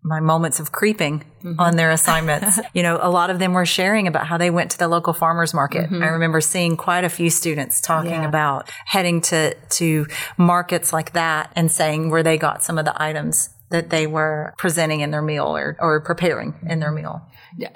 my 0.02 0.20
moments 0.20 0.60
of 0.60 0.72
creeping 0.72 1.24
mm-hmm. 1.42 1.60
on 1.60 1.76
their 1.76 1.90
assignments. 1.90 2.58
you 2.74 2.82
know, 2.82 2.98
a 3.00 3.10
lot 3.10 3.30
of 3.30 3.38
them 3.38 3.52
were 3.52 3.66
sharing 3.66 4.06
about 4.06 4.26
how 4.26 4.38
they 4.38 4.50
went 4.50 4.70
to 4.70 4.78
the 4.78 4.88
local 4.88 5.12
farmers 5.12 5.52
market. 5.52 5.84
Mm-hmm. 5.84 6.02
I 6.02 6.06
remember 6.08 6.40
seeing 6.40 6.76
quite 6.76 7.04
a 7.04 7.10
few 7.10 7.30
students 7.30 7.80
talking 7.80 8.10
yeah. 8.10 8.28
about 8.28 8.70
heading 8.86 9.20
to, 9.22 9.54
to 9.54 10.06
markets 10.38 10.92
like 10.92 11.12
that 11.12 11.52
and 11.54 11.70
saying 11.70 12.10
where 12.10 12.22
they 12.22 12.38
got 12.38 12.62
some 12.62 12.78
of 12.78 12.84
the 12.84 13.02
items 13.02 13.50
that 13.70 13.90
they 13.90 14.06
were 14.06 14.52
presenting 14.58 15.00
in 15.00 15.10
their 15.10 15.22
meal 15.22 15.56
or, 15.56 15.76
or 15.78 16.00
preparing 16.00 16.54
in 16.68 16.80
their 16.80 16.90
meal. 16.90 17.22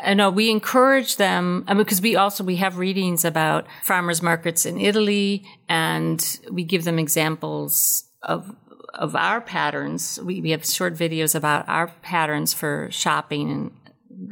I 0.00 0.14
know 0.14 0.30
we 0.30 0.50
encourage 0.50 1.16
them 1.16 1.64
I 1.66 1.74
mean, 1.74 1.82
because 1.82 2.00
we 2.00 2.16
also 2.16 2.44
we 2.44 2.56
have 2.56 2.78
readings 2.78 3.24
about 3.24 3.66
farmers 3.82 4.22
markets 4.22 4.66
in 4.66 4.80
Italy 4.80 5.44
and 5.68 6.40
we 6.50 6.64
give 6.64 6.84
them 6.84 6.98
examples 6.98 8.04
of 8.22 8.54
of 8.94 9.14
our 9.16 9.40
patterns. 9.40 10.18
We, 10.22 10.40
we 10.40 10.50
have 10.50 10.66
short 10.66 10.94
videos 10.94 11.35
about 11.35 11.68
our 11.68 11.88
patterns 12.02 12.54
for 12.54 12.88
shopping 12.90 13.50
and 13.50 13.70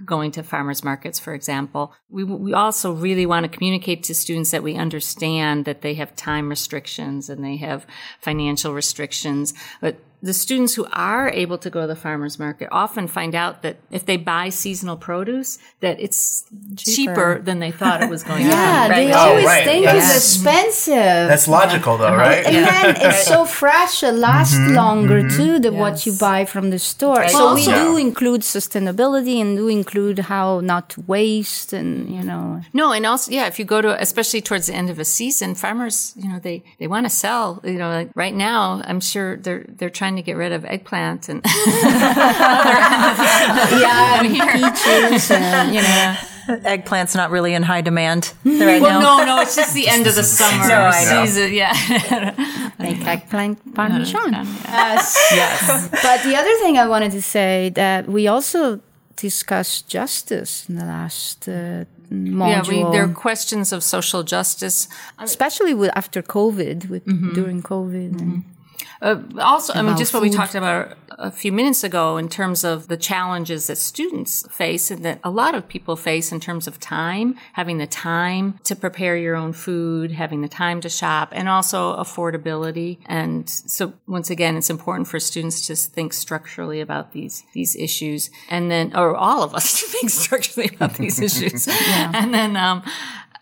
going 0.05 0.31
to 0.33 0.43
farmers 0.43 0.85
markets, 0.85 1.19
for 1.19 1.35
example. 1.35 1.93
We, 2.09 2.25
we 2.25 2.55
also 2.55 2.93
really 2.93 3.27
want 3.27 3.45
to 3.45 3.57
communicate 3.57 4.05
to 4.05 4.15
students 4.15 4.51
that 4.53 4.63
we 4.63 4.77
understand 4.77 5.65
that 5.65 5.83
they 5.83 5.95
have 5.95 6.15
time 6.15 6.49
restrictions 6.49 7.29
and 7.29 7.45
they 7.45 7.57
have 7.57 7.87
financial 8.21 8.75
restrictions, 8.75 9.55
but 9.81 9.97
the 10.23 10.33
students 10.33 10.75
who 10.75 10.87
are 10.93 11.29
able 11.31 11.59
to 11.59 11.69
go 11.69 11.81
to 11.81 11.87
the 11.89 11.97
farmers 11.97 12.39
market 12.39 12.69
often 12.71 13.09
find 13.09 13.35
out 13.35 13.63
that 13.63 13.79
if 13.91 14.07
they 14.07 14.17
buy 14.17 14.49
seasonal 14.51 14.97
produce, 14.97 15.59
that 15.81 15.99
it's 15.99 16.45
cheaper, 16.77 16.95
cheaper 16.95 17.39
than 17.41 17.59
they 17.59 17.73
thought 17.73 18.03
it 18.03 18.09
was 18.09 18.23
going 18.23 18.47
yeah, 18.47 18.87
to 18.87 18.89
be. 18.89 18.93
Right? 18.93 19.07
they 19.07 19.13
always 19.13 19.45
oh, 19.45 19.49
right. 19.49 19.65
think 19.65 19.85
yes. 19.85 20.17
it's 20.17 20.37
expensive. 20.37 20.95
That's 21.29 21.49
logical, 21.49 21.97
though, 21.99 22.15
right? 22.15 22.47
And 22.47 22.55
then 22.67 22.97
it's 22.99 23.27
so 23.27 23.45
fresh; 23.45 24.03
it 24.05 24.13
lasts 24.13 24.55
mm-hmm, 24.55 24.77
longer 24.77 25.23
mm-hmm. 25.23 25.37
too 25.37 25.59
than 25.59 25.75
yes. 25.75 25.81
what 25.81 26.07
you 26.07 26.13
buy 26.13 26.45
from 26.45 26.71
the 26.71 26.79
store. 26.79 27.17
Right. 27.17 27.31
So 27.31 27.55
we 27.55 27.65
do 27.65 27.97
include 27.97 28.43
sustainability 28.43 29.41
and 29.41 29.57
do 29.57 29.67
include 29.67 30.21
how 30.21 30.61
not 30.61 30.91
to 30.91 31.01
waste, 31.03 31.73
and 31.73 32.09
you 32.09 32.23
know. 32.23 32.63
No, 32.73 32.93
and 32.93 33.05
also, 33.07 33.33
yeah, 33.33 33.49
if 33.49 33.59
you 33.59 33.65
go 33.65 33.81
to, 33.83 34.01
especially 34.01 34.41
towards 34.41 34.67
the 34.69 34.75
end 34.75 34.89
of 34.89 35.01
a 35.01 35.05
season, 35.05 35.57
farmers, 35.57 36.15
you 36.17 36.29
know, 36.29 36.39
they 36.39 36.63
they 36.79 36.87
want 36.87 37.07
to 37.07 37.11
sell. 37.11 37.61
You 37.65 37.75
know, 37.75 37.91
like 37.91 38.11
right 38.15 38.35
now, 38.35 38.83
I'm 38.85 39.01
sure 39.01 39.37
they're 39.37 39.65
they're 39.69 39.91
trying 39.91 40.12
trying 40.13 40.23
to 40.23 40.27
get 40.27 40.37
rid 40.37 40.53
of 40.53 40.65
eggplant 40.65 41.29
and 41.29 41.43
yeah, 43.81 44.21
peaches 44.23 45.31
and 45.31 45.75
you 45.75 45.83
know. 45.83 46.17
Eggplant's 46.49 47.15
not 47.15 47.31
really 47.31 47.55
in 47.55 47.63
high 47.63 47.83
demand 47.83 48.35
right 48.45 48.83
well, 48.83 49.01
now. 49.01 49.19
no, 49.19 49.25
no, 49.25 49.43
it's 49.43 49.55
just 49.55 49.75
the 49.75 49.87
end 49.87 50.09
of 50.09 50.17
the 50.17 50.25
summer 50.25 50.67
no, 50.67 50.91
season. 50.91 51.53
Yeah, 51.55 51.73
make 52.81 53.07
eggplant 53.07 53.75
parmesan. 53.75 54.33
Yes, 54.33 55.17
yes. 55.31 55.89
But 56.03 56.25
the 56.25 56.35
other 56.35 56.53
thing 56.59 56.79
I 56.79 56.89
wanted 56.89 57.13
to 57.13 57.23
say 57.23 57.71
that 57.77 58.09
we 58.09 58.27
also 58.27 58.81
discussed 59.15 59.87
justice 59.89 60.69
in 60.69 60.75
the 60.75 60.85
last 60.85 61.49
uh, 61.49 61.85
module. 62.11 62.73
Yeah, 62.73 62.87
we, 62.87 62.93
there 62.93 63.05
are 63.05 63.15
questions 63.15 63.73
of 63.73 63.85
social 63.85 64.25
justice, 64.25 64.89
especially 65.21 65.75
with 65.75 65.93
after 65.95 66.23
COVID, 66.23 66.89
with 66.89 67.07
mm-hmm. 67.07 67.35
during 67.35 67.63
COVID. 67.63 68.15
Mm-hmm. 68.15 68.19
And, 68.19 68.45
Uh, 69.03 69.21
also, 69.41 69.73
I 69.73 69.83
mean, 69.83 69.97
just 69.97 70.15
what 70.15 70.23
we 70.23 70.31
talked 70.31 70.55
about 70.55 70.97
a 71.19 71.31
few 71.31 71.51
minutes 71.51 71.83
ago 71.83 72.17
in 72.19 72.29
terms 72.29 72.63
of 72.63 72.87
the 72.87 72.97
challenges 72.97 73.67
that 73.67 73.77
students 73.77 74.47
face 74.49 74.93
and 74.93 75.05
that 75.05 75.19
a 75.25 75.31
lot 75.31 75.57
of 75.57 75.67
people 75.67 75.97
face 75.97 76.31
in 76.31 76.39
terms 76.39 76.69
of 76.69 76.79
time, 76.79 77.37
having 77.55 77.79
the 77.79 77.87
time 77.87 78.61
to 78.63 78.77
prepare 78.77 79.17
your 79.17 79.35
own 79.35 79.53
food, 79.53 80.13
having 80.13 80.41
the 80.41 80.49
time 80.49 80.81
to 80.81 80.89
shop, 80.89 81.31
and 81.33 81.49
also 81.49 81.97
affordability. 81.97 82.99
And 83.07 83.51
so, 83.51 83.93
once 84.07 84.31
again, 84.31 84.57
it's 84.57 84.71
important 84.71 85.09
for 85.09 85.19
students 85.19 85.67
to 85.67 85.75
think 85.75 86.13
structurally 86.13 86.81
about 86.81 87.13
these 87.13 87.43
these 87.55 87.75
issues, 87.75 88.31
and 88.51 88.71
then, 88.71 88.95
or 88.95 89.17
all 89.17 89.43
of 89.43 89.53
us 89.53 89.81
to 89.81 89.87
think 89.87 90.11
structurally 90.11 90.71
about 90.73 90.95
these 90.95 91.21
issues, 91.21 91.67
yeah. 91.89 92.13
and 92.15 92.33
then. 92.33 92.57
Um, 92.57 92.85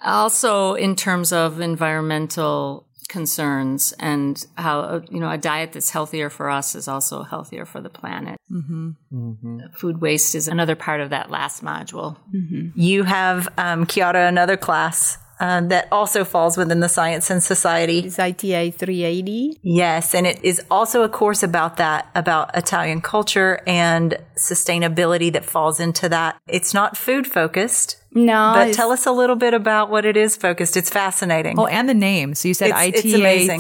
also, 0.03 0.73
in 0.73 0.97
terms 0.97 1.31
of 1.31 1.61
environmental 1.61 2.87
concerns 3.11 3.93
and 3.99 4.47
how 4.57 5.03
you 5.11 5.21
know 5.21 5.31
a 5.31 5.37
diet 5.37 5.73
that's 5.73 5.91
healthier 5.91 6.31
for 6.31 6.49
us 6.49 6.75
is 6.75 6.89
also 6.89 7.23
healthier 7.23 7.67
for 7.67 7.83
the 7.83 7.91
planet. 7.91 8.39
Mm-hmm. 8.51 8.91
Mm-hmm. 9.13 9.59
Food 9.75 10.01
waste 10.01 10.35
is 10.35 10.49
another 10.49 10.77
part 10.77 11.03
of 11.03 11.11
that 11.11 11.31
last 11.31 11.63
module. 11.63 12.17
Mm-hmm. 12.35 12.81
You 12.81 13.03
have 13.03 13.49
um, 13.59 13.85
Chiara 13.87 14.27
another 14.27 14.57
class 14.57 15.19
uh, 15.41 15.63
that 15.63 15.89
also 15.91 16.23
falls 16.23 16.57
within 16.57 16.81
the 16.81 16.89
Science 16.89 17.31
and 17.31 17.43
Society. 17.43 18.01
It's 18.01 18.19
ITA 18.19 18.73
380. 18.73 19.59
Yes, 19.63 20.15
and 20.15 20.27
it 20.27 20.43
is 20.45 20.61
also 20.71 21.03
a 21.03 21.09
course 21.09 21.43
about 21.43 21.79
that, 21.79 22.09
about 22.15 22.57
Italian 22.57 23.01
culture 23.01 23.63
and 23.67 24.19
sustainability 24.37 25.33
that 25.33 25.45
falls 25.45 25.81
into 25.81 26.09
that. 26.11 26.39
It's 26.47 26.75
not 26.75 26.97
food 26.97 27.27
focused. 27.27 27.97
No. 28.13 28.53
But 28.55 28.75
tell 28.75 28.91
us 28.91 29.07
a 29.07 29.13
little 29.13 29.37
bit 29.37 29.55
about 29.55 29.89
what 29.89 30.05
it 30.05 30.17
is 30.17 30.37
focused. 30.37 30.77
It's 30.77 30.91
fascinating. 30.91 31.59
Oh, 31.59 31.67
and 31.67 31.89
the 31.89 31.95
name. 31.95 32.35
So 32.35 32.49
you 32.49 32.55
said 32.55 32.71
it's, 32.71 32.79
ITA 32.79 32.99
it's 32.99 33.03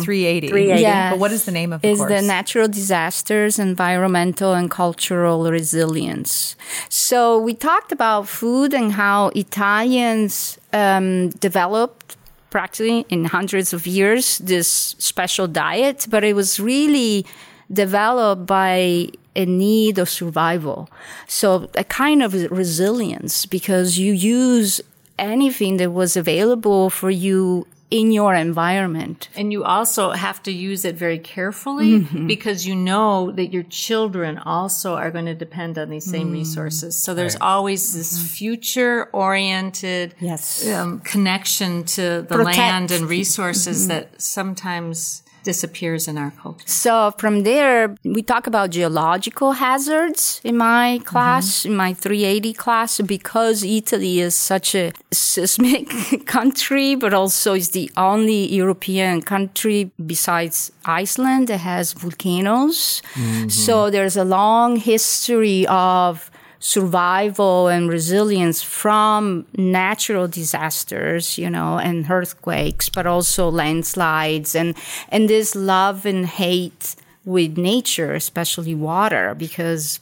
380. 0.04 0.48
380. 0.48 0.82
Yes. 0.82 1.12
But 1.12 1.20
what 1.20 1.30
is 1.30 1.44
the 1.44 1.52
name 1.52 1.72
of 1.72 1.82
the 1.82 1.88
is 1.88 1.98
course? 1.98 2.10
the 2.10 2.22
Natural 2.22 2.66
Disasters, 2.66 3.58
Environmental 3.58 4.52
and 4.52 4.70
Cultural 4.70 5.50
Resilience. 5.50 6.56
So 6.88 7.38
we 7.38 7.54
talked 7.54 7.92
about 7.92 8.28
food 8.28 8.74
and 8.74 8.92
how 8.92 9.28
Italians 9.36 10.58
um, 10.72 11.30
developed 11.30 12.16
practically 12.50 13.06
in 13.08 13.26
hundreds 13.26 13.72
of 13.72 13.86
years 13.86 14.38
this 14.38 14.96
special 14.98 15.46
diet, 15.46 16.06
but 16.10 16.24
it 16.24 16.34
was 16.34 16.58
really 16.58 17.24
developed 17.72 18.46
by 18.46 19.08
a 19.36 19.46
need 19.46 19.98
of 19.98 20.08
survival. 20.08 20.90
So 21.26 21.70
a 21.74 21.84
kind 21.84 22.22
of 22.22 22.34
resilience 22.50 23.46
because 23.46 23.98
you 23.98 24.12
use 24.12 24.80
anything 25.18 25.76
that 25.76 25.92
was 25.92 26.16
available 26.16 26.90
for 26.90 27.10
you 27.10 27.66
in 27.90 28.12
your 28.12 28.34
environment. 28.34 29.28
And 29.34 29.52
you 29.52 29.64
also 29.64 30.10
have 30.10 30.42
to 30.44 30.52
use 30.52 30.84
it 30.84 30.94
very 30.94 31.18
carefully 31.18 32.00
mm-hmm. 32.00 32.26
because 32.28 32.66
you 32.66 32.76
know 32.76 33.32
that 33.32 33.46
your 33.46 33.64
children 33.64 34.38
also 34.38 34.94
are 34.94 35.10
going 35.10 35.26
to 35.26 35.34
depend 35.34 35.76
on 35.76 35.90
these 35.90 36.04
same 36.04 36.30
mm. 36.30 36.34
resources. 36.34 36.96
So 36.96 37.14
there's 37.14 37.34
right. 37.34 37.42
always 37.42 37.92
this 37.92 38.16
mm-hmm. 38.16 38.26
future 38.26 39.08
oriented 39.12 40.14
yes. 40.20 40.68
um, 40.68 41.00
connection 41.00 41.84
to 41.84 42.22
the 42.22 42.36
Protect. 42.36 42.58
land 42.58 42.90
and 42.92 43.08
resources 43.08 43.80
mm-hmm. 43.80 43.88
that 43.88 44.22
sometimes 44.22 45.24
disappears 45.42 46.08
in 46.08 46.18
our 46.18 46.30
culture. 46.32 46.66
So 46.66 47.12
from 47.18 47.42
there, 47.42 47.94
we 48.04 48.22
talk 48.22 48.46
about 48.46 48.70
geological 48.70 49.52
hazards 49.52 50.40
in 50.44 50.56
my 50.56 51.00
class, 51.04 51.60
mm-hmm. 51.60 51.70
in 51.70 51.76
my 51.76 51.94
380 51.94 52.52
class, 52.54 53.00
because 53.00 53.62
Italy 53.62 54.20
is 54.20 54.34
such 54.34 54.74
a 54.74 54.92
seismic 55.10 56.26
country, 56.26 56.94
but 56.94 57.14
also 57.14 57.54
is 57.54 57.70
the 57.70 57.90
only 57.96 58.52
European 58.52 59.22
country 59.22 59.90
besides 60.04 60.72
Iceland 60.84 61.48
that 61.48 61.58
has 61.58 61.92
volcanoes. 61.92 63.02
Mm-hmm. 63.14 63.48
So 63.48 63.90
there's 63.90 64.16
a 64.16 64.24
long 64.24 64.76
history 64.76 65.66
of 65.66 66.29
survival 66.60 67.68
and 67.68 67.88
resilience 67.88 68.62
from 68.62 69.46
natural 69.56 70.28
disasters, 70.28 71.38
you 71.38 71.48
know, 71.48 71.78
and 71.78 72.08
earthquakes, 72.08 72.90
but 72.90 73.06
also 73.06 73.50
landslides 73.50 74.54
and, 74.54 74.76
and 75.08 75.28
this 75.28 75.56
love 75.56 76.04
and 76.04 76.26
hate 76.26 76.94
with 77.24 77.56
nature, 77.56 78.12
especially 78.12 78.74
water, 78.74 79.34
because 79.34 80.00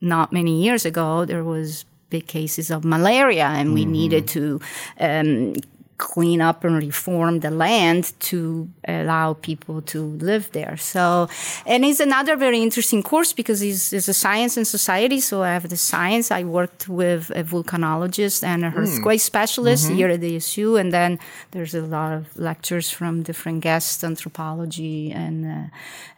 not 0.00 0.32
many 0.32 0.62
years 0.62 0.86
ago 0.86 1.26
there 1.26 1.44
was 1.44 1.84
big 2.08 2.26
cases 2.26 2.70
of 2.70 2.84
malaria 2.84 3.46
and 3.46 3.74
we 3.74 3.82
mm-hmm. 3.82 3.92
needed 3.92 4.26
to 4.26 4.60
um, 4.98 5.54
clean 6.00 6.40
up 6.40 6.64
and 6.64 6.76
reform 6.76 7.40
the 7.40 7.50
land 7.50 8.14
to 8.18 8.68
allow 8.88 9.34
people 9.34 9.82
to 9.82 10.00
live 10.30 10.50
there. 10.52 10.76
So, 10.78 11.28
and 11.66 11.84
it's 11.84 12.00
another 12.00 12.36
very 12.36 12.60
interesting 12.62 13.02
course 13.02 13.34
because 13.34 13.60
it's, 13.60 13.92
it's 13.92 14.08
a 14.08 14.14
science 14.14 14.56
and 14.56 14.66
society. 14.66 15.20
So 15.20 15.42
I 15.42 15.52
have 15.52 15.68
the 15.68 15.76
science. 15.76 16.30
I 16.30 16.42
worked 16.44 16.88
with 16.88 17.28
a 17.42 17.44
volcanologist 17.44 18.42
and 18.42 18.64
a 18.64 18.70
hmm. 18.70 18.78
earthquake 18.78 19.20
mm. 19.20 19.30
specialist 19.32 19.84
mm-hmm. 19.84 19.96
here 19.96 20.08
at 20.08 20.20
the 20.22 20.36
ASU. 20.38 20.80
And 20.80 20.90
then 20.90 21.18
there's 21.50 21.74
a 21.74 21.82
lot 21.82 22.12
of 22.14 22.22
lectures 22.34 22.88
from 22.90 23.22
different 23.22 23.60
guests, 23.60 24.02
anthropology 24.02 25.12
and, 25.12 25.36
uh, 25.44 25.66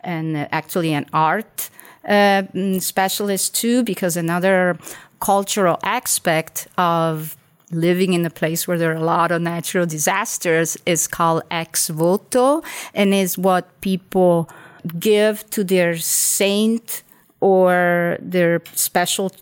and 0.04 0.48
actually 0.52 0.92
an 0.92 1.06
art 1.12 1.70
uh, 2.06 2.44
specialist 2.78 3.56
too, 3.56 3.82
because 3.82 4.16
another 4.16 4.78
cultural 5.18 5.78
aspect 5.82 6.68
of 6.78 7.36
living 7.72 8.12
in 8.12 8.24
a 8.24 8.30
place 8.30 8.68
where 8.68 8.78
there 8.78 8.92
are 8.92 8.96
a 8.96 9.04
lot 9.04 9.32
of 9.32 9.42
natural 9.42 9.86
disasters 9.86 10.76
is 10.86 11.06
called 11.06 11.42
ex 11.50 11.88
voto 11.88 12.62
and 12.94 13.14
is 13.14 13.36
what 13.36 13.80
people 13.80 14.48
give 14.98 15.48
to 15.50 15.64
their 15.64 15.96
saint 15.96 17.02
or 17.40 18.18
their 18.20 18.62
special 18.74 19.32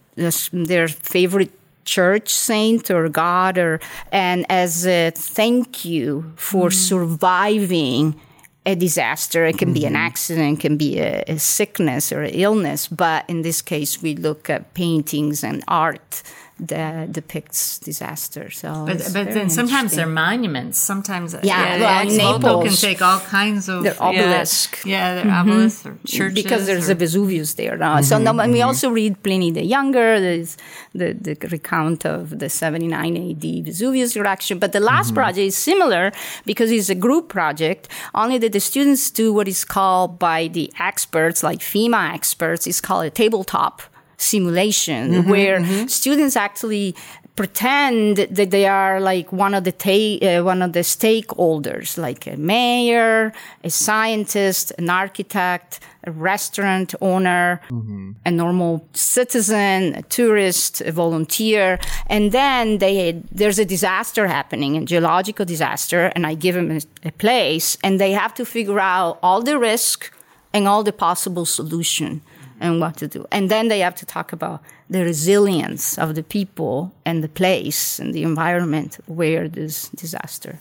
their 0.52 0.88
favorite 0.88 1.52
church 1.84 2.28
saint 2.32 2.90
or 2.90 3.08
god 3.08 3.58
or 3.58 3.80
and 4.12 4.44
as 4.48 4.86
a 4.86 5.10
thank 5.10 5.84
you 5.84 6.30
for 6.36 6.68
mm. 6.68 6.72
surviving 6.72 8.20
a 8.66 8.74
disaster. 8.74 9.46
It 9.46 9.58
can 9.58 9.68
mm-hmm. 9.68 9.74
be 9.74 9.84
an 9.86 9.94
mm-hmm. 9.94 10.02
accident, 10.02 10.58
it 10.58 10.60
can 10.60 10.76
be 10.76 10.98
a, 10.98 11.24
a, 11.26 11.38
sickness 11.38 12.12
or 12.12 12.22
an 12.22 12.34
illness. 12.34 12.88
But 12.88 13.24
in 13.28 13.42
this 13.42 13.62
case, 13.62 14.02
we 14.02 14.14
look 14.14 14.50
at 14.50 14.74
paintings 14.74 15.42
and 15.42 15.64
art 15.66 16.22
that 16.60 17.12
depicts 17.12 17.78
disaster. 17.78 18.50
So, 18.50 18.84
but, 18.86 18.98
but 19.12 19.32
then 19.32 19.48
sometimes 19.50 19.92
they're 19.92 20.06
monuments. 20.06 20.78
Sometimes, 20.78 21.34
yeah, 21.42 21.76
yeah 21.76 22.04
well, 22.04 22.38
Naples 22.38 22.64
can 22.64 22.90
take 22.90 23.02
all 23.02 23.20
kinds 23.20 23.68
of 23.68 23.82
they're 23.82 24.02
obelisk. 24.02 24.84
Yeah, 24.84 24.92
yeah 24.92 25.14
they're 25.14 25.32
mm-hmm. 25.32 25.50
obelisks 25.50 25.86
or 25.86 25.98
churches 26.06 26.42
because 26.42 26.66
there's 26.66 26.88
or, 26.88 26.92
a 26.92 26.96
Vesuvius 26.96 27.54
there 27.54 27.76
now. 27.76 27.96
Mm-hmm, 27.96 28.04
so 28.04 28.18
no, 28.18 28.38
and 28.38 28.52
we 28.52 28.58
mm-hmm. 28.58 28.68
also 28.68 28.90
read 28.90 29.22
Pliny 29.22 29.50
the 29.50 29.64
Younger. 29.64 30.20
There's 30.20 30.56
the, 30.94 31.12
the 31.12 31.36
recount 31.48 32.04
of 32.04 32.38
the 32.38 32.50
79 32.50 33.16
AD 33.16 33.64
Vesuvius 33.64 34.16
eruption. 34.16 34.58
But 34.58 34.72
the 34.72 34.80
last 34.80 35.08
mm-hmm. 35.08 35.14
project 35.16 35.38
is 35.38 35.56
similar 35.56 36.12
because 36.44 36.70
it's 36.70 36.90
a 36.90 36.94
group 36.94 37.28
project. 37.28 37.88
Only 38.14 38.38
that 38.38 38.52
the 38.52 38.60
students 38.60 39.10
do 39.10 39.32
what 39.32 39.48
is 39.48 39.64
called 39.64 40.18
by 40.18 40.48
the 40.48 40.72
experts, 40.78 41.42
like 41.42 41.60
FEMA 41.60 42.12
experts, 42.12 42.66
is 42.66 42.80
called 42.80 43.06
a 43.06 43.10
tabletop 43.10 43.82
simulation 44.20 45.12
mm-hmm, 45.12 45.30
where 45.30 45.60
mm-hmm. 45.60 45.86
students 45.86 46.36
actually 46.36 46.94
pretend 47.36 48.18
that 48.18 48.50
they 48.50 48.66
are 48.66 49.00
like 49.00 49.32
one 49.32 49.54
of 49.54 49.64
the 49.64 49.72
ta- 49.72 50.20
uh, 50.26 50.42
one 50.44 50.60
of 50.60 50.74
the 50.74 50.80
stakeholders, 50.80 51.96
like 51.96 52.26
a 52.26 52.36
mayor, 52.36 53.32
a 53.64 53.70
scientist, 53.70 54.72
an 54.76 54.90
architect, 54.90 55.80
a 56.04 56.10
restaurant 56.10 56.94
owner, 57.00 57.60
mm-hmm. 57.70 58.12
a 58.26 58.30
normal 58.30 58.86
citizen, 58.92 59.94
a 59.94 60.02
tourist, 60.02 60.82
a 60.82 60.92
volunteer, 60.92 61.78
and 62.08 62.32
then 62.32 62.76
they 62.76 63.22
there's 63.32 63.58
a 63.58 63.64
disaster 63.64 64.26
happening, 64.26 64.76
a 64.76 64.84
geological 64.84 65.46
disaster, 65.46 66.12
and 66.14 66.26
I 66.26 66.34
give 66.34 66.54
them 66.54 66.70
a, 66.70 67.08
a 67.08 67.12
place, 67.12 67.78
and 67.82 67.98
they 67.98 68.12
have 68.12 68.34
to 68.34 68.44
figure 68.44 68.80
out 68.80 69.18
all 69.22 69.40
the 69.40 69.58
risk 69.58 70.12
and 70.52 70.68
all 70.68 70.82
the 70.82 70.92
possible 70.92 71.46
solution 71.46 72.20
and 72.60 72.80
what 72.80 72.98
to 72.98 73.08
do. 73.08 73.26
And 73.32 73.50
then 73.50 73.68
they 73.68 73.80
have 73.80 73.94
to 73.96 74.06
talk 74.06 74.32
about 74.32 74.62
the 74.88 75.02
resilience 75.02 75.98
of 75.98 76.14
the 76.14 76.22
people 76.22 76.92
and 77.04 77.24
the 77.24 77.28
place 77.28 77.98
and 77.98 78.14
the 78.14 78.22
environment 78.22 78.98
where 79.06 79.48
this 79.48 79.88
disaster 79.88 80.58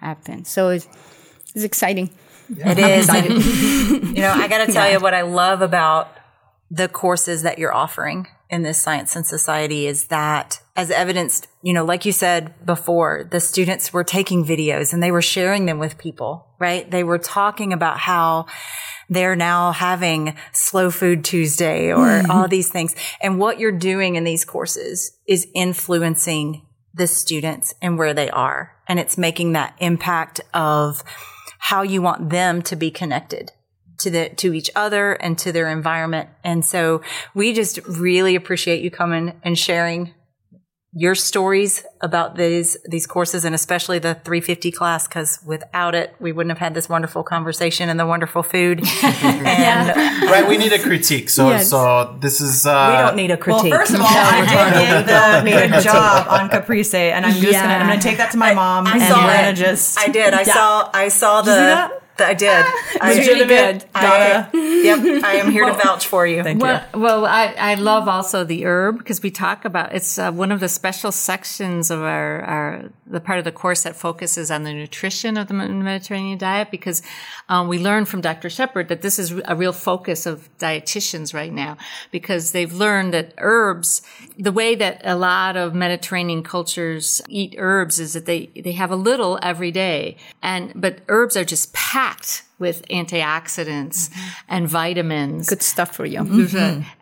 happened. 0.00 0.46
So 0.46 0.70
it's, 0.70 0.88
it's 1.54 1.64
exciting. 1.64 2.10
It 2.50 2.78
is. 2.78 3.08
I, 3.08 3.18
you 3.24 4.20
know, 4.20 4.32
I 4.32 4.48
got 4.48 4.66
to 4.66 4.72
tell 4.72 4.86
yeah. 4.86 4.94
you 4.94 5.00
what 5.00 5.14
I 5.14 5.22
love 5.22 5.62
about 5.62 6.12
the 6.70 6.88
courses 6.88 7.42
that 7.42 7.58
you're 7.58 7.74
offering 7.74 8.26
in 8.50 8.62
this 8.62 8.80
science 8.80 9.16
and 9.16 9.26
society 9.26 9.86
is 9.86 10.06
that 10.06 10.60
as 10.76 10.90
evidenced, 10.90 11.48
you 11.62 11.72
know, 11.72 11.84
like 11.84 12.04
you 12.04 12.12
said 12.12 12.54
before, 12.64 13.26
the 13.30 13.40
students 13.40 13.92
were 13.92 14.04
taking 14.04 14.44
videos 14.44 14.92
and 14.92 15.02
they 15.02 15.10
were 15.10 15.22
sharing 15.22 15.66
them 15.66 15.78
with 15.78 15.98
people, 15.98 16.46
right? 16.58 16.88
They 16.90 17.02
were 17.02 17.18
talking 17.18 17.72
about 17.72 17.98
how 17.98 18.46
they're 19.08 19.36
now 19.36 19.72
having 19.72 20.36
slow 20.52 20.90
food 20.90 21.24
Tuesday 21.24 21.92
or 21.92 22.06
mm-hmm. 22.06 22.30
all 22.30 22.48
these 22.48 22.70
things. 22.70 22.94
And 23.20 23.38
what 23.38 23.58
you're 23.58 23.72
doing 23.72 24.16
in 24.16 24.24
these 24.24 24.44
courses 24.44 25.16
is 25.26 25.46
influencing 25.54 26.66
the 26.94 27.06
students 27.06 27.74
and 27.82 27.98
where 27.98 28.14
they 28.14 28.30
are. 28.30 28.74
And 28.88 28.98
it's 28.98 29.18
making 29.18 29.52
that 29.52 29.74
impact 29.78 30.40
of 30.54 31.02
how 31.58 31.82
you 31.82 32.02
want 32.02 32.30
them 32.30 32.62
to 32.62 32.76
be 32.76 32.90
connected 32.90 33.52
to 33.98 34.10
the 34.10 34.28
to 34.28 34.52
each 34.52 34.70
other 34.76 35.12
and 35.12 35.38
to 35.38 35.52
their 35.52 35.68
environment. 35.68 36.28
And 36.44 36.64
so 36.64 37.02
we 37.34 37.52
just 37.52 37.78
really 37.86 38.36
appreciate 38.36 38.82
you 38.82 38.90
coming 38.90 39.40
and 39.42 39.58
sharing 39.58 40.12
your 40.98 41.14
stories 41.14 41.84
about 42.00 42.36
these 42.36 42.74
these 42.88 43.06
courses 43.06 43.44
and 43.44 43.54
especially 43.54 43.98
the 43.98 44.14
350 44.24 44.70
class 44.72 45.06
because 45.06 45.38
without 45.44 45.94
it 45.94 46.14
we 46.20 46.32
wouldn't 46.32 46.50
have 46.50 46.58
had 46.58 46.72
this 46.72 46.88
wonderful 46.88 47.22
conversation 47.22 47.90
and 47.90 48.00
the 48.00 48.06
wonderful 48.06 48.42
food 48.42 48.80
and 49.02 49.88
right 50.30 50.48
we 50.48 50.56
need 50.56 50.72
a 50.72 50.78
critique 50.78 51.28
so 51.28 51.50
Yes. 51.50 51.68
so 51.68 52.16
this 52.20 52.40
is 52.40 52.64
uh 52.64 52.88
we 52.92 52.96
don't 52.96 53.14
need 53.16 53.30
a 53.30 53.34
Well, 53.36 53.60
critique 53.60 53.74
first 53.74 53.92
of 53.94 54.00
all, 54.06 54.06
I 54.08 54.40
did 54.40 55.06
get 55.06 55.44
the 55.44 55.50
good 55.70 55.82
job 55.90 56.28
on 56.28 56.48
Caprese, 56.48 56.94
and 57.12 57.26
I'm 57.26 57.34
just 57.34 57.52
gonna 57.52 57.74
I'm 57.74 57.88
gonna 57.88 58.00
take 58.00 58.16
that 58.16 58.30
to 58.32 58.38
my 58.38 58.54
mom, 58.54 58.86
I 58.86 58.92
and 58.94 59.02
saw 59.02 59.48
it. 59.50 59.52
just 59.54 59.98
I 59.98 60.08
did. 60.08 60.32
I 60.32 60.40
Yeah. 60.44 60.54
saw. 60.54 60.90
I 60.94 61.08
saw 61.08 61.42
the. 61.42 62.05
You 62.18 62.26
see 62.26 62.26
that? 62.26 62.28
I 62.28 62.34
did. 62.34 63.00
I 63.00 63.08
Was 63.08 63.18
it 63.18 63.32
really 63.32 63.46
good? 63.46 63.84
I, 63.94 64.48
yep. 64.84 65.24
I 65.24 65.34
am 65.36 65.50
here 65.50 65.66
to 65.66 65.72
vouch 65.72 66.06
for 66.06 66.26
you. 66.26 66.42
Thank 66.42 66.60
you. 66.60 66.66
Well, 66.66 66.84
well, 66.94 67.26
I, 67.26 67.54
I 67.58 67.74
love 67.74 68.08
also 68.08 68.44
the 68.44 68.64
herb 68.64 68.98
because 68.98 69.22
we 69.22 69.30
talk 69.30 69.64
about 69.64 69.94
it's 69.94 70.18
uh, 70.18 70.32
one 70.32 70.52
of 70.52 70.60
the 70.60 70.68
special 70.68 71.12
sections 71.12 71.90
of 71.90 72.00
our, 72.00 72.42
our 72.42 72.90
the 73.06 73.20
part 73.20 73.38
of 73.38 73.44
the 73.44 73.52
course 73.52 73.82
that 73.82 73.96
focuses 73.96 74.50
on 74.50 74.64
the 74.64 74.72
nutrition 74.72 75.36
of 75.36 75.48
the 75.48 75.54
Mediterranean 75.54 76.38
diet 76.38 76.70
because 76.70 77.02
um, 77.48 77.68
we 77.68 77.78
learned 77.78 78.08
from 78.08 78.20
Dr. 78.20 78.50
Shepard 78.50 78.88
that 78.88 79.02
this 79.02 79.18
is 79.18 79.32
a 79.44 79.54
real 79.54 79.72
focus 79.72 80.26
of 80.26 80.48
dietitians 80.58 81.32
right 81.32 81.52
now 81.52 81.76
because 82.10 82.52
they've 82.52 82.72
learned 82.72 83.14
that 83.14 83.32
herbs, 83.38 84.02
the 84.38 84.52
way 84.52 84.74
that 84.74 85.00
a 85.04 85.16
lot 85.16 85.56
of 85.56 85.74
Mediterranean 85.74 86.42
cultures 86.42 87.22
eat 87.28 87.54
herbs 87.58 87.98
is 87.98 88.14
that 88.14 88.26
they 88.26 88.46
they 88.56 88.72
have 88.72 88.90
a 88.90 88.96
little 88.96 89.38
every 89.42 89.70
day, 89.70 90.16
and 90.42 90.72
but 90.74 91.00
herbs 91.08 91.36
are 91.36 91.44
just 91.44 91.72
packed 91.72 92.05
with 92.58 92.86
antioxidants 92.88 94.10
and 94.48 94.68
vitamins. 94.68 95.48
Good 95.48 95.62
stuff 95.62 95.94
for 95.94 96.06
you. 96.06 96.20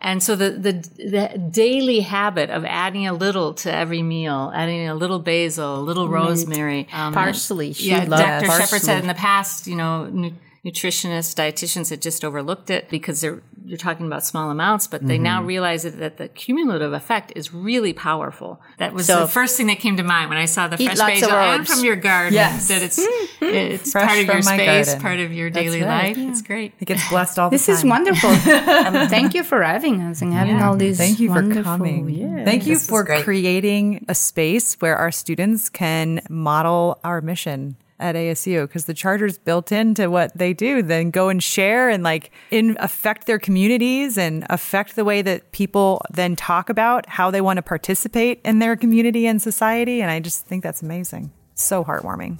And 0.01 0.21
so 0.21 0.35
the, 0.35 0.51
the 0.51 0.73
the 0.97 1.49
daily 1.51 2.01
habit 2.01 2.49
of 2.49 2.65
adding 2.65 3.07
a 3.07 3.13
little 3.13 3.53
to 3.55 3.73
every 3.73 4.03
meal, 4.03 4.51
adding 4.53 4.87
a 4.87 4.95
little 4.95 5.19
basil, 5.19 5.79
a 5.79 5.83
little 5.83 6.09
rosemary, 6.09 6.87
um, 6.91 7.13
Parsley. 7.13 7.73
She 7.73 7.89
yeah, 7.89 8.05
Dr. 8.05 8.45
Shepard 8.45 8.59
parsley. 8.59 8.79
said 8.79 9.01
in 9.01 9.07
the 9.07 9.13
past, 9.13 9.67
you 9.67 9.75
know, 9.75 10.05
nu- 10.07 10.33
nutritionists, 10.65 11.33
dietitians 11.35 11.89
had 11.89 12.01
just 12.01 12.25
overlooked 12.25 12.69
it 12.69 12.89
because 12.89 13.21
they're 13.21 13.41
you're 13.65 13.77
talking 13.77 14.05
about 14.05 14.23
small 14.23 14.51
amounts, 14.51 14.87
but 14.87 15.05
they 15.05 15.17
now 15.17 15.43
realize 15.43 15.83
that, 15.83 15.97
that 15.99 16.17
the 16.17 16.27
cumulative 16.27 16.93
effect 16.93 17.33
is 17.35 17.53
really 17.53 17.93
powerful. 17.93 18.61
That 18.77 18.93
was 18.93 19.07
So- 19.07 19.21
the 19.21 19.27
first 19.27 19.57
thing 19.57 19.67
that 19.67 19.79
came 19.79 19.97
to 19.97 20.03
mind 20.03 20.29
when 20.29 20.37
I 20.37 20.45
saw 20.45 20.67
the 20.67 20.75
Eat 20.81 20.85
fresh 20.85 20.99
lots 20.99 21.21
of 21.23 21.29
basil 21.29 21.37
and 21.37 21.67
from 21.67 21.83
your 21.83 21.95
garden. 21.95 22.33
Yes. 22.33 22.67
that 22.67 22.81
it's 22.87 22.99
it's 23.41 23.91
Fresh 23.91 24.07
part 24.07 24.19
of 24.19 24.25
your 24.27 24.41
space, 24.41 24.85
garden. 24.87 25.01
part 25.01 25.19
of 25.19 25.33
your 25.33 25.49
That's 25.49 25.63
daily 25.65 25.81
right. 25.81 26.15
life. 26.15 26.29
It's 26.29 26.41
great. 26.41 26.73
It 26.79 26.85
gets 26.85 27.07
blessed 27.09 27.39
all 27.39 27.49
the 27.49 27.55
This 27.57 27.65
time. 27.65 27.73
This 27.75 27.83
is 27.83 27.89
wonderful. 27.89 28.29
Um, 28.85 29.07
thank 29.07 29.33
you 29.33 29.43
for 29.43 29.61
having 29.63 30.01
us 30.01 30.21
and 30.21 30.31
having 30.33 30.61
all 30.61 30.75
these. 30.75 30.97
Thank 30.97 31.19
you 31.19 31.33
for 31.33 31.63
coming. 31.63 32.07
Yeah. 32.09 32.45
Thank 32.45 32.67
you 32.67 32.75
This 32.75 32.87
for 32.87 33.03
creating 33.03 34.05
a 34.07 34.13
space 34.15 34.75
where 34.75 34.95
our 34.97 35.11
students 35.11 35.69
can 35.69 36.21
model 36.29 36.99
our 37.03 37.21
mission 37.21 37.77
at 37.99 38.15
ASU 38.15 38.63
because 38.63 38.85
the 38.85 38.93
charter's 38.93 39.37
built 39.37 39.71
into 39.71 40.09
what 40.09 40.37
they 40.37 40.53
do. 40.53 40.81
Then 40.81 41.11
go 41.11 41.29
and 41.29 41.41
share 41.41 41.89
and 41.89 42.03
like 42.03 42.31
in 42.51 42.75
affect 42.79 43.25
their 43.27 43.39
communities 43.39 44.17
and 44.17 44.45
affect 44.49 44.95
the 44.95 45.05
way 45.05 45.21
that 45.21 45.51
people 45.51 46.01
then 46.11 46.35
talk 46.35 46.69
about 46.69 47.07
how 47.07 47.31
they 47.31 47.41
want 47.41 47.57
to 47.57 47.63
participate 47.63 48.41
in 48.43 48.59
their 48.59 48.75
community 48.75 49.25
and 49.27 49.41
society. 49.41 50.01
And 50.01 50.11
I 50.11 50.19
just 50.19 50.45
think 50.45 50.63
that's 50.63 50.81
amazing. 50.81 51.31
So 51.53 51.83
heartwarming. 51.85 52.39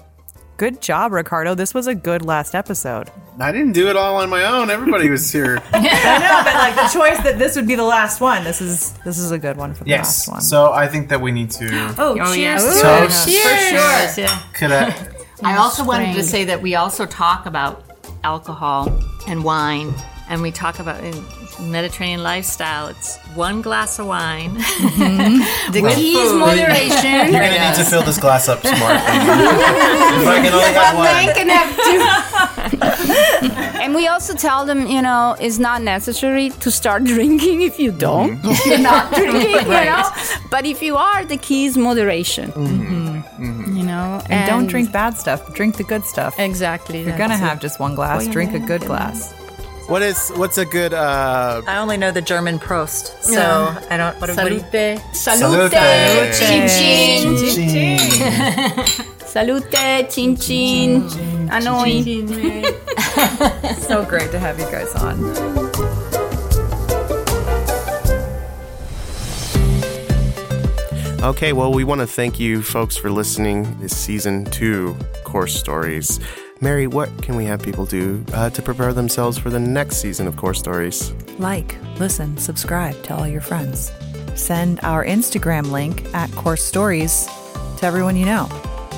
Good 0.57 0.81
job, 0.81 1.11
Ricardo. 1.11 1.53
This 1.53 1.73
was 1.73 1.85
a 1.87 1.93
good 1.95 2.23
last 2.23 2.55
episode. 2.55 3.09
i 3.41 3.51
didn't 3.51 3.73
do 3.73 3.89
it 3.89 3.97
all 3.97 4.15
on 4.15 4.29
my 4.29 4.45
own 4.45 4.69
everybody 4.69 5.09
was 5.09 5.29
here 5.29 5.61
I 5.73 5.79
know, 5.81 6.41
but 6.45 6.53
like 6.55 6.75
the 6.75 6.97
choice 6.97 7.21
that 7.25 7.37
this 7.37 7.57
would 7.57 7.67
be 7.67 7.75
the 7.75 7.83
last 7.83 8.21
one. 8.21 8.45
This 8.45 8.61
is 8.61 8.93
this 9.03 9.17
is 9.17 9.31
a 9.31 9.37
good 9.37 9.57
one 9.57 9.73
for 9.73 9.83
the 9.83 9.89
yes 9.89 10.27
last 10.27 10.31
one. 10.31 10.41
so 10.41 10.71
i 10.71 10.87
think 10.87 11.09
that 11.09 11.19
we 11.19 11.31
need 11.33 11.51
to 11.51 11.67
oh, 11.97 12.15
Oh, 12.19 12.33
cheers. 12.33 12.37
yes. 12.37 12.81
toast 12.81 13.27
Cheers. 13.27 14.17
Yeah. 14.17 14.39
could 14.53 14.71
I, 14.71 14.91
I 15.43 15.57
also 15.57 15.83
wanted 15.83 16.13
to 16.15 16.23
say 16.23 16.45
that 16.45 16.61
we 16.61 16.75
also 16.75 17.05
talk 17.05 17.45
about 17.45 17.83
alcohol 18.23 18.89
and 19.27 19.43
wine, 19.43 19.93
and 20.29 20.41
we 20.41 20.51
talk 20.51 20.79
about 20.79 21.03
in 21.03 21.13
Mediterranean 21.71 22.23
lifestyle. 22.23 22.87
It's 22.87 23.17
one 23.35 23.61
glass 23.61 23.99
of 23.99 24.07
wine. 24.07 24.55
Mm-hmm. 24.55 25.71
The 25.75 25.81
key 25.93 26.15
is 26.17 26.31
moderation. 26.31 27.31
you're 27.33 27.41
gonna 27.41 27.69
need 27.69 27.75
to 27.75 27.83
fill 27.83 28.03
this 28.03 28.17
glass 28.17 28.47
up 28.47 28.59
smartly 28.61 28.81
if 30.21 30.27
i 30.27 30.39
can 30.41 30.53
only 30.53 30.73
have 30.73 30.95
Man 30.95 31.25
one 31.25 31.35
can 31.35 31.49
have 31.49 31.69
two. 31.85 33.79
and 33.81 33.93
we 33.95 34.07
also 34.07 34.33
tell 34.35 34.65
them, 34.65 34.87
you 34.87 35.01
know, 35.01 35.35
it's 35.39 35.59
not 35.59 35.81
necessary 35.81 36.49
to 36.61 36.71
start 36.71 37.03
drinking 37.03 37.61
if 37.63 37.79
you 37.79 37.91
don't. 37.91 38.39
If 38.43 38.65
you're 38.65 38.77
not 38.79 39.13
drinking, 39.13 39.51
you 39.51 39.85
know. 39.91 40.09
But 40.49 40.65
if 40.65 40.81
you 40.81 40.95
are, 40.95 41.25
the 41.25 41.37
key 41.37 41.65
is 41.65 41.77
moderation. 41.77 42.51
Mm-hmm. 42.51 43.04
You 43.39 43.83
know, 43.83 44.21
And 44.29 44.47
don't 44.47 44.67
drink 44.67 44.91
bad 44.91 45.17
stuff. 45.17 45.53
Drink 45.53 45.77
the 45.77 45.83
good 45.83 46.03
stuff. 46.05 46.39
Exactly. 46.39 47.03
You're 47.03 47.17
gonna 47.17 47.37
have 47.37 47.59
just 47.59 47.79
one 47.79 47.95
glass. 47.95 48.27
Drink 48.27 48.53
a 48.53 48.59
good 48.59 48.81
glass. 48.81 49.33
what 49.87 50.01
is 50.01 50.31
what's 50.35 50.57
a 50.57 50.65
good 50.65 50.93
uh 50.93 51.61
I 51.67 51.77
only 51.77 51.97
know 51.97 52.11
the 52.11 52.21
German 52.21 52.57
Prost, 52.59 53.13
so 53.21 53.75
I 53.89 53.97
don't. 53.97 54.15
What, 54.19 54.29
what 54.35 54.51
you, 54.51 54.59
Salute. 55.13 55.71
Salute. 55.71 56.33
Chin 56.39 56.67
chin. 57.47 58.07
Salute. 59.19 59.71
Chin 60.09 60.35
chin. 60.37 61.49
Annoy. 61.51 62.03
So 63.85 64.03
great 64.03 64.31
to 64.31 64.39
have 64.39 64.59
you 64.59 64.65
guys 64.71 64.91
on. 64.95 66.03
Okay, 71.25 71.53
well, 71.53 71.73
we 71.73 71.83
want 71.83 72.01
to 72.01 72.05
thank 72.05 72.39
you 72.39 72.61
folks 72.61 72.95
for 72.95 73.09
listening 73.09 73.79
this 73.79 73.97
season 73.97 74.45
two 74.45 74.95
course 75.23 75.55
stories. 75.55 76.19
Mary, 76.61 76.85
what 76.85 77.09
can 77.23 77.35
we 77.35 77.45
have 77.45 77.63
people 77.63 77.83
do 77.83 78.23
uh, 78.31 78.51
to 78.51 78.61
prepare 78.61 78.93
themselves 78.93 79.35
for 79.35 79.49
the 79.49 79.59
next 79.59 79.97
season 79.97 80.27
of 80.27 80.37
course 80.37 80.59
stories? 80.59 81.13
Like, 81.39 81.77
listen, 81.99 82.37
subscribe, 82.37 83.01
tell 83.01 83.21
all 83.21 83.27
your 83.27 83.41
friends. 83.41 83.91
Send 84.35 84.79
our 84.83 85.03
Instagram 85.03 85.71
link 85.71 86.05
at 86.13 86.31
Course 86.33 86.63
Stories 86.63 87.25
to 87.79 87.85
everyone 87.87 88.15
you 88.15 88.27
know. 88.27 88.47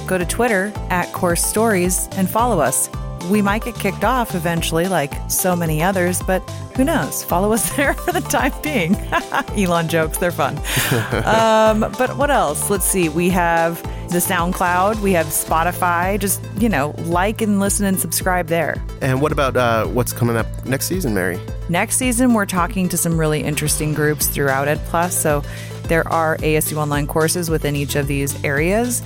Go 0.06 0.18
to 0.18 0.26
Twitter 0.26 0.74
at 0.90 1.14
Course 1.14 1.42
Stories 1.42 2.10
and 2.18 2.30
follow 2.30 2.60
us. 2.60 2.90
We 3.26 3.42
might 3.42 3.64
get 3.64 3.76
kicked 3.76 4.04
off 4.04 4.36
eventually, 4.36 4.88
like 4.88 5.14
so 5.30 5.56
many 5.56 5.84
others, 5.84 6.22
but 6.22 6.40
who 6.76 6.84
knows? 6.84 7.24
Follow 7.24 7.52
us 7.54 7.70
there 7.76 7.94
for 7.94 8.12
the 8.12 8.22
time 8.22 8.54
being. 8.62 8.96
Elon 9.58 9.88
jokes, 9.88 10.18
they're 10.18 10.32
fun. 10.32 10.58
um, 11.26 11.92
but 11.98 12.16
what 12.18 12.32
else? 12.32 12.70
Let's 12.70 12.86
see. 12.86 13.10
We 13.10 13.30
have 13.30 13.82
the 14.10 14.20
SoundCloud, 14.20 15.02
we 15.02 15.12
have 15.14 15.28
Spotify. 15.28 16.20
Just, 16.20 16.42
you 16.60 16.70
know, 16.70 16.96
like 17.00 17.42
and 17.42 17.60
listen 17.60 17.86
and 17.86 18.00
subscribe 18.00 18.48
there. 18.48 18.82
And 19.02 19.22
what 19.22 19.32
about 19.32 19.58
uh, 19.58 19.86
what's 19.88 20.14
coming 20.14 20.38
up 20.38 20.48
next 20.66 20.86
season, 20.88 21.14
Mary? 21.14 21.40
Next 21.70 21.98
season, 21.98 22.34
we're 22.34 22.46
talking 22.46 22.88
to 22.90 22.98
some 22.98 23.20
really 23.20 23.44
interesting 23.44 23.94
groups 23.94 24.28
throughout 24.28 24.68
Ed 24.68 24.80
Plus. 24.86 25.20
So 25.20 25.44
there 25.84 26.08
are 26.08 26.38
ASU 26.38 26.78
online 26.78 27.08
courses 27.08 27.50
within 27.50 27.76
each 27.76 27.96
of 27.96 28.08
these 28.08 28.42
areas, 28.44 29.02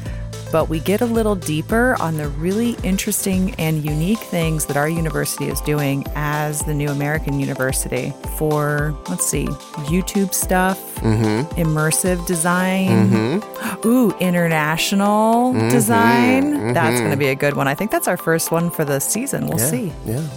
but 0.51 0.69
we 0.69 0.79
get 0.79 1.01
a 1.01 1.05
little 1.05 1.35
deeper 1.35 1.95
on 1.99 2.17
the 2.17 2.27
really 2.29 2.75
interesting 2.83 3.55
and 3.55 3.83
unique 3.83 4.19
things 4.19 4.65
that 4.65 4.77
our 4.77 4.89
university 4.89 5.45
is 5.45 5.61
doing 5.61 6.05
as 6.15 6.61
the 6.63 6.73
new 6.73 6.89
American 6.89 7.39
university 7.39 8.13
for, 8.37 8.95
let's 9.09 9.25
see, 9.25 9.45
YouTube 9.87 10.33
stuff, 10.33 10.79
mm-hmm. 10.97 11.49
immersive 11.59 12.25
design, 12.27 13.09
mm-hmm. 13.09 13.87
ooh, 13.87 14.11
international 14.19 15.53
mm-hmm. 15.53 15.69
design. 15.69 16.73
That's 16.73 16.99
going 16.99 17.11
to 17.11 17.17
be 17.17 17.27
a 17.27 17.35
good 17.35 17.55
one. 17.55 17.67
I 17.67 17.75
think 17.75 17.91
that's 17.91 18.07
our 18.07 18.17
first 18.17 18.51
one 18.51 18.69
for 18.69 18.85
the 18.85 18.99
season. 18.99 19.47
We'll 19.47 19.59
see. 19.59 19.93
Yeah. 20.05 20.27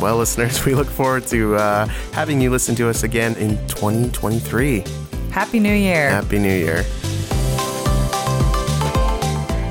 Well, 0.00 0.16
listeners, 0.16 0.64
we 0.66 0.74
look 0.74 0.88
forward 0.88 1.26
to 1.28 1.56
uh, 1.56 1.86
having 2.12 2.40
you 2.40 2.50
listen 2.50 2.74
to 2.76 2.88
us 2.88 3.02
again 3.02 3.34
in 3.36 3.56
2023. 3.68 4.84
Happy 5.30 5.58
New 5.58 5.74
Year. 5.74 6.10
Happy 6.10 6.38
New 6.38 6.54
Year. 6.54 6.84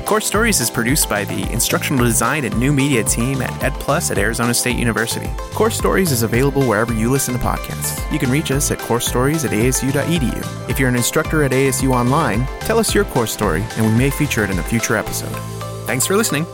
Course 0.04 0.26
Stories 0.26 0.60
is 0.60 0.70
produced 0.70 1.08
by 1.08 1.24
the 1.24 1.50
Instructional 1.50 2.04
Design 2.04 2.44
and 2.44 2.54
New 2.58 2.74
Media 2.74 3.02
team 3.02 3.40
at 3.40 3.50
EdPlus 3.62 4.10
at 4.10 4.18
Arizona 4.18 4.52
State 4.52 4.76
University. 4.76 5.30
Course 5.54 5.78
Stories 5.78 6.12
is 6.12 6.22
available 6.22 6.66
wherever 6.66 6.92
you 6.92 7.10
listen 7.10 7.32
to 7.32 7.40
podcasts. 7.40 8.12
You 8.12 8.18
can 8.18 8.30
reach 8.30 8.50
us 8.50 8.70
at 8.70 8.78
coursestories 8.78 9.46
at 9.46 9.52
asu.edu. 9.52 10.68
If 10.68 10.78
you're 10.78 10.90
an 10.90 10.96
instructor 10.96 11.42
at 11.42 11.52
ASU 11.52 11.90
Online, 11.90 12.46
tell 12.60 12.78
us 12.78 12.94
your 12.94 13.06
course 13.06 13.32
story 13.32 13.64
and 13.76 13.86
we 13.86 13.92
may 13.92 14.10
feature 14.10 14.44
it 14.44 14.50
in 14.50 14.58
a 14.58 14.62
future 14.62 14.94
episode. 14.94 15.34
Thanks 15.86 16.06
for 16.06 16.16
listening. 16.16 16.44